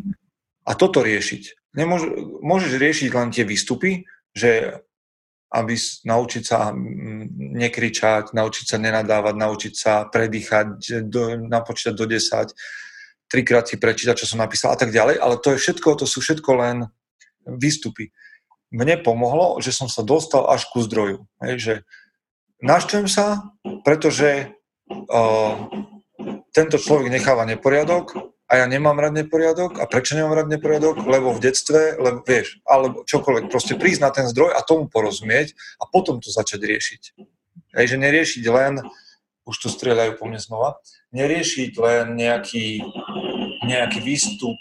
a 0.62 0.78
toto 0.78 1.02
riešiť 1.02 1.63
nemôž, 1.74 2.06
môžeš 2.40 2.72
riešiť 2.78 3.10
len 3.14 3.28
tie 3.34 3.44
výstupy, 3.44 4.06
že 4.34 4.80
aby 5.54 5.78
naučiť 5.78 6.42
sa 6.42 6.74
nekričať, 7.38 8.34
naučiť 8.34 8.64
sa 8.66 8.76
nenadávať, 8.82 9.34
naučiť 9.38 9.74
sa 9.78 10.02
predýchať, 10.10 11.06
do, 11.06 11.38
napočítať 11.46 11.94
do 11.94 12.10
10, 12.10 12.50
trikrát 13.30 13.62
si 13.70 13.78
prečítať, 13.78 14.18
čo 14.18 14.26
som 14.34 14.42
napísal 14.42 14.74
a 14.74 14.78
tak 14.78 14.90
ďalej, 14.90 15.22
ale 15.22 15.38
to 15.38 15.54
je 15.54 15.62
všetko, 15.62 16.02
to 16.02 16.06
sú 16.10 16.18
všetko 16.18 16.50
len 16.58 16.76
výstupy. 17.46 18.10
Mne 18.74 18.98
pomohlo, 19.06 19.62
že 19.62 19.70
som 19.70 19.86
sa 19.86 20.02
dostal 20.02 20.50
až 20.50 20.66
ku 20.74 20.82
zdroju. 20.82 21.22
Hej, 21.46 21.54
že 21.62 21.74
naštvem 22.58 23.06
sa, 23.06 23.54
pretože 23.86 24.50
uh, 24.90 25.54
tento 26.50 26.82
človek 26.82 27.14
necháva 27.14 27.46
neporiadok 27.46 28.33
a 28.44 28.60
ja 28.60 28.66
nemám 28.68 29.00
rád 29.00 29.16
neporiadok. 29.16 29.80
A 29.80 29.88
prečo 29.88 30.14
nemám 30.14 30.36
rád 30.36 30.48
neporiadok? 30.52 31.00
Lebo 31.00 31.32
v 31.32 31.40
detstve, 31.40 31.96
lebo 31.96 32.20
vieš, 32.20 32.60
alebo 32.68 33.02
čokoľvek, 33.08 33.48
proste 33.48 33.74
prísť 33.74 34.00
na 34.04 34.10
ten 34.12 34.28
zdroj 34.28 34.52
a 34.52 34.60
tomu 34.60 34.86
porozumieť 34.86 35.56
a 35.80 35.88
potom 35.88 36.20
to 36.20 36.28
začať 36.28 36.60
riešiť. 36.60 37.02
Hej, 37.74 37.86
že 37.90 37.96
neriešiť 37.96 38.44
len, 38.52 38.84
už 39.48 39.56
tu 39.60 39.68
strieľajú 39.72 40.20
po 40.20 40.28
mne 40.28 40.40
znova, 40.40 40.76
neriešiť 41.16 41.72
len 41.80 42.16
nejaký, 42.16 42.84
nejaký 43.64 43.98
výstup 44.04 44.56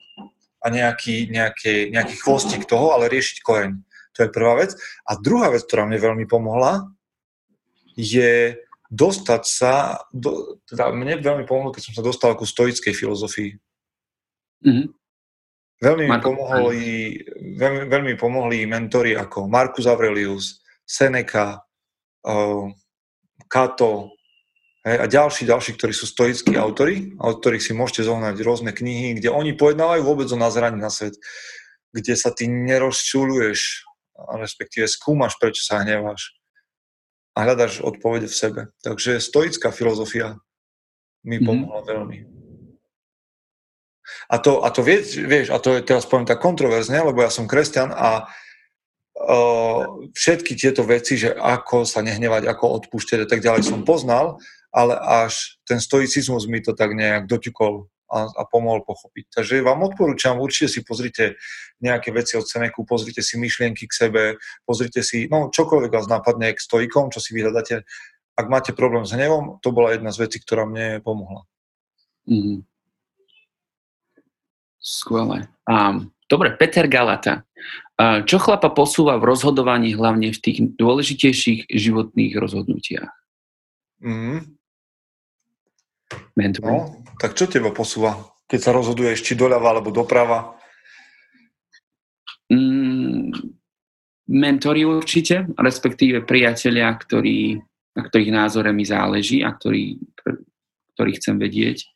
a 0.64 0.68
nejaký, 0.72 1.28
nejaký, 1.28 1.92
nejaký 1.92 2.16
chvostík 2.24 2.64
toho, 2.64 2.96
ale 2.96 3.12
riešiť 3.12 3.44
koreň. 3.44 3.84
To 4.16 4.20
je 4.24 4.30
prvá 4.32 4.64
vec. 4.64 4.72
A 5.04 5.20
druhá 5.20 5.52
vec, 5.52 5.68
ktorá 5.68 5.84
mne 5.84 6.00
veľmi 6.00 6.26
pomohla, 6.30 6.88
je 8.00 8.58
dostať 8.94 9.44
sa, 9.44 10.06
do, 10.14 10.62
teda 10.70 10.94
mne 10.94 11.18
veľmi 11.20 11.50
pomohlo, 11.50 11.74
keď 11.74 11.92
som 11.92 11.94
sa 11.98 12.06
dostal 12.06 12.38
ku 12.38 12.46
stoickej 12.46 12.94
filozofii. 12.94 13.58
Mm-hmm. 14.64 14.88
Veľmi, 15.84 16.05
mi 16.07 16.20
pomohli, 16.24 16.88
veľmi, 17.59 17.82
veľmi 17.91 18.14
pomohli 18.16 18.64
mentori 18.64 19.20
ako 19.20 19.51
Marcus 19.51 19.84
Aurelius, 19.84 20.64
Seneca, 20.88 21.59
uh, 22.24 22.72
Kato 23.51 24.16
hej, 24.88 24.97
a 25.03 25.05
ďalší, 25.11 25.43
ďalší, 25.43 25.76
ktorí 25.76 25.91
sú 25.91 26.07
stoickí 26.07 26.55
autory, 26.55 27.11
od 27.20 27.43
ktorých 27.43 27.64
si 27.64 27.76
môžete 27.76 28.07
zohnať 28.07 28.36
rôzne 28.47 28.72
knihy, 28.72 29.20
kde 29.20 29.28
oni 29.28 29.59
pojednávajú 29.59 30.01
vôbec 30.07 30.28
o 30.32 30.39
nazeraní 30.39 30.80
na 30.80 30.88
svet, 30.88 31.20
kde 31.91 32.16
sa 32.16 32.32
ty 32.32 32.47
nerozčuluješ, 32.47 33.84
respektíve 34.39 34.88
skúmaš, 34.88 35.36
prečo 35.36 35.68
sa 35.68 35.84
hneváš 35.84 36.32
a 37.34 37.43
hľadaš 37.43 37.82
odpovede 37.82 38.30
v 38.30 38.39
sebe. 38.39 38.61
Takže 38.86 39.20
stoická 39.20 39.74
filozofia 39.74 40.38
mi 41.28 41.39
mhm. 41.41 41.45
pomohla 41.45 41.82
mm-hmm. 41.84 41.91
veľmi. 41.91 42.18
A 44.30 44.36
to, 44.39 44.64
a 44.66 44.70
to 44.74 44.82
vieš, 44.86 45.20
vieš, 45.20 45.47
a 45.53 45.57
to 45.59 45.78
je 45.78 45.86
teraz 45.86 46.07
poviem 46.09 46.28
tak 46.28 46.41
kontroverzne, 46.41 46.99
lebo 46.99 47.22
ja 47.22 47.32
som 47.32 47.49
kresťan 47.49 47.93
a 47.93 48.26
uh, 48.26 49.82
všetky 50.14 50.57
tieto 50.57 50.84
veci, 50.88 51.20
že 51.20 51.36
ako 51.36 51.86
sa 51.86 52.01
nehnevať, 52.01 52.47
ako 52.49 52.84
odpúšťať 52.84 53.20
a 53.24 53.28
tak 53.30 53.43
ďalej 53.43 53.64
som 53.68 53.86
poznal, 53.88 54.41
ale 54.74 54.97
až 54.97 55.61
ten 55.70 55.78
stoicizmus 55.78 56.49
mi 56.49 56.64
to 56.64 56.74
tak 56.74 56.97
nejak 56.97 57.30
doťukol 57.30 57.86
a, 58.14 58.20
a 58.30 58.43
pomohol 58.45 58.86
pochopiť. 58.86 59.41
Takže 59.41 59.66
vám 59.66 59.82
odporúčam, 59.86 60.38
určite 60.38 60.70
si 60.70 60.80
pozrite 60.86 61.41
nejaké 61.82 62.14
veci 62.14 62.38
od 62.38 62.45
Seneku, 62.45 62.86
pozrite 62.86 63.26
si 63.26 63.41
myšlienky 63.41 63.89
k 63.89 63.93
sebe, 63.93 64.24
pozrite 64.70 65.01
si, 65.01 65.26
no 65.30 65.49
čokoľvek 65.49 65.91
vás 65.91 66.05
napadne 66.05 66.53
k 66.53 66.61
stoikom, 66.61 67.09
čo 67.09 67.18
si 67.18 67.34
vyhľadáte. 67.34 67.82
Ak 68.34 68.49
máte 68.49 68.74
problém 68.74 69.05
s 69.05 69.14
hnevom, 69.14 69.61
to 69.61 69.70
bola 69.70 69.93
jedna 69.93 70.09
z 70.09 70.26
vecí, 70.26 70.38
ktorá 70.41 70.66
mne 70.66 71.01
pomohla. 71.05 71.45
Mm-hmm. 72.26 72.73
Skvelé. 74.84 75.48
Um, 75.64 76.12
dobre, 76.28 76.52
Peter 76.60 76.92
Galata. 76.92 77.48
Uh, 77.96 78.20
čo 78.28 78.36
chlapa 78.36 78.68
posúva 78.68 79.16
v 79.16 79.32
rozhodovaní 79.32 79.96
hlavne 79.96 80.36
v 80.36 80.40
tých 80.44 80.58
dôležitejších 80.76 81.72
životných 81.72 82.36
rozhodnutiach? 82.36 83.14
Mm. 84.04 84.60
Mentor. 86.36 86.68
No, 86.68 86.80
tak 87.16 87.40
čo 87.40 87.48
teba 87.48 87.72
posúva, 87.72 88.20
keď 88.52 88.60
sa 88.60 88.76
rozhoduješ 88.76 89.24
či 89.24 89.34
doľava 89.40 89.72
alebo 89.72 89.96
doprava? 89.96 90.60
Mm, 92.52 93.32
mentori 94.28 94.84
určite, 94.84 95.48
respektíve 95.56 96.28
priatelia, 96.28 96.92
ktorí, 96.92 97.56
na 97.96 98.02
ktorých 98.04 98.32
názore 98.36 98.76
mi 98.76 98.84
záleží 98.84 99.42
a 99.42 99.56
ktorý, 99.56 99.96
ktorý 100.94 101.12
chcem 101.18 101.40
vedieť. 101.40 101.93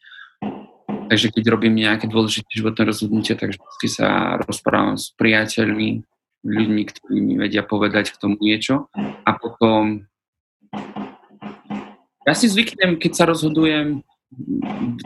Takže 1.07 1.31
keď 1.31 1.43
robím 1.55 1.79
nejaké 1.79 2.11
dôležité 2.11 2.47
životné 2.51 2.83
rozhodnutie, 2.83 3.33
tak 3.39 3.55
vždy 3.55 3.87
sa 3.87 4.35
rozprávam 4.43 4.99
s 4.99 5.15
priateľmi, 5.15 6.03
ľuďmi, 6.43 6.81
ktorí 6.83 7.17
mi 7.23 7.35
vedia 7.39 7.63
povedať 7.63 8.11
k 8.11 8.19
tomu 8.19 8.35
niečo. 8.43 8.91
A 9.23 9.31
potom 9.35 10.03
ja 12.27 12.33
si 12.35 12.51
zvyknem, 12.51 12.99
keď 12.99 13.11
sa 13.15 13.23
rozhodujem, 13.23 14.03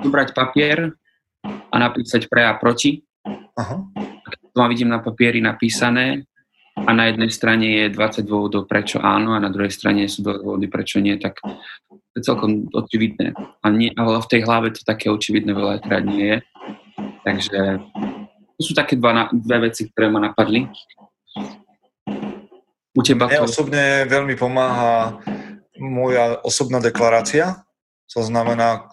zobrať 0.02 0.34
papier 0.34 0.98
a 1.46 1.76
napísať 1.78 2.26
pre 2.26 2.50
a 2.50 2.58
proti. 2.58 3.06
Aha. 3.54 3.86
Keď 4.26 4.58
to 4.58 4.62
vidím 4.66 4.90
na 4.90 5.06
papieri 5.06 5.38
napísané, 5.38 6.26
a 6.76 6.90
na 6.96 7.12
jednej 7.12 7.32
strane 7.32 7.68
je 7.68 7.94
20 7.94 8.24
dôvodov, 8.26 8.66
prečo 8.66 8.98
áno, 9.04 9.36
a 9.36 9.44
na 9.44 9.52
druhej 9.52 9.72
strane 9.72 10.08
sú 10.08 10.24
dôvody, 10.24 10.72
prečo 10.72 11.04
nie, 11.04 11.20
tak 11.20 11.40
to 11.90 12.16
je 12.16 12.24
celkom 12.24 12.68
očividné. 12.72 13.36
A 13.64 13.68
nie, 13.72 13.92
ale 13.96 14.24
v 14.24 14.32
tej 14.32 14.42
hlave 14.44 14.72
to 14.72 14.82
také 14.84 15.12
očividné 15.12 15.52
veľakrát 15.52 16.04
nie 16.04 16.26
je. 16.26 16.38
Takže 17.28 17.60
to 18.58 18.62
sú 18.62 18.74
také 18.74 18.98
dva, 18.98 19.30
dve 19.32 19.72
veci, 19.72 19.88
ktoré 19.90 20.10
ma 20.10 20.20
napadli. 20.24 20.68
U 22.92 23.00
teba 23.00 23.32
Mne 23.32 23.48
osobne 23.48 24.04
veľmi 24.08 24.36
pomáha 24.36 25.24
moja 25.80 26.38
osobná 26.44 26.84
deklarácia, 26.84 27.64
to 28.12 28.20
znamená, 28.20 28.92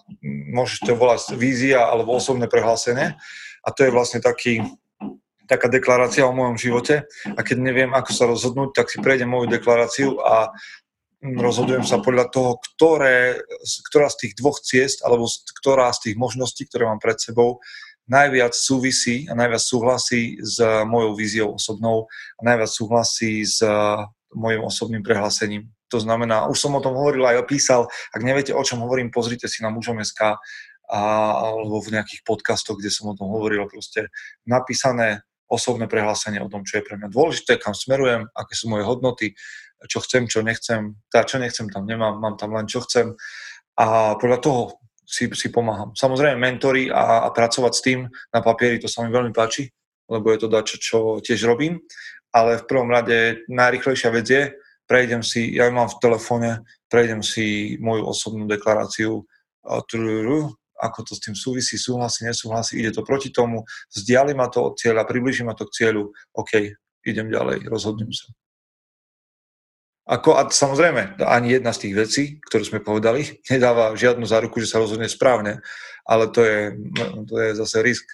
môžeš 0.55 0.87
to 0.87 0.95
volať 0.95 1.35
vízia 1.35 1.83
alebo 1.83 2.15
osobné 2.15 2.47
prehlásenie 2.47 3.19
a 3.67 3.69
to 3.75 3.83
je 3.83 3.91
vlastne 3.91 4.23
taký 4.23 4.63
taká 5.49 5.73
deklarácia 5.73 6.29
o 6.29 6.37
mojom 6.37 6.61
živote. 6.61 7.09
A 7.25 7.41
keď 7.41 7.57
neviem, 7.59 7.91
ako 7.97 8.11
sa 8.13 8.29
rozhodnúť, 8.29 8.77
tak 8.77 8.93
si 8.93 9.01
prejdem 9.01 9.33
moju 9.33 9.49
deklaráciu 9.49 10.21
a 10.21 10.53
rozhodujem 11.19 11.83
sa 11.83 11.99
podľa 11.99 12.31
toho, 12.31 12.63
ktoré, 12.63 13.43
ktorá 13.91 14.07
z 14.13 14.29
tých 14.29 14.33
dvoch 14.39 14.63
ciest 14.63 15.03
alebo 15.03 15.27
ktorá 15.65 15.91
z 15.91 16.11
tých 16.11 16.17
možností, 16.21 16.69
ktoré 16.71 16.87
mám 16.87 17.03
pred 17.03 17.19
sebou, 17.19 17.59
najviac 18.09 18.55
súvisí 18.55 19.29
a 19.29 19.35
najviac 19.35 19.61
súhlasí 19.61 20.41
s 20.41 20.63
mojou 20.89 21.13
víziou 21.19 21.49
osobnou 21.59 22.09
a 22.39 22.41
najviac 22.47 22.71
súhlasí 22.71 23.45
s 23.45 23.61
mojim 24.33 24.65
osobným 24.65 25.03
prehlásením. 25.05 25.69
To 25.89 26.01
znamená, 26.01 26.49
už 26.49 26.57
som 26.61 26.77
o 26.77 26.85
tom 26.85 26.97
hovoril 26.97 27.25
aj 27.25 27.49
opísal, 27.49 27.89
ak 28.13 28.21
neviete, 28.21 28.53
o 28.53 28.61
čom 28.61 28.85
hovorím, 28.85 29.09
pozrite 29.09 29.49
si 29.49 29.65
na 29.65 29.73
mužom.sk 29.73 30.37
a, 30.89 31.01
alebo 31.53 31.81
v 31.85 31.97
nejakých 31.97 32.25
podcastoch, 32.25 32.81
kde 32.81 32.93
som 32.93 33.13
o 33.13 33.17
tom 33.17 33.29
hovoril, 33.33 33.69
proste 33.69 34.09
napísané 34.45 35.25
osobné 35.49 35.89
prehlásenie 35.89 36.39
o 36.45 36.53
tom, 36.53 36.63
čo 36.63 36.79
je 36.79 36.87
pre 36.87 37.01
mňa 37.01 37.09
dôležité, 37.09 37.57
kam 37.57 37.73
smerujem, 37.73 38.29
aké 38.37 38.53
sú 38.53 38.69
moje 38.69 38.85
hodnoty, 38.85 39.33
čo 39.89 40.05
chcem, 40.05 40.29
čo 40.29 40.45
nechcem. 40.45 41.01
Tá, 41.09 41.25
čo 41.25 41.41
nechcem, 41.41 41.73
tam 41.73 41.89
nemám, 41.89 42.21
mám 42.21 42.37
tam 42.37 42.53
len 42.53 42.69
čo 42.69 42.85
chcem. 42.85 43.17
A 43.79 44.19
podľa 44.21 44.39
toho 44.43 44.61
si, 45.09 45.25
si 45.33 45.49
pomáham. 45.49 45.97
Samozrejme, 45.97 46.37
mentory 46.37 46.93
a, 46.93 47.25
a 47.25 47.29
pracovať 47.33 47.73
s 47.73 47.85
tým 47.85 48.05
na 48.35 48.41
papieri, 48.45 48.77
to 48.77 48.91
sa 48.91 49.07
mi 49.07 49.09
veľmi 49.09 49.33
páči, 49.33 49.71
lebo 50.13 50.29
je 50.29 50.39
to 50.45 50.49
dačo, 50.53 50.77
čo 50.77 50.99
tiež 51.25 51.49
robím. 51.49 51.81
Ale 52.29 52.61
v 52.61 52.69
prvom 52.69 52.93
rade 52.93 53.49
najrychlejšia 53.49 54.11
vec 54.13 54.27
je, 54.29 54.43
prejdem 54.85 55.25
si, 55.25 55.57
ja 55.57 55.73
mám 55.73 55.89
v 55.89 56.01
telefóne, 56.01 56.51
prejdem 56.93 57.25
si 57.25 57.77
moju 57.81 58.05
osobnú 58.05 58.45
deklaráciu 58.45 59.25
ako 60.79 61.11
to 61.11 61.13
s 61.19 61.21
tým 61.21 61.35
súvisí, 61.35 61.75
súhlasí, 61.75 62.25
nesúhlasí, 62.25 62.79
ide 62.79 62.95
to 62.95 63.03
proti 63.03 63.35
tomu, 63.35 63.67
vzdiali 63.91 64.33
ma 64.33 64.47
to 64.47 64.73
od 64.73 64.75
cieľa, 64.79 65.05
približí 65.05 65.43
ma 65.43 65.59
to 65.59 65.67
k 65.67 65.75
cieľu, 65.85 66.15
OK, 66.35 66.79
idem 67.05 67.29
ďalej, 67.29 67.67
rozhodnem 67.67 68.15
sa. 68.15 68.31
Ako, 70.09 70.41
a 70.41 70.49
samozrejme, 70.49 71.21
ani 71.21 71.61
jedna 71.61 71.69
z 71.77 71.85
tých 71.85 71.95
vecí, 71.95 72.23
ktorú 72.41 72.65
sme 72.65 72.81
povedali, 72.81 73.29
nedáva 73.53 73.93
žiadnu 73.93 74.25
záruku, 74.25 74.63
že 74.63 74.71
sa 74.71 74.81
rozhodne 74.81 75.11
správne, 75.11 75.61
ale 76.09 76.33
to 76.33 76.41
je, 76.41 76.61
to 77.29 77.35
je 77.37 77.51
zase 77.59 77.77
risk. 77.85 78.07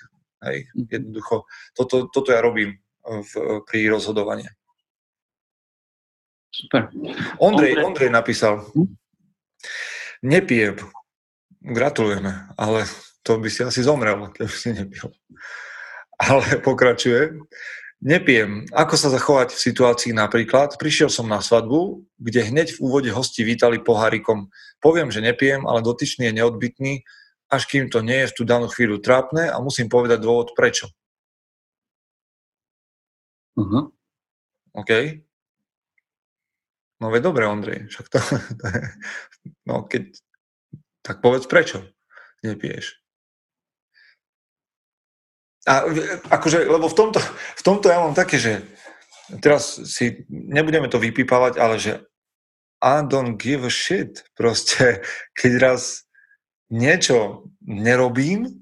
Hej, 0.45 0.69
jednoducho, 0.77 1.49
toto, 1.73 2.11
toto 2.13 2.29
ja 2.29 2.45
robím 2.45 2.77
v, 3.01 3.33
pri 3.65 3.89
rozhodovaní. 3.89 4.45
Super. 6.53 6.93
Ondrej, 7.41 7.81
Ondrej 7.81 8.11
napísal, 8.13 8.61
hm? 8.77 8.93
nepijem, 10.23 10.77
Gratulujeme, 11.65 12.53
ale 12.61 12.85
to 13.25 13.41
by 13.41 13.49
si 13.49 13.65
asi 13.65 13.81
zomrel, 13.81 14.29
keby 14.37 14.53
si 14.53 14.77
nepil. 14.77 15.09
Ale 16.21 16.61
pokračuje. 16.61 17.41
Nepijem. 18.05 18.69
Ako 18.69 19.01
sa 19.01 19.09
zachovať 19.09 19.57
v 19.57 19.65
situácii 19.65 20.13
napríklad? 20.13 20.77
Prišiel 20.77 21.09
som 21.09 21.25
na 21.25 21.41
svadbu, 21.41 22.05
kde 22.21 22.53
hneď 22.53 22.77
v 22.77 22.83
úvode 22.85 23.09
hosti 23.09 23.41
vítali 23.49 23.81
pohárikom. 23.81 24.53
Poviem, 24.85 25.09
že 25.09 25.25
nepijem, 25.25 25.65
ale 25.65 25.81
dotyčný 25.81 26.29
je 26.29 26.37
neodbitný, 26.37 27.01
až 27.49 27.65
kým 27.65 27.89
to 27.89 28.05
nie 28.05 28.29
je 28.29 28.29
v 28.29 28.37
tú 28.37 28.43
danú 28.45 28.69
chvíľu 28.69 29.01
trápne 29.01 29.49
a 29.49 29.57
musím 29.57 29.89
povedať 29.89 30.21
dôvod 30.21 30.53
prečo. 30.53 30.93
Uh-huh. 33.57 33.89
OK. 34.77 34.93
No 37.01 37.09
veď 37.09 37.21
dobre, 37.25 37.49
Ondrej, 37.49 37.89
však 37.89 38.07
to, 38.13 38.19
to 38.61 38.65
je, 38.75 38.83
no 39.65 39.89
keď 39.89 40.13
tak 41.05 41.21
povedz 41.21 41.45
prečo 41.45 41.85
nepiješ. 42.41 42.97
A 45.65 45.89
akože, 46.29 46.69
lebo 46.69 46.93
v 46.93 46.97
tomto, 46.97 47.21
v 47.57 47.63
tomto 47.65 47.89
ja 47.89 48.05
mám 48.05 48.13
také, 48.13 48.37
že 48.37 48.61
teraz 49.41 49.81
si, 49.89 50.29
nebudeme 50.29 50.93
to 50.93 51.01
vypípavať, 51.01 51.57
ale 51.57 51.81
že 51.81 52.05
I 52.85 53.01
don't 53.01 53.41
give 53.41 53.65
a 53.65 53.73
shit. 53.73 54.29
Proste, 54.37 55.01
keď 55.41 55.53
raz 55.57 56.05
niečo 56.69 57.49
nerobím, 57.65 58.61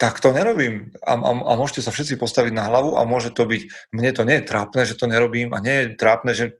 tak 0.00 0.24
to 0.24 0.32
nerobím. 0.32 0.96
A, 1.04 1.20
a, 1.20 1.30
a 1.36 1.52
môžete 1.56 1.84
sa 1.84 1.92
všetci 1.92 2.16
postaviť 2.16 2.52
na 2.56 2.64
hlavu 2.64 2.96
a 2.96 3.04
môže 3.04 3.32
to 3.36 3.44
byť, 3.44 3.92
mne 3.92 4.10
to 4.16 4.24
nie 4.24 4.40
je 4.40 4.48
trápne, 4.48 4.88
že 4.88 4.96
to 4.96 5.04
nerobím 5.04 5.52
a 5.52 5.60
nie 5.60 5.84
je 5.84 5.86
trápne, 6.00 6.32
že 6.32 6.56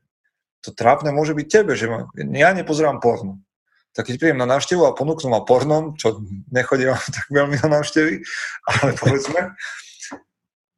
to 0.61 0.69
trápne 0.69 1.09
môže 1.09 1.33
byť 1.33 1.47
tebe, 1.49 1.73
že 1.73 1.89
ma, 1.89 2.05
ja 2.17 2.53
nepozerám 2.53 3.01
porno 3.01 3.41
tak 3.97 4.13
keď 4.13 4.15
prídem 4.21 4.37
na 4.37 4.45
návštevu 4.45 4.85
a 4.85 4.93
ponúknú 4.93 5.33
ma 5.33 5.41
pornom, 5.41 5.97
čo 5.97 6.21
nechodím 6.53 6.93
tak 7.17 7.25
veľmi 7.33 7.57
na 7.65 7.81
návštevy, 7.81 8.21
ale 8.69 8.89
povedzme, 8.93 9.57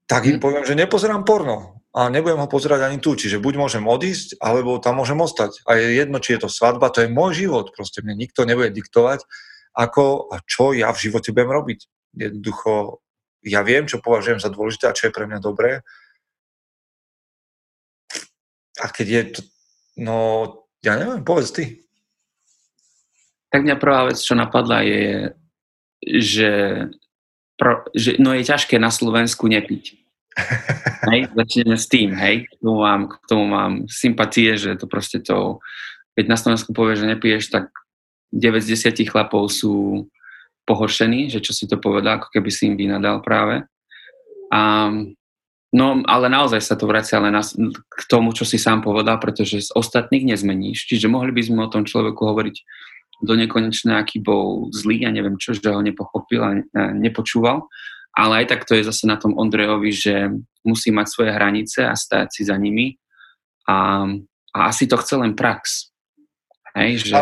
tak 0.08 0.24
im 0.24 0.40
poviem, 0.40 0.64
že 0.64 0.80
nepozerám 0.80 1.28
porno 1.28 1.84
a 1.92 2.08
nebudem 2.08 2.40
ho 2.40 2.48
pozerať 2.48 2.88
ani 2.88 3.04
tu, 3.04 3.20
čiže 3.20 3.44
buď 3.44 3.54
môžem 3.60 3.84
odísť, 3.84 4.40
alebo 4.40 4.80
tam 4.80 5.04
môžem 5.04 5.20
ostať. 5.20 5.68
A 5.68 5.76
je 5.76 6.00
jedno, 6.00 6.24
či 6.24 6.40
je 6.40 6.48
to 6.48 6.50
svadba, 6.50 6.96
to 6.96 7.04
je 7.04 7.12
môj 7.12 7.44
život, 7.44 7.76
proste 7.76 8.00
mne 8.00 8.16
nikto 8.16 8.48
nebude 8.48 8.72
diktovať, 8.72 9.28
ako 9.76 10.32
a 10.32 10.40
čo 10.48 10.72
ja 10.72 10.96
v 10.96 11.02
živote 11.12 11.36
budem 11.36 11.52
robiť. 11.52 11.80
Jednoducho, 12.16 13.04
ja 13.44 13.62
viem, 13.68 13.84
čo 13.84 14.00
považujem 14.00 14.40
za 14.40 14.48
dôležité 14.48 14.88
a 14.88 14.96
čo 14.96 15.12
je 15.12 15.16
pre 15.18 15.28
mňa 15.28 15.40
dobré. 15.44 15.84
A 18.80 18.88
keď 18.88 19.08
je 19.12 19.24
to, 19.36 19.42
no, 20.00 20.18
ja 20.80 20.96
neviem, 20.96 21.26
povedz 21.26 21.52
ty. 21.52 21.89
Tak 23.50 23.66
mňa 23.66 23.76
prvá 23.82 24.10
vec, 24.10 24.22
čo 24.22 24.38
napadla, 24.38 24.86
je, 24.86 25.34
že, 26.06 26.52
pro, 27.58 27.86
že 27.98 28.22
no 28.22 28.38
je 28.38 28.46
ťažké 28.46 28.78
na 28.78 28.94
Slovensku 28.94 29.50
nepiť. 29.50 30.00
hej, 31.12 31.28
začneme 31.34 31.76
s 31.76 31.90
tým, 31.90 32.14
hej, 32.16 32.46
k 32.48 32.54
tomu, 32.62 32.86
mám, 32.86 33.10
k 33.10 33.26
tomu 33.28 33.46
mám 33.50 33.74
sympatie, 33.90 34.56
že 34.56 34.78
to 34.78 34.86
proste 34.86 35.26
to, 35.26 35.60
keď 36.16 36.26
na 36.30 36.38
Slovensku 36.38 36.72
povieš, 36.72 37.04
že 37.04 37.12
nepiješ, 37.12 37.44
tak 37.52 37.74
9 38.32 38.62
z 38.62 38.78
10 38.78 39.10
chlapov 39.10 39.50
sú 39.50 40.06
pohoršení, 40.70 41.34
že 41.34 41.42
čo 41.42 41.52
si 41.52 41.66
to 41.66 41.82
povedal, 41.82 42.22
ako 42.22 42.30
keby 42.30 42.50
si 42.54 42.70
im 42.70 42.78
vynadal 42.78 43.26
práve. 43.26 43.66
A, 44.54 44.94
no, 45.74 45.88
ale 46.06 46.26
naozaj 46.30 46.62
sa 46.62 46.78
to 46.78 46.86
vracia 46.86 47.18
len 47.18 47.34
na, 47.34 47.42
k 47.74 48.02
tomu, 48.06 48.30
čo 48.38 48.46
si 48.46 48.62
sám 48.62 48.86
povedal, 48.86 49.18
pretože 49.18 49.66
z 49.66 49.74
ostatných 49.74 50.30
nezmeníš. 50.30 50.86
Čiže 50.86 51.10
mohli 51.10 51.34
by 51.34 51.42
sme 51.42 51.66
o 51.66 51.74
tom 51.74 51.90
človeku 51.90 52.22
hovoriť 52.22 52.56
do 53.20 53.34
nekonečna, 53.36 54.00
aký 54.00 54.24
bol 54.24 54.72
zlý, 54.72 55.04
ja 55.04 55.12
neviem 55.12 55.36
čo, 55.36 55.52
že 55.52 55.68
ho 55.68 55.84
nepochopil 55.84 56.40
a 56.40 56.52
nepočúval. 56.96 57.68
Ale 58.16 58.44
aj 58.44 58.46
tak 58.52 58.62
to 58.66 58.76
je 58.80 58.88
zase 58.88 59.06
na 59.06 59.20
tom 59.20 59.38
Ondrejovi, 59.38 59.92
že 59.92 60.32
musí 60.66 60.90
mať 60.92 61.08
svoje 61.08 61.32
hranice 61.36 61.86
a 61.86 61.94
stať 61.96 62.32
si 62.32 62.42
za 62.48 62.56
nimi. 62.56 62.96
A, 63.68 64.08
a 64.56 64.60
asi 64.68 64.90
to 64.90 64.98
chce 64.98 65.20
len 65.20 65.38
prax. 65.38 65.94
Hej, 66.74 67.12
že... 67.12 67.16
A, 67.16 67.22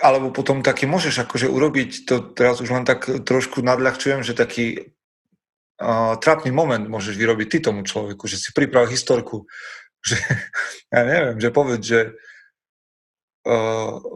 alebo 0.00 0.32
potom 0.32 0.64
taký 0.64 0.88
môžeš 0.88 1.26
akože 1.26 1.46
urobiť, 1.50 1.90
to 2.08 2.32
teraz 2.32 2.62
už 2.62 2.70
len 2.70 2.84
tak 2.86 3.06
trošku 3.06 3.60
nadľahčujem, 3.60 4.22
že 4.22 4.32
taký 4.32 4.94
uh, 5.82 6.14
trápny 6.16 6.54
moment 6.54 6.86
môžeš 6.86 7.18
vyrobiť 7.18 7.46
ty 7.50 7.58
tomu 7.60 7.82
človeku, 7.82 8.24
že 8.30 8.38
si 8.38 8.54
pripravil 8.54 8.94
historku, 8.94 9.44
že 10.08 10.16
ja 10.90 11.02
neviem, 11.02 11.36
že 11.38 11.50
povedz, 11.50 11.82
že 11.84 12.00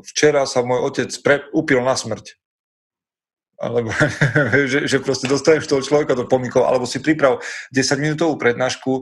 včera 0.05 0.45
sa 0.45 0.61
môj 0.61 0.81
otec 0.93 1.11
pre, 1.25 1.49
upil 1.57 1.81
na 1.81 1.97
smrť. 1.97 2.37
Alebo 3.57 3.89
že, 4.71 4.85
že 4.85 4.99
proste 5.01 5.31
dostaneš 5.31 5.71
toho 5.71 5.81
človeka 5.81 6.19
do 6.19 6.29
pomykov, 6.29 6.67
alebo 6.69 6.85
si 6.85 7.01
priprav 7.01 7.41
10-minútovú 7.73 8.37
prednášku 8.37 8.93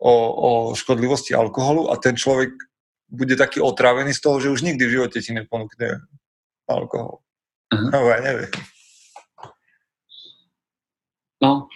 o, 0.00 0.12
o 0.12 0.50
škodlivosti 0.76 1.32
alkoholu 1.32 1.88
a 1.88 1.96
ten 1.96 2.16
človek 2.18 2.52
bude 3.10 3.34
taký 3.34 3.58
otrávený 3.58 4.14
z 4.14 4.22
toho, 4.22 4.36
že 4.38 4.52
už 4.52 4.62
nikdy 4.62 4.86
v 4.86 4.94
živote 5.00 5.18
ti 5.18 5.30
neponúkne 5.34 6.04
alkohol. 6.70 7.22
Uh-huh. 7.74 7.90
No, 7.90 7.98
ja 8.06 8.18
neviem. 8.22 8.52
No, 11.40 11.66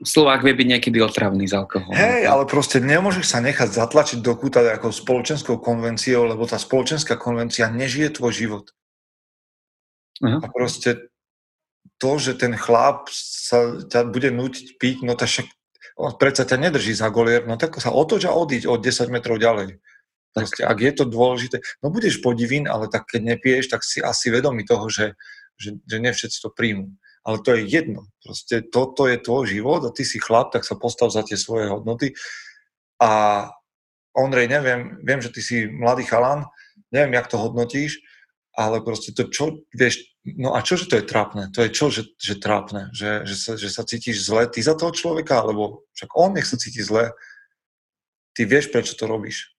Slovák 0.00 0.40
vie 0.40 0.56
byť 0.56 0.66
niekedy 0.66 0.98
otravný 1.04 1.44
z 1.44 1.60
alkoholom. 1.60 1.92
Hej, 1.92 2.24
ale 2.24 2.48
proste 2.48 2.80
nemôžeš 2.80 3.36
sa 3.36 3.44
nechať 3.44 3.68
zatlačiť 3.68 4.24
do 4.24 4.32
kúta 4.32 4.64
ako 4.64 4.88
spoločenskou 4.88 5.60
konvenciou, 5.60 6.24
lebo 6.24 6.48
tá 6.48 6.56
spoločenská 6.56 7.20
konvencia 7.20 7.68
nežije 7.68 8.16
tvoj 8.16 8.32
život. 8.32 8.66
Uh-huh. 10.24 10.40
A 10.40 10.46
proste 10.48 11.12
to, 12.00 12.16
že 12.16 12.40
ten 12.40 12.56
chlap 12.56 13.12
sa 13.12 13.76
ťa 13.76 14.08
bude 14.08 14.32
nutiť 14.32 14.80
piť, 14.80 14.96
no 15.04 15.12
to 15.12 15.28
však 15.28 15.52
on 16.00 16.16
predsa 16.16 16.48
ťa 16.48 16.56
nedrží 16.56 16.96
za 16.96 17.12
golier, 17.12 17.44
no 17.44 17.60
tak 17.60 17.76
sa 17.76 17.92
otoč 17.92 18.24
a 18.24 18.32
odiť 18.32 18.64
od 18.64 18.80
10 18.80 19.12
metrov 19.12 19.36
ďalej. 19.36 19.84
Proste, 20.32 20.64
ak 20.64 20.78
je 20.80 20.92
to 20.96 21.04
dôležité, 21.04 21.60
no 21.84 21.92
budeš 21.92 22.24
podivín, 22.24 22.64
ale 22.64 22.88
tak 22.88 23.04
keď 23.04 23.36
nepiješ, 23.36 23.68
tak 23.68 23.84
si 23.84 24.00
asi 24.00 24.32
vedomý 24.32 24.64
toho, 24.64 24.88
že, 24.88 25.18
že, 25.60 25.76
že 25.84 25.96
ne 26.00 26.08
všetci 26.08 26.38
to 26.40 26.48
príjmu. 26.48 26.88
Ale 27.20 27.38
to 27.44 27.52
je 27.52 27.68
jedno. 27.68 28.08
Proste 28.24 28.64
toto 28.64 29.04
je 29.04 29.20
tvoj 29.20 29.44
život 29.48 29.84
a 29.84 29.92
ty 29.92 30.08
si 30.08 30.16
chlap, 30.16 30.52
tak 30.56 30.64
sa 30.64 30.76
postav 30.76 31.12
za 31.12 31.20
tie 31.20 31.36
svoje 31.36 31.68
hodnoty. 31.68 32.16
A 33.00 33.44
Ondrej, 34.16 34.48
neviem, 34.50 34.98
viem, 35.04 35.20
že 35.22 35.30
ty 35.30 35.40
si 35.40 35.68
mladý 35.68 36.02
chalan, 36.08 36.48
neviem, 36.90 37.14
jak 37.14 37.30
to 37.30 37.38
hodnotíš, 37.38 38.02
ale 38.58 38.82
proste 38.82 39.14
to 39.14 39.30
čo, 39.30 39.62
vieš, 39.70 40.02
no 40.26 40.58
a 40.58 40.60
čo, 40.60 40.74
že 40.74 40.90
to 40.90 40.98
je 40.98 41.06
trápne? 41.06 41.48
To 41.54 41.62
je 41.62 41.70
čo, 41.70 41.86
že, 41.88 42.02
že 42.18 42.34
trápne? 42.36 42.90
Že, 42.90 43.24
že, 43.24 43.36
sa, 43.38 43.52
že 43.54 43.68
sa 43.70 43.82
cítiš 43.86 44.26
zle 44.26 44.50
ty 44.50 44.60
za 44.60 44.74
toho 44.74 44.90
človeka, 44.90 45.40
alebo 45.40 45.86
však 45.94 46.10
on 46.18 46.34
nech 46.34 46.48
sa 46.48 46.58
cíti 46.58 46.82
zle. 46.82 47.14
Ty 48.34 48.42
vieš, 48.50 48.74
prečo 48.74 48.98
to 48.98 49.06
robíš. 49.06 49.54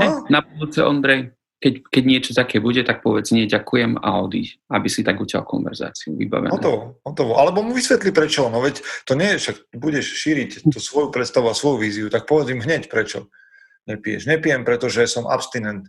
No. 0.00 0.24
Na 0.28 0.40
budúce, 0.44 0.80
Ondrej, 0.80 1.32
keď, 1.60 1.74
keď 1.92 2.02
niečo 2.08 2.32
také 2.32 2.56
bude, 2.56 2.80
tak 2.80 3.04
povedz 3.04 3.36
nie, 3.36 3.44
ďakujem 3.44 4.00
a 4.00 4.24
odíď, 4.24 4.56
aby 4.72 4.88
si 4.88 5.04
tak 5.04 5.20
uťal 5.20 5.44
konverzáciu 5.44 6.16
vybavené. 6.16 6.48
Hotovo, 6.48 6.96
hotovo. 7.04 7.36
Alebo 7.36 7.60
mu 7.60 7.76
vysvetli 7.76 8.16
prečo, 8.16 8.48
no 8.48 8.64
veď 8.64 8.80
to 9.04 9.12
nie 9.12 9.36
je, 9.36 9.40
však 9.44 9.56
budeš 9.76 10.06
šíriť 10.24 10.64
tú 10.72 10.80
svoju 10.80 11.12
predstavu 11.12 11.52
a 11.52 11.54
svoju 11.54 11.84
víziu, 11.84 12.06
tak 12.08 12.24
povedz 12.24 12.48
im 12.48 12.64
hneď 12.64 12.88
prečo 12.88 13.28
nepiješ. 13.84 14.24
Nepijem, 14.24 14.64
pretože 14.64 15.04
som 15.04 15.28
abstinent. 15.28 15.84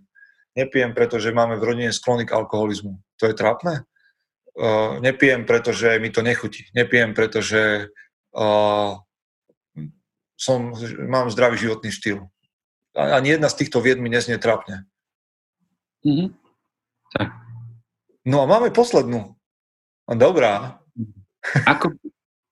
Nepijem, 0.60 0.92
pretože 0.92 1.32
máme 1.32 1.56
v 1.56 1.64
rodine 1.64 1.92
sklony 1.96 2.28
k 2.28 2.36
alkoholizmu. 2.36 3.00
To 3.24 3.32
je 3.32 3.36
trápne? 3.36 3.88
Uh, 4.52 5.00
nepijem, 5.00 5.48
pretože 5.48 5.96
mi 6.04 6.12
to 6.12 6.20
nechutí. 6.20 6.68
Nepijem, 6.76 7.16
pretože 7.16 7.88
uh, 8.36 9.00
som, 10.36 10.60
mám 11.08 11.32
zdravý 11.32 11.56
životný 11.56 11.96
štýl 11.96 12.28
ani 12.96 13.40
jedna 13.40 13.48
z 13.48 13.64
týchto 13.64 13.80
vied 13.80 14.00
mi 14.00 14.12
neznie 14.12 14.36
trápne. 14.36 14.84
Mm-hmm. 16.06 16.30
Tak. 17.18 17.30
No 18.26 18.42
a 18.42 18.46
máme 18.46 18.70
poslednú. 18.74 19.36
Dobrá. 20.06 20.82
Ako, 21.66 21.98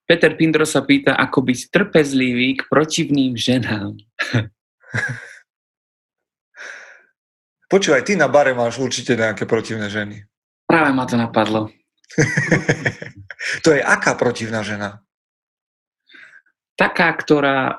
Peter 0.10 0.34
Pindro 0.34 0.66
sa 0.66 0.82
pýta, 0.82 1.14
ako 1.14 1.46
byť 1.46 1.60
trpezlivý 1.70 2.58
k 2.58 2.66
protivným 2.66 3.38
ženám. 3.38 3.94
Počúvaj, 7.70 8.02
ty 8.02 8.18
na 8.18 8.26
bare 8.26 8.58
máš 8.58 8.82
určite 8.82 9.14
nejaké 9.14 9.46
protivné 9.46 9.94
ženy. 9.94 10.26
Práve 10.66 10.90
ma 10.90 11.06
to 11.06 11.14
napadlo. 11.14 11.70
to 13.66 13.70
je 13.78 13.82
aká 13.86 14.18
protivná 14.18 14.66
žena? 14.66 15.06
Taká, 16.74 17.14
ktorá 17.14 17.78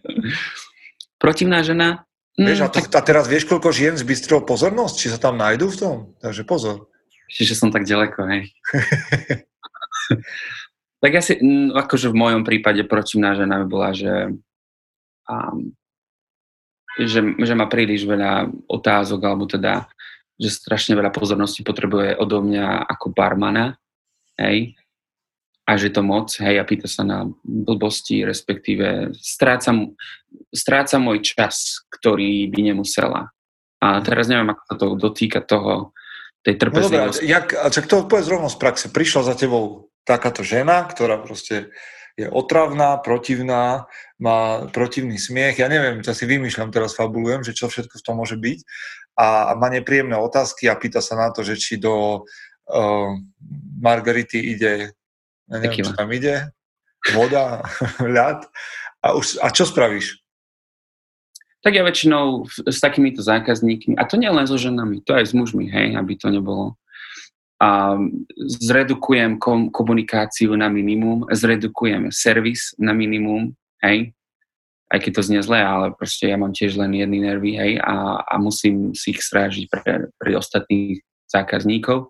protivná 1.22 1.60
žena. 1.60 2.08
Mm, 2.38 2.46
vieš, 2.46 2.60
a, 2.62 2.68
to, 2.70 2.78
tak... 2.84 2.94
a 2.94 3.00
teraz 3.02 3.24
vieš, 3.26 3.48
koľko 3.50 3.74
žien 3.74 3.98
zbystrilo 3.98 4.46
pozornosť? 4.46 4.94
Či 4.94 5.06
sa 5.14 5.18
tam 5.18 5.40
nájdú 5.40 5.72
v 5.72 5.78
tom? 5.80 5.96
Takže 6.22 6.42
pozor. 6.46 6.86
Čiže 7.30 7.54
som 7.54 7.70
tak 7.70 7.86
ďaleko, 7.86 8.20
hej. 8.26 8.42
tak 11.02 11.12
asi, 11.14 11.38
mm, 11.38 11.74
akože 11.74 12.10
v 12.10 12.20
mojom 12.20 12.42
prípade 12.42 12.82
protivná 12.86 13.38
žena 13.38 13.62
by 13.62 13.66
bola, 13.66 13.90
že, 13.94 14.34
um, 15.30 15.70
že, 16.98 17.22
že 17.22 17.54
má 17.54 17.70
príliš 17.70 18.02
veľa 18.02 18.50
otázok, 18.66 19.20
alebo 19.22 19.46
teda, 19.46 19.86
že 20.38 20.50
strašne 20.50 20.98
veľa 20.98 21.14
pozornosti 21.14 21.62
potrebuje 21.62 22.18
odo 22.18 22.42
mňa 22.42 22.90
ako 22.90 23.14
barmana, 23.14 23.78
hej, 24.42 24.74
a 25.70 25.78
že 25.78 25.94
to 25.94 26.02
moc, 26.02 26.34
hej, 26.42 26.58
a 26.58 26.66
pýta 26.66 26.90
sa 26.90 27.06
na 27.06 27.30
blbosti, 27.46 28.26
respektíve 28.26 29.14
stráca, 29.14 29.70
stráca 30.50 30.98
môj 30.98 31.22
čas, 31.22 31.86
ktorý 31.94 32.50
by 32.50 32.74
nemusela. 32.74 33.30
A 33.78 34.02
teraz 34.02 34.26
neviem, 34.26 34.50
ako 34.50 34.62
sa 34.66 34.74
to 34.74 34.86
dotýka 34.98 35.38
toho, 35.46 35.94
tej 36.42 36.58
trpezlivosti. 36.58 37.22
No 37.22 37.38
dobré, 37.38 37.54
a 37.54 37.66
čak 37.70 37.86
to 37.86 38.10
povedz 38.10 38.26
rovno 38.26 38.50
z 38.50 38.58
praxe. 38.58 38.86
Prišla 38.90 39.30
za 39.30 39.34
tebou 39.38 39.94
takáto 40.02 40.42
žena, 40.42 40.82
ktorá 40.90 41.22
proste 41.22 41.70
je 42.18 42.26
otravná, 42.26 42.98
protivná, 42.98 43.86
má 44.18 44.66
protivný 44.74 45.22
smiech. 45.22 45.62
Ja 45.62 45.70
neviem, 45.70 46.02
čo 46.02 46.12
si 46.12 46.26
vymýšľam, 46.26 46.74
teraz 46.74 46.98
fabulujem, 46.98 47.46
že 47.46 47.54
čo 47.54 47.70
všetko 47.70 47.94
v 47.94 48.04
tom 48.04 48.18
môže 48.18 48.34
byť. 48.34 48.58
A 49.22 49.54
má 49.54 49.70
nepríjemné 49.70 50.18
otázky 50.18 50.66
a 50.66 50.74
pýta 50.74 50.98
sa 50.98 51.14
na 51.14 51.30
to, 51.30 51.46
že 51.46 51.54
či 51.60 51.78
do 51.78 52.26
uh, 52.26 53.10
Margarity 53.78 54.58
ide 54.58 54.98
neviem, 55.50 55.82
čo 55.82 55.92
tam 55.92 56.10
ide, 56.14 56.54
voda, 57.12 57.66
ľad. 58.16 58.46
A, 59.00 59.16
už, 59.16 59.40
a 59.40 59.48
čo 59.50 59.66
spravíš? 59.66 60.20
Tak 61.60 61.76
ja 61.76 61.84
väčšinou 61.84 62.48
s 62.48 62.78
takýmito 62.80 63.20
zákazníkmi, 63.20 63.96
a 64.00 64.08
to 64.08 64.16
nie 64.16 64.32
len 64.32 64.48
so 64.48 64.56
ženami, 64.56 65.04
to 65.04 65.12
aj 65.12 65.28
s 65.28 65.32
mužmi, 65.36 65.68
hej, 65.68 65.92
aby 65.92 66.16
to 66.16 66.32
nebolo. 66.32 66.80
A 67.60 68.00
zredukujem 68.40 69.36
kom, 69.36 69.68
komunikáciu 69.68 70.56
na 70.56 70.72
minimum, 70.72 71.28
zredukujem 71.28 72.08
servis 72.08 72.72
na 72.80 72.96
minimum, 72.96 73.52
hej, 73.84 74.16
aj 74.88 74.98
keď 75.04 75.10
to 75.12 75.22
znie 75.22 75.40
zle, 75.44 75.60
ale 75.60 75.92
proste 75.92 76.32
ja 76.32 76.40
mám 76.40 76.56
tiež 76.56 76.80
len 76.80 76.96
jedny 76.96 77.20
nervy, 77.20 77.60
hej, 77.60 77.72
a, 77.84 78.24
a 78.24 78.34
musím 78.40 78.96
si 78.96 79.12
ich 79.12 79.20
strážiť 79.20 79.68
pre, 79.68 80.08
pre 80.16 80.30
ostatných 80.40 81.04
zákazníkov. 81.28 82.08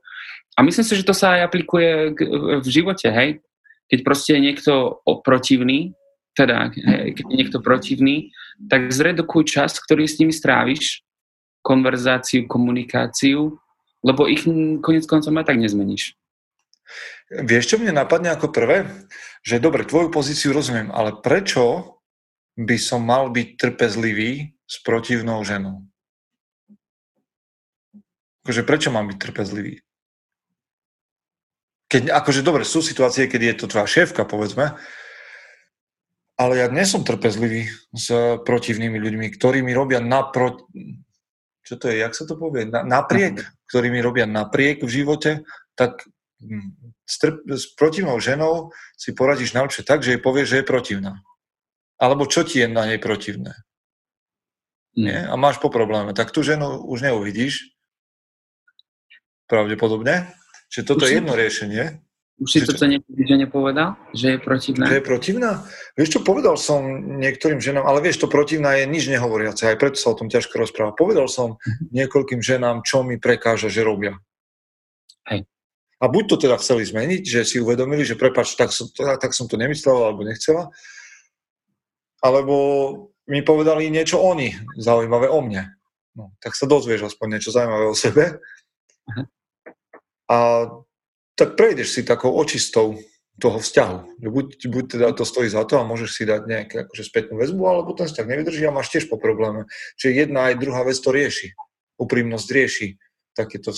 A 0.60 0.64
myslím 0.66 0.84
si, 0.84 0.92
že 0.92 1.08
to 1.08 1.16
sa 1.16 1.40
aj 1.40 1.48
aplikuje 1.48 2.12
v 2.60 2.68
živote, 2.68 3.08
hej? 3.08 3.40
Keď 3.88 3.98
proste 4.04 4.36
je 4.36 4.44
niekto 4.44 5.00
protivný, 5.24 5.96
teda 6.36 6.68
hej, 6.76 7.16
keď 7.16 7.24
je 7.24 7.36
niekto 7.40 7.58
protivný, 7.64 8.28
tak 8.68 8.92
zredukuj 8.92 9.48
čas, 9.48 9.80
ktorý 9.80 10.04
s 10.04 10.20
nimi 10.20 10.36
stráviš, 10.36 11.00
konverzáciu, 11.64 12.44
komunikáciu, 12.44 13.56
lebo 14.04 14.28
ich 14.28 14.44
konec 14.84 15.08
koncom 15.08 15.40
aj 15.40 15.48
tak 15.48 15.58
nezmeníš. 15.64 16.12
Vieš, 17.32 17.64
čo 17.72 17.76
mne 17.80 17.96
napadne 17.96 18.28
ako 18.28 18.52
prvé? 18.52 18.84
Že 19.40 19.64
dobre, 19.64 19.88
tvoju 19.88 20.12
pozíciu 20.12 20.52
rozumiem, 20.52 20.92
ale 20.92 21.16
prečo 21.24 21.96
by 22.60 22.76
som 22.76 23.00
mal 23.00 23.32
byť 23.32 23.48
trpezlivý 23.56 24.52
s 24.68 24.76
protivnou 24.84 25.40
ženou? 25.40 25.88
Akože 28.44 28.62
prečo 28.68 28.92
mám 28.92 29.08
byť 29.08 29.18
trpezlivý? 29.18 29.80
Keď, 31.90 32.14
akože 32.14 32.46
dobre, 32.46 32.62
sú 32.62 32.78
situácie, 32.86 33.26
keď 33.26 33.40
je 33.42 33.54
to 33.58 33.66
tvoja 33.66 33.90
šéfka, 33.90 34.22
povedzme, 34.22 34.78
ale 36.38 36.52
ja 36.62 36.70
nie 36.70 36.86
som 36.86 37.02
trpezlivý 37.02 37.66
s 37.90 38.08
protivnými 38.46 38.96
ľuďmi, 38.96 39.26
ktorí 39.34 39.60
mi 39.60 39.74
robia 39.74 39.98
napro... 39.98 40.70
Čo 41.66 41.74
to 41.76 41.92
je, 41.92 42.00
jak 42.00 42.16
sa 42.16 42.24
to 42.24 42.38
povie? 42.38 42.64
Na, 42.64 42.86
napriek, 42.86 43.44
ktorí 43.68 43.92
mi 43.92 44.00
robia 44.00 44.24
napriek 44.24 44.80
v 44.80 44.88
živote, 44.88 45.44
tak 45.76 46.06
hm, 46.40 46.94
s, 47.04 47.14
trp- 47.20 47.44
s 47.44 47.74
protivnou 47.76 48.16
ženou 48.22 48.72
si 48.96 49.12
poradíš 49.12 49.52
najlepšie 49.52 49.84
tak, 49.84 50.00
že 50.00 50.16
jej 50.16 50.22
povieš, 50.22 50.48
že 50.48 50.58
je 50.62 50.70
protivná. 50.70 51.20
Alebo 52.00 52.24
čo 52.24 52.46
ti 52.46 52.64
je 52.64 52.68
na 52.70 52.88
nej 52.88 52.96
protivné. 52.96 53.52
Nie? 54.96 55.28
A 55.28 55.36
máš 55.36 55.60
po 55.60 55.68
probléme. 55.68 56.16
Tak 56.16 56.32
tú 56.32 56.40
ženu 56.40 56.80
už 56.88 57.04
neuvidíš. 57.04 57.76
Pravdepodobne. 59.44 60.39
Čiže 60.70 60.84
toto 60.86 61.04
už 61.04 61.10
je 61.10 61.16
jedno 61.18 61.34
riešenie. 61.34 61.84
Už 62.40 62.48
si 62.48 62.64
to 62.64 62.72
niekedy 62.88 63.28
žene 63.28 63.46
povedal? 63.52 64.00
Že 64.16 64.26
je 64.32 64.38
protivná? 64.40 64.84
Že 64.88 64.96
je 64.96 65.04
protivná? 65.04 65.50
Vieš 65.92 66.08
čo, 66.16 66.20
povedal 66.24 66.56
som 66.56 66.80
niektorým 67.20 67.60
ženám, 67.60 67.84
ale 67.84 68.00
vieš, 68.00 68.24
to 68.24 68.32
protivná 68.32 68.80
je 68.80 68.88
nič 68.88 69.12
nehovoriace, 69.12 69.68
aj 69.68 69.76
preto 69.76 70.00
sa 70.00 70.16
o 70.16 70.16
tom 70.16 70.32
ťažko 70.32 70.56
rozpráva. 70.56 70.96
Povedal 70.96 71.28
som 71.28 71.60
mhm. 71.60 71.92
niekoľkým 71.92 72.40
ženám, 72.40 72.80
čo 72.80 73.04
mi 73.04 73.20
prekáža, 73.20 73.68
že 73.68 73.84
robia. 73.84 74.16
Hej. 75.28 75.44
A 76.00 76.04
buď 76.08 76.24
to 76.32 76.36
teda 76.48 76.56
chceli 76.56 76.88
zmeniť, 76.88 77.22
že 77.28 77.40
si 77.44 77.60
uvedomili, 77.60 78.08
že 78.08 78.16
prepač, 78.16 78.56
tak 78.56 78.72
som, 78.72 78.88
tak 78.96 79.36
som 79.36 79.44
to 79.44 79.60
nemyslela 79.60 80.08
alebo 80.08 80.24
nechcela, 80.24 80.72
alebo 82.24 82.56
mi 83.28 83.44
povedali 83.44 83.92
niečo 83.92 84.16
oni, 84.16 84.56
zaujímavé 84.80 85.28
o 85.28 85.44
mne. 85.44 85.76
No, 86.16 86.32
tak 86.40 86.56
sa 86.56 86.64
dozvieš 86.64 87.12
aspoň 87.12 87.36
niečo 87.36 87.52
zaujímavé 87.52 87.84
o 87.84 87.92
sebe. 87.92 88.40
Aha. 89.12 89.28
A 90.30 90.68
tak 91.34 91.58
prejdeš 91.58 91.98
si 91.98 92.06
takou 92.06 92.30
očistou 92.38 93.02
toho 93.40 93.58
vzťahu. 93.58 94.20
Buď, 94.20 94.46
buď 94.68 94.84
teda 94.86 95.06
to 95.16 95.24
stojí 95.24 95.48
za 95.48 95.64
to 95.64 95.80
a 95.80 95.88
môžeš 95.88 96.10
si 96.12 96.22
dať 96.28 96.44
nejakú 96.44 96.74
akože 96.86 97.02
spätnú 97.08 97.40
väzbu, 97.40 97.62
alebo 97.64 97.96
ten 97.96 98.06
vzťah 98.06 98.28
nevydrží 98.28 98.62
a 98.68 98.76
máš 98.76 98.92
tiež 98.92 99.08
po 99.08 99.16
probléme. 99.16 99.64
Čiže 99.96 100.28
jedna 100.28 100.52
aj 100.52 100.60
druhá 100.60 100.84
vec 100.84 101.00
to 101.00 101.10
rieši. 101.10 101.56
Úprimnosť 101.96 102.48
rieši. 102.52 102.88
Takéto, 103.32 103.72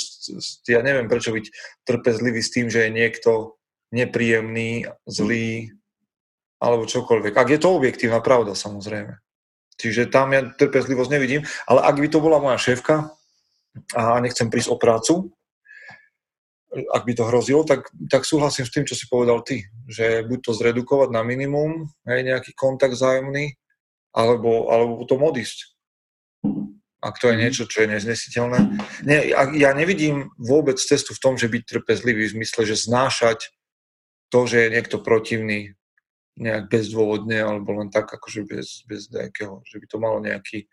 ja 0.66 0.82
neviem, 0.82 1.06
prečo 1.06 1.30
byť 1.30 1.46
trpezlivý 1.86 2.42
s 2.42 2.50
tým, 2.50 2.66
že 2.66 2.88
je 2.88 2.90
niekto 2.90 3.56
nepríjemný, 3.94 4.90
zlý, 5.06 5.70
alebo 6.58 6.88
čokoľvek. 6.88 7.34
Ak 7.36 7.48
je 7.52 7.60
to 7.60 7.76
objektívna 7.76 8.18
pravda, 8.18 8.58
samozrejme. 8.58 9.20
Čiže 9.78 10.10
tam 10.10 10.34
ja 10.34 10.46
trpezlivosť 10.46 11.10
nevidím, 11.10 11.42
ale 11.70 11.80
ak 11.86 11.96
by 11.98 12.08
to 12.10 12.18
bola 12.18 12.42
moja 12.42 12.58
šéfka 12.58 13.14
a 13.94 14.02
nechcem 14.18 14.50
prísť 14.50 14.70
o 14.74 14.76
prácu, 14.80 15.14
ak 16.72 17.04
by 17.04 17.12
to 17.12 17.28
hrozilo, 17.28 17.62
tak, 17.68 17.92
tak 18.08 18.24
súhlasím 18.24 18.64
s 18.64 18.72
tým, 18.72 18.84
čo 18.88 18.96
si 18.96 19.04
povedal 19.04 19.44
ty, 19.44 19.68
že 19.88 20.24
buď 20.24 20.38
to 20.40 20.52
zredukovať 20.56 21.12
na 21.12 21.20
minimum, 21.20 21.92
hej, 22.08 22.24
nejaký 22.24 22.56
kontakt 22.56 22.96
zájomný, 22.96 23.52
alebo, 24.16 24.72
alebo 24.72 25.04
potom 25.04 25.24
odísť. 25.28 25.76
Ak 27.02 27.18
to 27.18 27.28
je 27.28 27.36
niečo, 27.36 27.66
čo 27.66 27.82
je 27.82 27.92
neznesiteľné. 27.92 28.58
Nie, 29.02 29.34
ja 29.34 29.70
nevidím 29.74 30.30
vôbec 30.38 30.78
cestu 30.78 31.12
v 31.12 31.22
tom, 31.22 31.34
že 31.34 31.50
byť 31.50 31.62
trpezlivý 31.66 32.30
v 32.30 32.34
zmysle, 32.40 32.62
že 32.62 32.88
znášať 32.88 33.52
to, 34.30 34.46
že 34.48 34.64
je 34.64 34.72
niekto 34.72 35.02
protivný 35.02 35.74
nejak 36.40 36.72
bezdôvodne, 36.72 37.36
alebo 37.36 37.76
len 37.76 37.92
tak, 37.92 38.08
akože 38.08 38.48
bez, 38.48 38.88
bez 38.88 39.12
nejakého, 39.12 39.60
že 39.68 39.76
by 39.76 39.86
to 39.90 39.96
malo 40.00 40.18
nejaký, 40.24 40.64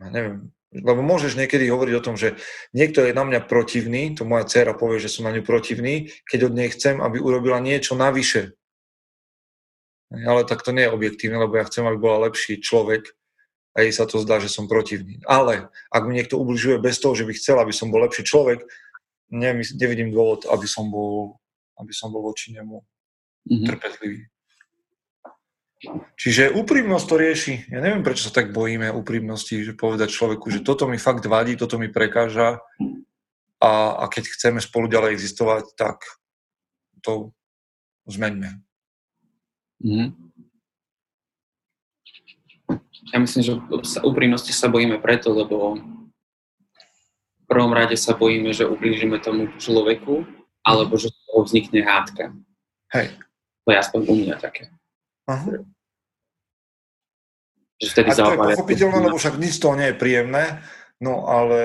ja 0.00 0.08
neviem, 0.08 0.48
lebo 0.70 1.02
môžeš 1.02 1.34
niekedy 1.34 1.66
hovoriť 1.66 1.94
o 1.98 2.04
tom, 2.04 2.14
že 2.14 2.38
niekto 2.70 3.02
je 3.02 3.10
na 3.10 3.26
mňa 3.26 3.42
protivný, 3.50 4.14
to 4.14 4.22
moja 4.22 4.46
dcera 4.46 4.70
povie, 4.70 5.02
že 5.02 5.10
som 5.10 5.26
na 5.26 5.34
ňu 5.34 5.42
protivný, 5.42 6.14
keď 6.30 6.46
od 6.46 6.54
nej 6.54 6.68
chcem, 6.70 7.02
aby 7.02 7.18
urobila 7.18 7.58
niečo 7.58 7.98
navyše. 7.98 8.54
Ale 10.10 10.46
tak 10.46 10.62
to 10.62 10.70
nie 10.70 10.86
je 10.86 10.94
objektívne, 10.94 11.38
lebo 11.42 11.58
ja 11.58 11.66
chcem, 11.66 11.86
aby 11.86 11.98
bola 11.98 12.30
lepší 12.30 12.62
človek 12.62 13.14
a 13.74 13.86
jej 13.86 13.94
sa 13.94 14.06
to 14.06 14.22
zdá, 14.22 14.42
že 14.42 14.50
som 14.50 14.66
protivný. 14.66 15.22
Ale 15.26 15.70
ak 15.90 16.02
mi 16.06 16.18
niekto 16.18 16.38
ubližuje 16.38 16.82
bez 16.82 16.98
toho, 16.98 17.14
že 17.14 17.26
by 17.26 17.34
chcel, 17.34 17.58
aby 17.62 17.70
som 17.74 17.90
bol 17.90 18.02
lepší 18.02 18.26
človek, 18.26 18.62
nevidím 19.30 20.10
dôvod, 20.10 20.46
aby 20.50 20.66
som 20.66 20.90
bol, 20.90 21.38
aby 21.78 21.94
som 21.94 22.10
bol 22.10 22.26
voči 22.26 22.50
nemu 22.54 22.82
mm-hmm. 23.46 23.66
trpezlivý. 23.70 24.26
Čiže 26.20 26.52
úprimnosť 26.52 27.06
to 27.08 27.16
rieši. 27.16 27.54
Ja 27.72 27.80
neviem, 27.80 28.04
prečo 28.04 28.28
sa 28.28 28.36
tak 28.36 28.52
bojíme 28.52 28.92
úprimnosti, 28.92 29.64
že 29.64 29.72
povedať 29.72 30.12
človeku, 30.12 30.52
že 30.52 30.60
toto 30.60 30.84
mi 30.84 31.00
fakt 31.00 31.24
vadí, 31.24 31.56
toto 31.56 31.80
mi 31.80 31.88
prekáža 31.88 32.60
a, 33.60 33.72
a 33.96 34.04
keď 34.12 34.28
chceme 34.36 34.60
spolu 34.60 34.92
ďalej 34.92 35.16
existovať, 35.16 35.72
tak 35.80 36.04
to 37.00 37.32
zmeňme. 38.04 38.60
Mm. 39.80 40.12
Ja 43.10 43.18
myslím, 43.18 43.42
že 43.42 43.52
úprimnosti 44.04 44.52
sa 44.52 44.68
bojíme 44.68 45.00
preto, 45.00 45.32
lebo 45.32 45.80
v 47.40 47.44
prvom 47.48 47.72
rade 47.72 47.96
sa 47.96 48.12
bojíme, 48.12 48.52
že 48.52 48.68
ublížime 48.68 49.16
tomu 49.16 49.48
človeku, 49.56 50.28
alebo 50.60 51.00
že 51.00 51.08
z 51.08 51.18
toho 51.24 51.40
vznikne 51.48 51.80
hádka. 51.82 52.36
Hej. 52.92 53.16
To 53.64 53.68
je 53.72 53.76
aspoň 53.80 54.00
u 54.06 54.14
mňa 54.20 54.36
také. 54.36 54.68
Aha. 55.30 55.62
Že 57.80 57.88
vtedy 57.94 58.08
a 58.10 58.14
to 58.18 58.32
je 58.34 58.44
pochopiteľné, 58.52 58.98
lebo 59.06 59.16
však 59.16 59.40
nič 59.40 59.56
toho 59.62 59.78
nie 59.78 59.94
je 59.94 59.96
príjemné, 59.96 60.60
no 61.00 61.24
ale 61.24 61.62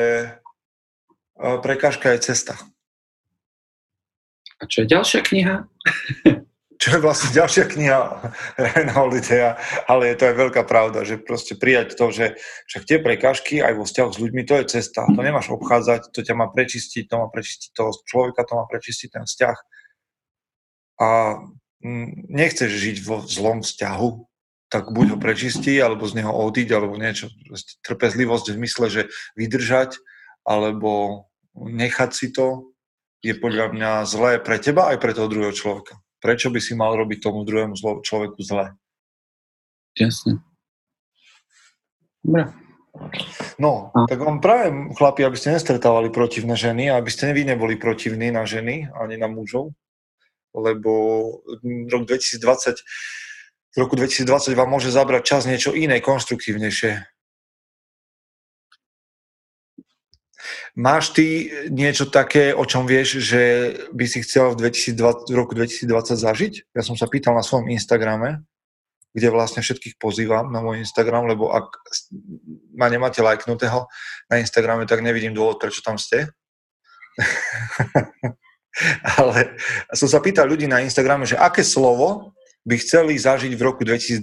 e, 1.35 1.47
prekážka 1.59 2.13
je 2.15 2.31
cesta. 2.31 2.55
A 4.61 4.63
čo 4.69 4.85
je 4.85 4.87
ďalšia 4.87 5.19
kniha? 5.25 5.55
čo 6.85 6.87
je 6.95 6.99
vlastne 7.01 7.33
ďalšia 7.33 7.65
kniha 7.71 7.99
Holidaya, 8.95 9.57
ale 9.89 10.11
je 10.11 10.15
to 10.19 10.23
aj 10.29 10.35
veľká 10.35 10.61
pravda, 10.67 11.07
že 11.07 11.17
proste 11.17 11.55
prijať 11.55 11.95
to, 11.95 12.11
že 12.11 12.37
však 12.67 12.83
tie 12.83 12.97
prekážky 12.99 13.55
aj 13.63 13.73
vo 13.79 13.83
vzťahu 13.87 14.09
s 14.11 14.21
ľuďmi, 14.21 14.41
to 14.43 14.55
je 14.61 14.79
cesta. 14.79 15.07
To 15.07 15.21
nemáš 15.23 15.49
obchádzať, 15.49 16.11
to 16.11 16.21
ťa 16.21 16.35
má 16.35 16.51
prečistiť, 16.51 17.07
to 17.07 17.15
má 17.17 17.27
prečistiť 17.31 17.69
toho 17.73 17.89
človeka, 18.05 18.45
to 18.45 18.53
má 18.59 18.65
prečistiť 18.67 19.09
ten 19.17 19.25
vzťah. 19.25 19.57
A 21.01 21.07
nechceš 22.31 22.71
žiť 22.71 22.97
vo 23.03 23.23
zlom 23.25 23.61
vzťahu, 23.61 24.09
tak 24.69 24.91
buď 24.91 25.15
ho 25.15 25.17
prečistí, 25.21 25.77
alebo 25.77 26.09
z 26.09 26.21
neho 26.21 26.33
odiť, 26.33 26.67
alebo 26.73 26.97
niečo. 26.97 27.29
Trpezlivosť 27.85 28.45
v 28.51 28.57
zmysle, 28.59 28.85
že 28.89 29.01
vydržať, 29.37 30.01
alebo 30.43 31.25
nechať 31.55 32.11
si 32.11 32.33
to, 32.33 32.75
je 33.25 33.33
podľa 33.33 33.73
mňa 33.73 33.91
zlé 34.05 34.37
pre 34.37 34.61
teba 34.61 34.93
aj 34.93 35.01
pre 35.01 35.15
toho 35.17 35.25
druhého 35.25 35.53
človeka. 35.55 35.97
Prečo 36.21 36.53
by 36.53 36.59
si 36.61 36.77
mal 36.77 36.93
robiť 36.93 37.21
tomu 37.21 37.45
druhému 37.45 37.73
človeku 38.01 38.41
zlé? 38.41 38.73
Jasne. 39.97 40.41
Dobre. 42.21 42.49
No, 43.59 43.91
tak 44.07 44.23
vám 44.23 44.39
práve, 44.39 44.71
chlapi, 44.95 45.27
aby 45.27 45.35
ste 45.35 45.51
nestretávali 45.51 46.09
protivné 46.09 46.55
ženy, 46.55 46.87
aby 46.87 47.11
ste 47.11 47.35
vy 47.35 47.43
neboli 47.43 47.75
protivní 47.75 48.31
na 48.31 48.47
ženy, 48.47 48.87
ani 48.95 49.19
na 49.19 49.27
mužov 49.27 49.75
lebo 50.55 50.91
rok 51.91 52.03
2020, 52.07 52.79
v 53.75 53.77
roku 53.77 53.99
2020 53.99 54.55
vám 54.55 54.71
môže 54.71 54.87
zabrať 54.87 55.23
čas 55.27 55.43
niečo 55.43 55.75
iné, 55.75 55.99
konstruktívnejšie. 55.99 57.03
Máš 60.75 61.15
ty 61.15 61.51
niečo 61.71 62.07
také, 62.07 62.51
o 62.55 62.63
čom 62.67 62.87
vieš, 62.87 63.23
že 63.23 63.73
by 63.91 64.05
si 64.07 64.23
chcel 64.23 64.55
v, 64.55 64.71
2020, 64.71 65.31
v 65.31 65.35
roku 65.35 65.55
2020 65.55 65.87
zažiť? 66.15 66.53
Ja 66.75 66.83
som 66.83 66.95
sa 66.95 67.07
pýtal 67.07 67.35
na 67.35 67.43
svojom 67.43 67.71
Instagrame, 67.71 68.43
kde 69.15 69.31
vlastne 69.31 69.63
všetkých 69.63 69.95
pozývam 69.95 70.51
na 70.51 70.59
môj 70.59 70.83
Instagram, 70.83 71.31
lebo 71.31 71.51
ak 71.51 71.67
ma 72.75 72.91
nemáte 72.91 73.23
lajknutého 73.23 73.87
na 74.27 74.35
Instagrame, 74.43 74.83
tak 74.83 74.99
nevidím 75.03 75.31
dôvod, 75.31 75.59
prečo 75.59 75.79
tam 75.79 75.95
ste. 75.95 76.27
Ale 79.19 79.55
som 79.95 80.07
sa 80.11 80.19
pýtal 80.19 80.51
ľudí 80.51 80.67
na 80.67 80.83
Instagrame, 80.83 81.23
že 81.23 81.39
aké 81.39 81.63
slovo 81.63 82.35
by 82.65 82.75
chceli 82.81 83.15
zažiť 83.15 83.53
v 83.55 83.61
roku 83.61 83.85
2020. 83.85 84.19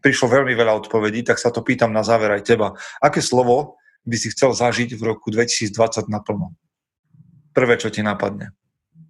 Prišlo 0.00 0.26
veľmi 0.28 0.52
veľa 0.52 0.72
odpovedí, 0.84 1.24
tak 1.24 1.40
sa 1.40 1.48
to 1.48 1.64
pýtam 1.64 1.90
na 1.90 2.04
záver 2.04 2.30
aj 2.32 2.44
teba. 2.44 2.76
Aké 3.00 3.24
slovo 3.24 3.80
by 4.04 4.16
si 4.20 4.28
chcel 4.32 4.52
zažiť 4.52 4.94
v 4.94 5.02
roku 5.02 5.32
2020 5.32 5.74
naplno? 6.12 6.52
Prvé, 7.56 7.80
čo 7.80 7.88
ti 7.88 8.04
napadne. 8.04 8.52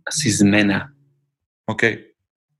Asi 0.05 0.31
zmena. 0.31 0.93
OK, 1.67 1.83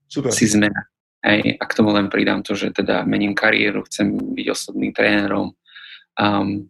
super. 0.09 0.33
Asi 0.33 0.49
zmena. 0.49 0.89
Aj, 1.25 1.41
a 1.41 1.63
k 1.65 1.73
tomu 1.73 1.89
len 1.89 2.05
pridám 2.09 2.45
to, 2.45 2.53
že 2.53 2.69
teda 2.69 3.01
mením 3.05 3.33
kariéru, 3.33 3.81
chcem 3.89 4.13
byť 4.13 4.47
osobným 4.49 4.93
trénerom. 4.93 5.57
Um, 6.21 6.69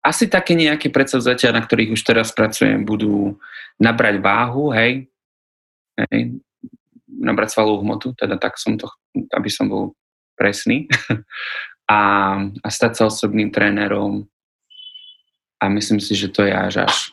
asi 0.00 0.32
také 0.32 0.56
nejaké 0.56 0.88
predsavzatia, 0.88 1.52
na 1.52 1.60
ktorých 1.60 1.92
už 1.92 2.02
teraz 2.02 2.32
pracujem, 2.32 2.88
budú 2.88 3.36
nabrať 3.76 4.16
váhu, 4.20 4.72
hej, 4.72 5.08
hej 6.08 6.40
nabrať 7.20 7.52
svalovú 7.52 7.84
hmotu, 7.84 8.16
teda 8.16 8.40
tak 8.40 8.56
som 8.56 8.80
to, 8.80 8.88
aby 9.36 9.52
som 9.52 9.68
bol 9.68 9.92
presný, 10.40 10.88
a, 11.90 12.00
a 12.40 12.68
stať 12.72 12.92
sa 12.96 13.02
osobným 13.12 13.52
trénerom 13.52 14.24
a 15.60 15.68
myslím 15.68 16.00
si, 16.00 16.16
že 16.16 16.32
to 16.32 16.48
je 16.48 16.54
až 16.54 16.88
až 16.88 17.12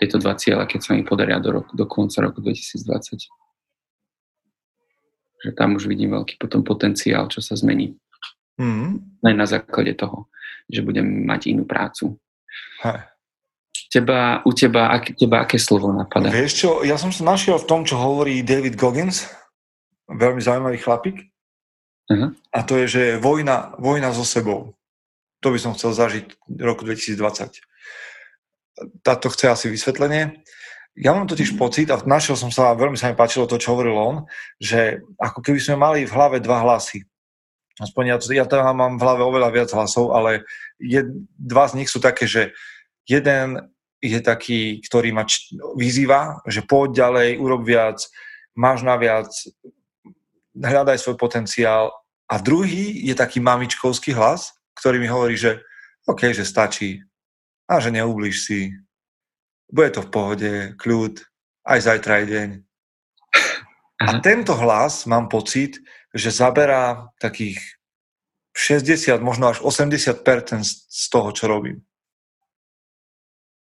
tieto 0.00 0.16
dva 0.16 0.32
cieľa, 0.32 0.64
keď 0.64 0.80
sa 0.80 0.90
mi 0.96 1.04
podaria 1.04 1.36
do, 1.36 1.60
roku, 1.60 1.76
do 1.76 1.84
konca 1.84 2.24
roku 2.24 2.40
2020. 2.40 3.20
Že 5.44 5.50
tam 5.52 5.76
už 5.76 5.84
vidím 5.84 6.16
veľký 6.16 6.40
potom 6.40 6.64
potenciál, 6.64 7.28
čo 7.28 7.44
sa 7.44 7.52
zmení. 7.52 8.00
Mm. 8.60 9.00
Len 9.24 9.36
na 9.36 9.48
základe 9.48 9.96
toho 9.96 10.30
že 10.70 10.86
budem 10.86 11.26
mať 11.26 11.50
inú 11.50 11.66
prácu. 11.66 12.14
Hej. 12.86 13.02
Teba, 13.90 14.46
u 14.46 14.54
teba, 14.54 14.94
ak, 14.94 15.18
teba 15.18 15.42
aké 15.42 15.58
slovo 15.58 15.90
napadá? 15.90 16.30
Vieš 16.30 16.52
čo, 16.54 16.70
ja 16.86 16.94
som 16.94 17.10
sa 17.10 17.26
našiel 17.26 17.58
v 17.58 17.66
tom, 17.66 17.82
čo 17.82 17.98
hovorí 17.98 18.46
David 18.46 18.78
Goggins, 18.78 19.26
veľmi 20.06 20.38
zaujímavý 20.38 20.78
chlapík. 20.78 21.18
Uh-huh. 22.10 22.30
A 22.54 22.58
to 22.62 22.78
je, 22.82 22.86
že 22.86 23.02
vojna, 23.18 23.74
vojna 23.82 24.14
so 24.14 24.22
sebou. 24.22 24.78
To 25.42 25.50
by 25.50 25.58
som 25.58 25.74
chcel 25.74 25.90
zažiť 25.90 26.26
v 26.46 26.62
roku 26.62 26.86
2020. 26.86 27.62
Táto 29.02 29.26
chce 29.30 29.50
asi 29.50 29.66
vysvetlenie. 29.66 30.38
Ja 30.98 31.14
mám 31.14 31.30
totiž 31.30 31.54
pocit, 31.54 31.90
a 31.90 31.98
našiel 32.02 32.34
som 32.34 32.50
sa, 32.50 32.74
veľmi 32.74 32.98
sa 32.98 33.10
mi 33.10 33.18
páčilo 33.18 33.46
to, 33.46 33.58
čo 33.58 33.74
hovoril 33.74 33.94
on, 33.94 34.16
že 34.58 35.02
ako 35.18 35.42
keby 35.42 35.58
sme 35.62 35.76
mali 35.78 35.98
v 36.06 36.14
hlave 36.14 36.42
dva 36.42 36.62
hlasy 36.62 37.09
aspoň 37.80 38.04
ja, 38.14 38.16
ja 38.42 38.44
tam 38.44 38.76
mám 38.76 38.94
v 39.00 39.04
hlave 39.04 39.22
oveľa 39.24 39.50
viac 39.50 39.70
hlasov, 39.72 40.12
ale 40.12 40.44
jed, 40.76 41.08
dva 41.40 41.64
z 41.66 41.80
nich 41.80 41.88
sú 41.88 41.98
také, 41.98 42.28
že 42.28 42.52
jeden 43.08 43.58
je 44.00 44.20
taký, 44.20 44.84
ktorý 44.84 45.12
ma 45.12 45.24
č- 45.24 45.56
vyzýva, 45.76 46.44
že 46.44 46.64
poď 46.64 47.08
ďalej, 47.08 47.28
urob 47.40 47.64
viac, 47.64 48.00
máš 48.56 48.84
na 48.84 48.96
viac, 48.96 49.28
hľadaj 50.56 51.00
svoj 51.00 51.16
potenciál. 51.16 51.92
A 52.30 52.38
druhý 52.38 53.00
je 53.02 53.16
taký 53.16 53.40
mamičkovský 53.42 54.14
hlas, 54.14 54.54
ktorý 54.78 55.02
mi 55.02 55.08
hovorí, 55.08 55.34
že 55.36 55.60
OK, 56.08 56.32
že 56.32 56.46
stačí 56.46 57.02
a 57.68 57.80
že 57.80 57.92
neublíž 57.92 58.36
si, 58.40 58.72
bude 59.70 59.90
to 59.94 60.02
v 60.02 60.10
pohode, 60.10 60.52
kľud, 60.80 61.22
aj 61.66 61.78
zajtra 61.86 62.14
je 62.22 62.26
deň. 62.26 62.50
A 64.00 64.18
tento 64.24 64.56
hlas, 64.56 65.04
mám 65.04 65.28
pocit, 65.28 65.76
že 66.10 66.30
zaberá 66.34 67.12
takých 67.22 67.58
60, 68.54 69.22
možno 69.22 69.54
až 69.54 69.62
80% 69.62 70.66
z 70.66 71.04
toho, 71.06 71.30
čo 71.30 71.46
robím. 71.46 71.86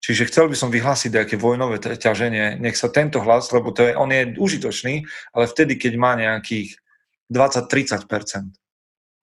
Čiže 0.03 0.26
chcel 0.34 0.51
by 0.51 0.57
som 0.59 0.74
vyhlásiť 0.74 1.14
nejaké 1.14 1.38
vojnové 1.38 1.78
ťaženie. 1.78 2.59
Nech 2.59 2.74
sa 2.74 2.90
tento 2.90 3.22
hlas, 3.22 3.55
lebo 3.55 3.70
to 3.70 3.86
je, 3.86 3.95
on 3.95 4.11
je 4.11 4.34
užitočný, 4.34 5.07
ale 5.30 5.47
vtedy, 5.47 5.78
keď 5.78 5.93
má 5.95 6.18
nejakých 6.18 6.74
20-30%. 7.30 8.11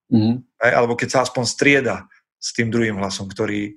Mm-hmm. 0.09 0.35
Alebo 0.63 0.95
keď 0.95 1.09
sa 1.11 1.19
aspoň 1.27 1.43
strieda 1.43 2.07
s 2.39 2.55
tým 2.55 2.71
druhým 2.71 2.95
hlasom, 2.95 3.27
ktorý 3.27 3.75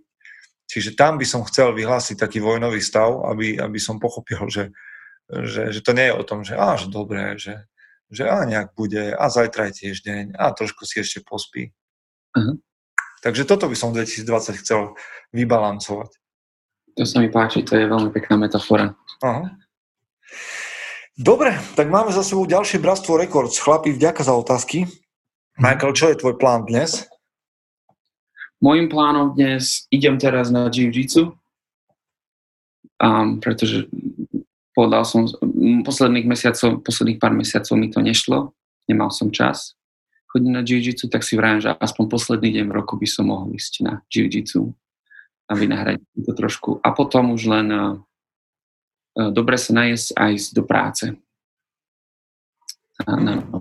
Čiže 0.72 0.96
tam 0.96 1.20
by 1.20 1.26
som 1.28 1.44
chcel 1.44 1.76
vyhlásiť 1.76 2.16
taký 2.16 2.40
vojnový 2.40 2.80
stav, 2.80 3.12
aby, 3.28 3.60
aby 3.60 3.76
som 3.76 4.00
pochopil, 4.00 4.40
že, 4.48 4.72
že, 5.28 5.68
že 5.68 5.84
to 5.84 5.92
nie 5.92 6.08
je 6.08 6.16
o 6.16 6.24
tom, 6.24 6.40
že 6.48 6.56
á, 6.56 6.80
že 6.80 6.88
dobré, 6.88 7.36
že, 7.36 7.68
že 8.12 8.28
á, 8.28 8.44
nejak 8.44 8.76
bude, 8.76 9.16
a 9.16 9.24
zajtra 9.32 9.72
je 9.72 9.88
tiež 9.88 10.04
deň, 10.04 10.36
a 10.36 10.52
trošku 10.52 10.84
si 10.84 11.00
ešte 11.00 11.24
pospí. 11.24 11.72
Uh-huh. 12.36 12.60
Takže 13.24 13.48
toto 13.48 13.72
by 13.72 13.76
som 13.76 13.90
v 13.90 14.04
2020 14.04 14.60
chcel 14.60 14.92
vybalancovať. 15.32 16.10
To 17.00 17.04
sa 17.08 17.24
mi 17.24 17.32
páči, 17.32 17.64
to 17.64 17.72
je 17.80 17.88
veľmi 17.88 18.12
pekná 18.12 18.36
metafora. 18.36 18.92
Uh-huh. 19.24 19.48
Dobre, 21.16 21.56
tak 21.72 21.88
máme 21.88 22.12
za 22.12 22.20
sebou 22.20 22.44
ďalšie 22.44 22.80
Bratstvo 22.80 23.16
Records. 23.16 23.56
Chlapi, 23.56 23.96
vďaka 23.96 24.20
za 24.24 24.36
otázky. 24.36 24.84
Michael, 25.56 25.92
čo 25.96 26.08
je 26.12 26.20
tvoj 26.20 26.36
plán 26.36 26.68
dnes? 26.68 27.08
Mojím 28.62 28.88
plánom 28.88 29.34
dnes, 29.34 29.84
idem 29.90 30.16
teraz 30.22 30.48
na 30.48 30.70
jiu-jitsu, 30.70 31.34
um, 33.02 33.42
pretože 33.42 33.90
povedal 34.72 35.04
som, 35.04 35.28
posledných 35.84 36.26
mesiacov, 36.26 36.80
posledných 36.82 37.20
pár 37.20 37.36
mesiacov 37.36 37.74
mi 37.76 37.88
to 37.92 38.00
nešlo, 38.00 38.56
nemal 38.88 39.12
som 39.12 39.28
čas 39.28 39.76
chodiť 40.32 40.48
na 40.48 40.64
jiu-jitsu, 40.64 41.12
tak 41.12 41.28
si 41.28 41.36
vrajím, 41.36 41.60
že 41.60 41.76
aspoň 41.76 42.04
posledný 42.08 42.48
deň 42.56 42.64
v 42.72 42.76
roku 42.76 42.96
by 42.96 43.04
som 43.04 43.28
mohol 43.28 43.52
ísť 43.52 43.84
na 43.84 44.00
jiu-jitsu 44.08 44.72
a 45.44 45.52
vynahradiť 45.52 46.24
to 46.24 46.32
trošku. 46.32 46.80
A 46.80 46.88
potom 46.96 47.36
už 47.36 47.52
len 47.52 47.68
uh, 47.68 48.00
dobre 49.28 49.60
sa 49.60 49.76
najesť 49.76 50.16
a 50.16 50.32
ísť 50.32 50.48
do 50.56 50.64
práce. 50.64 51.04
A, 53.04 53.12
no, 53.20 53.60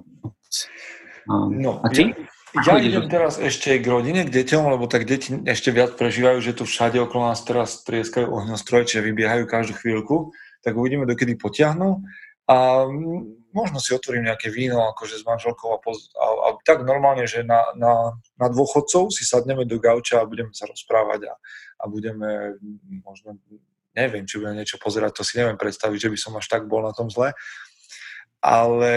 no, 1.52 1.72
a 1.84 1.88
ty? 1.92 2.16
Ja, 2.52 2.76
ja 2.76 2.84
idem 2.84 3.08
teraz 3.08 3.40
ešte 3.40 3.80
k 3.80 3.86
rodine, 3.88 4.28
k 4.28 4.32
deťom, 4.32 4.76
lebo 4.76 4.88
tak 4.88 5.08
deti 5.08 5.40
ešte 5.48 5.72
viac 5.72 5.96
prežívajú, 5.96 6.40
že 6.44 6.56
tu 6.56 6.64
všade 6.68 7.00
okolo 7.00 7.32
nás 7.32 7.44
teraz 7.48 7.84
trieskajú 7.88 8.28
ohňostroje, 8.28 8.92
čiže 8.92 9.08
vybiehajú 9.08 9.44
každú 9.48 9.80
chvíľku, 9.80 10.36
tak 10.62 10.78
uvidíme, 10.78 11.10
dokedy 11.10 11.36
potiahnu. 11.36 12.02
A 12.50 12.84
možno 13.54 13.78
si 13.80 13.96
otvorím 13.96 14.28
nejaké 14.28 14.52
víno, 14.52 14.84
akože 14.92 15.22
s 15.22 15.24
manželkou 15.24 15.72
a, 15.72 15.80
poz- 15.80 16.12
a, 16.18 16.26
a 16.26 16.50
tak 16.66 16.84
normálne, 16.84 17.24
že 17.24 17.44
na, 17.48 17.64
na, 17.78 18.18
na 18.36 18.48
dôchodcov 18.52 19.12
si 19.14 19.24
sadneme 19.24 19.64
do 19.64 19.80
gauča 19.80 20.20
a 20.20 20.28
budeme 20.28 20.52
sa 20.52 20.68
rozprávať 20.68 21.32
a, 21.32 21.34
a 21.80 21.84
budeme 21.88 22.60
možno, 23.06 23.40
neviem, 23.96 24.28
či 24.28 24.42
budem 24.42 24.60
niečo 24.60 24.82
pozerať, 24.82 25.22
to 25.22 25.24
si 25.24 25.40
neviem 25.40 25.56
predstaviť, 25.56 26.10
že 26.10 26.12
by 26.12 26.18
som 26.18 26.34
až 26.36 26.48
tak 26.50 26.68
bol 26.68 26.84
na 26.84 26.92
tom 26.92 27.08
zle. 27.08 27.32
Ale 28.42 28.94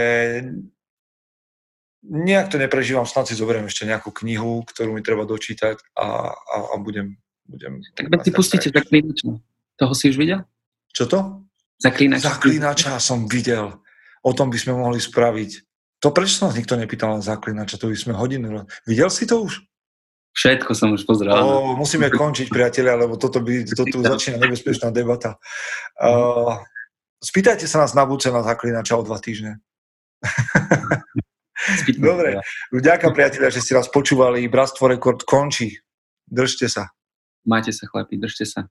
nejak 2.01 2.49
to 2.49 2.57
neprežívam, 2.57 3.05
snad 3.05 3.29
si 3.29 3.37
zoberiem 3.37 3.69
ešte 3.69 3.85
nejakú 3.87 4.09
knihu, 4.25 4.65
ktorú 4.67 4.97
mi 4.97 5.05
treba 5.05 5.23
dočítať 5.23 5.79
a, 5.95 6.33
a, 6.33 6.57
a 6.73 6.75
budem, 6.81 7.17
budem... 7.45 7.79
Tak 7.93 8.25
si 8.25 8.31
pustíte 8.33 8.67
Zaklínača. 8.73 9.37
Toho 9.75 9.93
si 9.93 10.11
už 10.11 10.17
videl? 10.17 10.43
Čo 10.91 11.05
to? 11.05 11.19
Zaklínača. 11.81 12.35
Zaklínača 12.35 12.99
som 13.03 13.27
videl. 13.27 13.75
O 14.25 14.31
tom 14.31 14.49
by 14.49 14.57
sme 14.57 14.73
mohli 14.79 14.97
spraviť. 14.97 15.51
To 16.03 16.11
prečo 16.13 16.39
sa 16.39 16.49
nás 16.49 16.57
nikto 16.57 16.77
nepýtal 16.77 17.17
na 17.17 17.21
Zaklínača? 17.21 17.79
To 17.81 17.89
by 17.89 17.97
sme 17.97 18.13
hodinu... 18.13 18.67
Videl 18.85 19.09
si 19.09 19.25
to 19.25 19.43
už? 19.43 19.63
Všetko 20.35 20.71
som 20.75 20.91
už 20.91 21.07
pozrel. 21.07 21.31
O, 21.31 21.79
musíme 21.79 22.11
končiť, 22.11 22.51
priatelia, 22.51 22.99
lebo 22.99 23.15
toto, 23.15 23.39
by, 23.39 23.63
toto 23.71 24.03
začína 24.03 24.35
nebezpečná 24.35 24.91
debata. 24.91 25.39
Uh, 25.95 26.59
spýtajte 27.23 27.63
sa 27.71 27.87
nás 27.87 27.95
na 27.95 28.03
budúce 28.03 28.27
na 28.35 28.43
Zaklínača 28.43 28.99
o 28.99 29.03
dva 29.07 29.15
týždne. 29.23 29.63
Dobre, 31.95 32.43
vďaka 32.75 33.15
priatelia, 33.15 33.47
že 33.47 33.63
ste 33.63 33.79
nás 33.79 33.87
počúvali. 33.87 34.43
Bratstvo 34.51 34.91
Rekord 34.91 35.23
končí. 35.23 35.79
Držte 36.27 36.67
sa. 36.67 36.91
Majte 37.47 37.71
sa 37.71 37.87
chlapi, 37.87 38.19
držte 38.19 38.43
sa. 38.43 38.67